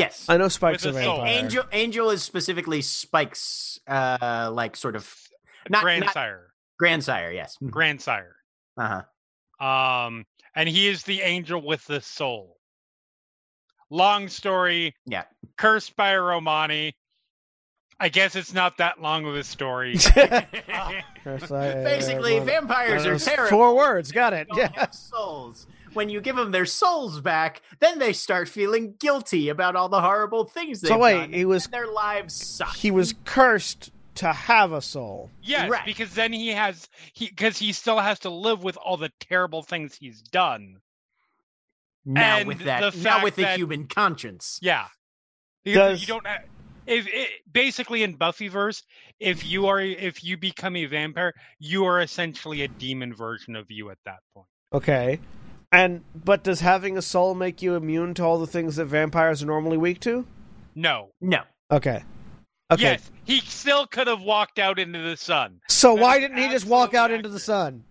Yes. 0.00 0.26
I 0.28 0.36
know 0.36 0.48
Spike's 0.48 0.84
a 0.84 0.88
With 0.88 0.96
a 0.96 1.02
soul. 1.04 1.16
vampire. 1.18 1.38
Angel 1.44 1.64
Angel 1.72 2.10
is 2.10 2.22
specifically 2.22 2.82
Spike's 2.82 3.78
uh 3.88 4.50
like 4.52 4.76
sort 4.76 4.96
of 4.96 5.12
not, 5.68 5.78
not 5.78 5.82
grandsire, 5.84 6.52
grandsire, 6.78 7.30
yes. 7.32 7.56
grandsire. 7.70 8.36
Uh-huh. 8.78 9.64
Um, 9.64 10.24
and 10.56 10.68
he 10.68 10.88
is 10.88 11.02
the 11.04 11.20
angel 11.20 11.60
with 11.64 11.86
the 11.86 12.00
soul. 12.00 12.56
Long 13.90 14.28
story. 14.28 14.94
Yeah. 15.06 15.24
Cursed 15.58 15.94
by 15.96 16.12
a 16.12 16.20
Romani. 16.20 16.94
I 18.00 18.08
guess 18.08 18.34
it's 18.34 18.52
not 18.52 18.78
that 18.78 19.00
long 19.00 19.26
of 19.26 19.36
a 19.36 19.44
story. 19.44 19.92
Basically, 21.24 22.40
vampires 22.40 23.06
are 23.06 23.14
uh, 23.14 23.18
terrible. 23.18 23.50
Four 23.50 23.76
words, 23.76 24.10
got 24.10 24.32
it. 24.32 24.48
don't 24.48 24.58
Yeah. 24.58 24.70
have 24.74 24.94
souls. 24.94 25.66
When 25.94 26.08
you 26.08 26.20
give 26.20 26.36
them 26.36 26.50
their 26.52 26.66
souls 26.66 27.20
back, 27.20 27.62
then 27.80 27.98
they 27.98 28.12
start 28.12 28.48
feeling 28.48 28.94
guilty 28.98 29.48
about 29.48 29.76
all 29.76 29.88
the 29.88 30.00
horrible 30.00 30.44
things 30.44 30.80
they've 30.80 30.88
So 30.88 30.98
wait, 30.98 31.18
done. 31.18 31.32
he 31.32 31.44
was 31.44 31.64
and 31.66 31.74
their 31.74 31.86
lives 31.86 32.34
suck. 32.34 32.74
he 32.74 32.90
was 32.90 33.14
cursed 33.24 33.90
to 34.16 34.32
have 34.32 34.72
a 34.72 34.82
soul. 34.82 35.30
yes, 35.42 35.70
Right. 35.70 35.84
because 35.86 36.14
then 36.14 36.32
he 36.32 36.48
has 36.48 36.88
he 37.12 37.28
because 37.28 37.58
he 37.58 37.72
still 37.72 37.98
has 37.98 38.18
to 38.20 38.30
live 38.30 38.62
with 38.62 38.76
all 38.76 38.96
the 38.96 39.10
terrible 39.20 39.62
things 39.62 39.94
he's 39.96 40.20
done. 40.22 40.76
now 42.04 42.38
and 42.38 42.48
with 42.48 42.58
the 42.58 42.64
that, 42.64 42.96
now 42.96 43.22
with 43.22 43.36
the 43.36 43.42
that- 43.42 43.56
human 43.58 43.86
conscience. 43.86 44.58
Yeah. 44.62 44.86
Because 45.64 45.92
Does- 45.92 46.00
you 46.02 46.06
don't 46.08 46.26
ha- 46.26 46.38
if 46.86 47.06
it, 47.06 47.28
basically 47.50 48.02
in 48.02 48.16
Buffyverse, 48.18 48.82
if 49.20 49.46
you 49.46 49.66
are 49.66 49.80
if 49.80 50.24
you 50.24 50.36
become 50.36 50.74
a 50.76 50.86
vampire, 50.86 51.32
you 51.60 51.84
are 51.84 52.00
essentially 52.00 52.62
a 52.62 52.68
demon 52.68 53.14
version 53.14 53.54
of 53.56 53.70
you 53.70 53.90
at 53.90 53.98
that 54.04 54.18
point. 54.34 54.48
Okay. 54.72 55.20
And 55.72 56.02
but 56.14 56.44
does 56.44 56.60
having 56.60 56.98
a 56.98 57.02
soul 57.02 57.34
make 57.34 57.62
you 57.62 57.74
immune 57.74 58.12
to 58.14 58.22
all 58.24 58.38
the 58.38 58.46
things 58.46 58.76
that 58.76 58.84
vampires 58.86 59.42
are 59.42 59.46
normally 59.46 59.78
weak 59.78 60.00
to? 60.00 60.26
No. 60.74 61.08
No, 61.20 61.40
Okay. 61.70 62.02
Okay. 62.70 62.82
Yes, 62.82 63.10
he 63.24 63.40
still 63.40 63.86
could 63.86 64.06
have 64.06 64.22
walked 64.22 64.58
out 64.58 64.78
into 64.78 64.98
the 64.98 65.14
sun 65.16 65.60
So 65.68 65.94
That 65.94 66.00
why 66.02 66.20
didn't 66.20 66.38
he 66.38 66.48
just 66.48 66.64
walk 66.66 66.94
out 66.94 67.10
into 67.10 67.28
the 67.28 67.38
sun? 67.40 67.84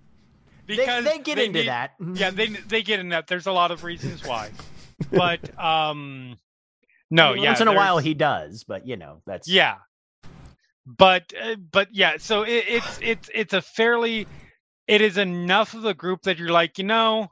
because 0.66 1.04
they 1.06 1.20
get 1.20 1.38
into 1.38 1.60
need- 1.60 1.68
that. 1.68 1.92
Yeah, 2.14 2.30
they 2.32 2.48
they 2.48 2.82
get 2.82 3.00
in 3.00 3.10
that. 3.10 3.28
There's 3.28 3.46
a 3.48 3.52
lot 3.52 3.70
of 3.72 3.84
reasons 3.84 4.26
why, 4.26 4.50
but 5.12 5.60
um, 5.60 6.38
no, 7.12 7.34
yeah. 7.34 7.50
once 7.50 7.62
in 7.62 7.68
a 7.68 7.74
while 7.74 7.98
he 8.00 8.14
does, 8.16 8.64
but 8.64 8.88
you 8.88 8.96
know 8.98 9.22
that's 9.28 9.48
Yeah, 9.48 9.76
but 10.86 11.32
uh, 11.40 11.56
but 11.72 11.90
yeah. 11.92 12.18
So 12.18 12.44
it, 12.44 12.66
it's 12.68 13.00
it's 13.02 13.30
it's 13.36 13.54
a 13.54 13.62
fairly, 13.62 14.28
it 14.88 15.02
is 15.02 15.18
enough 15.18 15.74
of 15.76 15.86
a 15.86 15.94
group 15.94 16.24
that 16.24 16.38
you're 16.40 16.50
like, 16.50 16.78
you 16.78 16.86
know, 16.86 17.32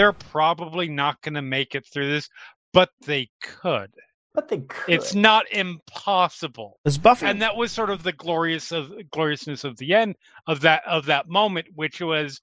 they're 0.00 0.14
probably 0.14 0.88
not 0.88 1.20
going 1.20 1.34
to 1.34 1.42
make 1.42 1.74
it 1.74 1.84
through 1.84 2.10
this, 2.10 2.30
but 2.72 2.88
they 3.04 3.28
could. 3.42 3.90
But 4.32 4.48
they 4.48 4.60
could. 4.60 4.94
It's 4.94 5.14
not 5.14 5.44
impossible. 5.52 6.80
Is 6.86 6.96
Buffy 6.96 7.26
and 7.26 7.42
that 7.42 7.54
was 7.54 7.70
sort 7.70 7.90
of 7.90 8.02
the 8.02 8.12
glorious 8.14 8.72
of 8.72 8.90
gloriousness 9.10 9.62
of 9.62 9.76
the 9.76 9.92
end 9.92 10.16
of 10.46 10.62
that 10.62 10.84
of 10.86 11.04
that 11.06 11.28
moment 11.28 11.66
which 11.74 12.00
was 12.00 12.40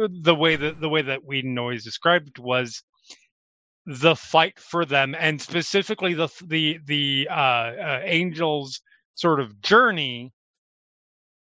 uh, 0.00 0.06
the 0.22 0.36
way 0.36 0.54
that 0.54 0.80
the 0.80 0.88
way 0.88 1.02
that 1.02 1.24
Whedon 1.24 1.58
always 1.58 1.82
described 1.82 2.38
was 2.38 2.80
the 3.86 4.14
fight 4.14 4.60
for 4.60 4.84
them 4.84 5.16
and 5.18 5.42
specifically 5.42 6.14
the 6.14 6.28
the 6.46 6.78
the 6.86 7.26
uh, 7.28 7.34
uh 7.34 8.00
angels 8.04 8.82
sort 9.16 9.40
of 9.40 9.60
journey 9.62 10.32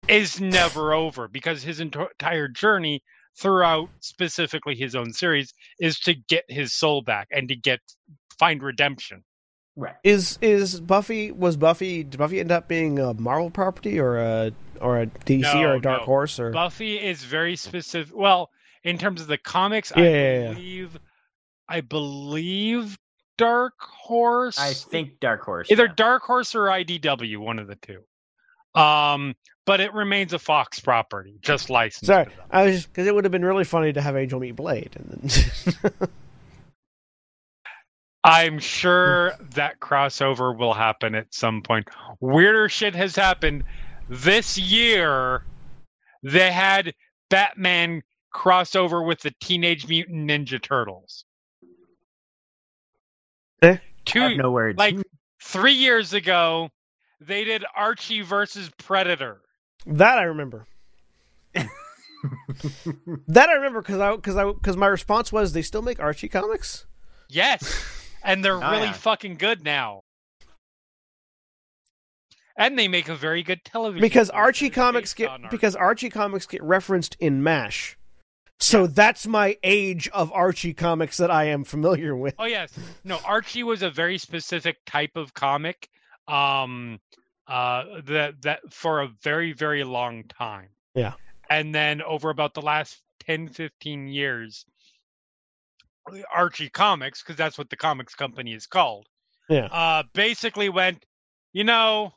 is 0.08 0.40
never 0.40 0.92
over 0.92 1.28
because 1.28 1.62
his 1.62 1.78
ento- 1.78 2.10
entire 2.10 2.48
journey 2.48 3.00
throughout 3.36 3.88
specifically 4.00 4.74
his 4.74 4.94
own 4.94 5.12
series 5.12 5.52
is 5.78 5.98
to 6.00 6.14
get 6.14 6.44
his 6.48 6.72
soul 6.72 7.02
back 7.02 7.28
and 7.30 7.48
to 7.48 7.56
get 7.56 7.80
find 8.38 8.62
redemption 8.62 9.24
right. 9.76 9.94
is 10.04 10.38
is 10.42 10.80
Buffy 10.80 11.32
was 11.32 11.56
Buffy 11.56 12.04
did 12.04 12.18
Buffy 12.18 12.40
end 12.40 12.52
up 12.52 12.68
being 12.68 12.98
a 12.98 13.14
Marvel 13.14 13.50
property 13.50 13.98
or 13.98 14.18
a 14.18 14.52
or 14.80 15.00
a 15.00 15.06
DC 15.06 15.54
or 15.54 15.74
a 15.74 15.80
Dark 15.80 16.00
no. 16.00 16.06
Horse 16.06 16.38
or 16.38 16.50
Buffy 16.50 16.96
is 16.98 17.22
very 17.24 17.56
specific. 17.56 18.14
Well, 18.14 18.50
in 18.84 18.98
terms 18.98 19.20
of 19.20 19.28
the 19.28 19.38
comics, 19.38 19.92
Yeah, 19.96 20.02
I 20.02 20.06
yeah, 20.06 20.40
yeah. 20.42 20.52
believe, 20.54 20.98
I 21.68 21.80
believe 21.80 22.98
Dark 23.38 23.74
Horse. 23.80 24.58
I 24.58 24.72
think 24.72 25.20
Dark 25.20 25.42
Horse. 25.42 25.70
either 25.70 25.86
yeah. 25.86 25.94
Dark 25.96 26.22
Horse 26.24 26.54
or 26.54 26.64
IDW, 26.66 27.38
one 27.38 27.58
of 27.58 27.66
the 27.68 27.76
two. 27.76 28.02
Um, 28.74 29.34
but 29.64 29.80
it 29.80 29.92
remains 29.94 30.32
a 30.32 30.38
Fox 30.38 30.80
property, 30.80 31.34
just 31.40 31.70
licensed. 31.70 32.06
Sorry. 32.06 32.26
I 32.50 32.64
was 32.64 32.86
because 32.86 33.06
it 33.06 33.14
would 33.14 33.24
have 33.24 33.32
been 33.32 33.44
really 33.44 33.64
funny 33.64 33.92
to 33.92 34.00
have 34.00 34.16
Angel 34.16 34.40
meet 34.40 34.56
Blade 34.56 34.96
and 34.96 35.30
then 35.82 36.08
I'm 38.24 38.58
sure 38.60 39.32
that 39.54 39.80
crossover 39.80 40.56
will 40.56 40.74
happen 40.74 41.14
at 41.14 41.34
some 41.34 41.60
point. 41.62 41.88
Weirder 42.20 42.68
shit 42.68 42.94
has 42.94 43.16
happened 43.16 43.64
this 44.08 44.56
year. 44.56 45.42
They 46.22 46.52
had 46.52 46.94
Batman 47.30 48.02
crossover 48.32 49.04
with 49.04 49.20
the 49.20 49.32
Teenage 49.40 49.88
Mutant 49.88 50.30
Ninja 50.30 50.62
Turtles. 50.62 51.24
Eh? 53.62 53.66
I 53.68 53.70
have 53.72 53.80
Two 54.04 54.36
no 54.36 54.50
words. 54.52 54.78
like 54.78 54.96
three 55.42 55.74
years 55.74 56.12
ago, 56.12 56.68
they 57.26 57.44
did 57.44 57.64
Archie 57.76 58.22
versus 58.22 58.70
Predator. 58.78 59.40
That 59.86 60.18
I 60.18 60.22
remember. 60.24 60.66
that 61.54 63.48
I 63.48 63.52
remember 63.54 63.82
because 63.82 63.98
I 64.00 64.14
because 64.14 64.36
I 64.36 64.44
because 64.52 64.76
my 64.76 64.86
response 64.86 65.32
was 65.32 65.52
they 65.52 65.62
still 65.62 65.82
make 65.82 66.00
Archie 66.00 66.28
comics. 66.28 66.86
Yes, 67.28 67.82
and 68.22 68.44
they're 68.44 68.62
Oh, 68.62 68.70
really 68.70 68.84
yeah. 68.86 68.92
fucking 68.92 69.36
good 69.36 69.64
now. 69.64 70.02
And 72.56 72.78
they 72.78 72.86
make 72.86 73.08
a 73.08 73.16
very 73.16 73.42
good 73.42 73.64
television 73.64 74.02
because 74.02 74.28
Archie 74.30 74.70
comics 74.70 75.14
get 75.14 75.30
Archie. 75.30 75.46
because 75.50 75.74
Archie 75.74 76.10
comics 76.10 76.46
get 76.46 76.62
referenced 76.62 77.16
in 77.18 77.38
M*A*S*H. 77.46 77.96
So 78.60 78.86
that's 78.86 79.26
my 79.26 79.56
age 79.64 80.08
of 80.12 80.30
Archie 80.32 80.74
comics 80.74 81.16
that 81.16 81.30
I 81.30 81.44
am 81.44 81.64
familiar 81.64 82.14
with. 82.14 82.34
Oh 82.38 82.44
yes, 82.44 82.78
no. 83.04 83.18
Archie 83.24 83.62
was 83.64 83.82
a 83.82 83.90
very 83.90 84.18
specific 84.18 84.76
type 84.86 85.16
of 85.16 85.34
comic, 85.34 85.88
um, 86.28 87.00
uh, 87.46 87.84
that 88.04 88.42
that 88.42 88.60
for 88.70 89.02
a 89.02 89.08
very 89.22 89.52
very 89.52 89.84
long 89.84 90.24
time. 90.24 90.68
Yeah. 90.94 91.14
and 91.48 91.74
then 91.74 92.02
over 92.02 92.30
about 92.30 92.52
the 92.54 92.60
last 92.62 93.00
10, 93.20 93.48
15 93.48 94.08
years, 94.08 94.66
Archie 96.32 96.68
Comics, 96.70 97.22
because 97.22 97.36
that's 97.36 97.56
what 97.56 97.70
the 97.70 97.76
comics 97.76 98.14
company 98.14 98.52
is 98.52 98.66
called. 98.66 99.06
Yeah. 99.48 99.66
Uh, 99.66 100.02
basically 100.12 100.68
went, 100.68 101.04
you 101.52 101.64
know, 101.64 102.12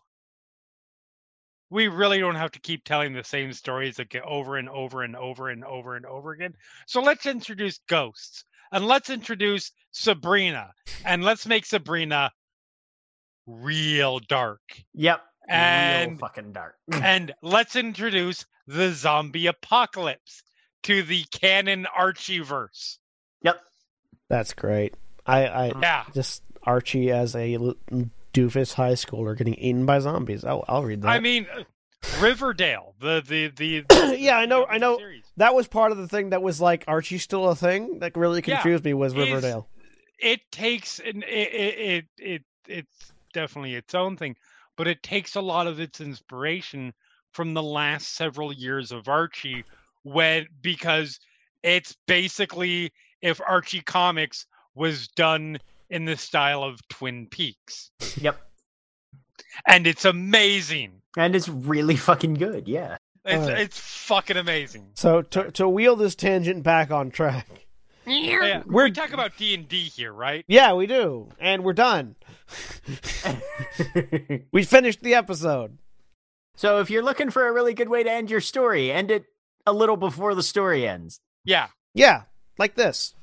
we 1.69 1.87
really 1.87 2.19
don't 2.19 2.35
have 2.35 2.51
to 2.51 2.59
keep 2.59 2.83
telling 2.83 3.13
the 3.13 3.23
same 3.23 3.51
stories 3.53 3.99
again 3.99 4.21
over 4.25 4.57
and 4.57 4.69
over 4.69 5.03
and 5.03 5.15
over 5.15 5.49
and 5.49 5.63
over 5.65 5.95
and 5.95 6.05
over 6.05 6.31
again. 6.31 6.53
So 6.87 7.01
let's 7.01 7.25
introduce 7.25 7.79
ghosts 7.87 8.45
and 8.71 8.85
let's 8.85 9.09
introduce 9.09 9.71
Sabrina 9.91 10.71
and 11.05 11.23
let's 11.23 11.45
make 11.45 11.65
Sabrina 11.65 12.31
real 13.47 14.19
dark. 14.19 14.61
yep. 14.93 15.21
Real 15.47 15.55
And 15.57 16.19
fucking 16.19 16.53
dark. 16.53 16.75
and 16.91 17.33
let's 17.43 17.75
introduce 17.75 18.45
the 18.67 18.91
zombie 18.93 19.45
apocalypse 19.47 20.41
to 20.83 21.03
the 21.03 21.23
canon 21.31 21.85
Archieverse. 21.97 22.97
Yep. 23.43 23.61
That's 24.27 24.53
great. 24.53 24.95
I 25.25 25.45
I 25.45 25.71
Yeah. 25.79 26.03
just 26.13 26.41
Archie 26.63 27.11
as 27.11 27.35
a 27.35 27.57
doofus 28.33 28.73
high 28.73 28.93
schooler 28.93 29.37
getting 29.37 29.53
eaten 29.55 29.85
by 29.85 29.99
zombies. 29.99 30.43
I'll 30.43 30.65
I'll 30.67 30.83
read 30.83 31.03
that. 31.03 31.09
I 31.09 31.19
mean, 31.19 31.45
uh, 31.55 31.63
Riverdale, 32.19 32.95
the 32.99 33.23
the 33.25 33.47
the. 33.49 33.85
yeah, 34.19 34.37
I 34.37 34.45
know, 34.45 34.65
I 34.65 34.77
know. 34.79 34.97
series. 34.97 35.23
That 35.37 35.53
was 35.55 35.67
part 35.67 35.91
of 35.91 35.97
the 35.99 36.07
thing 36.07 36.31
that 36.31 36.41
was 36.41 36.59
like 36.59 36.83
Archie 36.87 37.17
still 37.19 37.49
a 37.49 37.55
thing 37.55 37.99
that 37.99 38.15
really 38.17 38.41
Yeah. 38.45 38.55
confused 38.55 38.83
me 38.83 38.93
was 38.95 39.15
Riverdale. 39.15 39.67
It 40.19 40.41
takes 40.51 40.99
an 40.99 41.23
it 41.23 41.27
it, 41.53 41.77
it 41.77 42.05
it 42.17 42.43
it's 42.67 43.11
definitely 43.35 43.75
its 43.75 43.93
own 43.93 44.17
thing, 44.17 44.35
but 44.77 44.87
it 44.87 45.03
takes 45.03 45.35
a 45.35 45.41
lot 45.41 45.67
of 45.67 45.79
its 45.79 46.01
inspiration 46.01 46.93
from 47.31 47.53
the 47.53 47.61
last 47.63 48.15
several 48.15 48.51
years 48.53 48.91
of 48.91 49.07
Archie, 49.07 49.63
when 50.03 50.47
because 50.61 51.19
it's 51.61 51.95
basically 52.07 52.91
if 53.21 53.41
Archie 53.47 53.81
comics 53.81 54.45
was 54.73 55.07
done 55.09 55.59
in 55.89 56.05
the 56.05 56.15
style 56.17 56.63
of 56.63 56.79
Twin 56.87 57.27
Peaks, 57.27 57.91
Yep. 58.17 58.39
and 59.67 59.85
it's 59.85 60.05
amazing. 60.05 61.01
And 61.17 61.35
it's 61.35 61.49
really 61.49 61.95
fucking 61.97 62.35
good. 62.35 62.67
Yeah. 62.67 62.97
It's 63.25 63.35
Alright. 63.47 63.59
it's 63.59 63.79
fucking 63.79 64.37
amazing. 64.37 64.91
So 64.93 65.21
to 65.23 65.51
to 65.51 65.67
wheel 65.67 65.95
this 65.95 66.15
tangent 66.15 66.63
back 66.63 66.91
on 66.91 67.09
track. 67.11 67.64
Yeah, 68.07 68.63
We're- 68.65 68.89
we 68.89 68.91
talk 68.91 69.13
about 69.13 69.37
D 69.37 69.53
and 69.55 69.67
D 69.67 69.83
here, 69.83 70.13
right? 70.13 70.45
Yeah, 70.47 70.73
we 70.73 70.87
do, 70.87 71.29
and 71.39 71.63
we're 71.63 71.73
done. 71.73 72.15
We 74.51 74.63
finished 74.63 75.01
the 75.01 75.15
episode. 75.15 75.77
so 76.55 76.79
if 76.79 76.89
you're 76.89 77.03
looking 77.03 77.29
for 77.29 77.47
a 77.47 77.51
really 77.53 77.73
good 77.73 77.89
way 77.89 78.03
to 78.03 78.11
end 78.11 78.29
your 78.29 78.39
story, 78.41 78.91
end 78.91 79.11
it 79.11 79.25
a 79.65 79.73
little 79.73 79.97
before 79.97 80.35
the 80.35 80.43
story 80.43 80.87
ends. 80.87 81.19
Yeah, 81.43 81.67
Yeah, 81.93 82.23
like 82.57 82.75
this. 82.75 83.13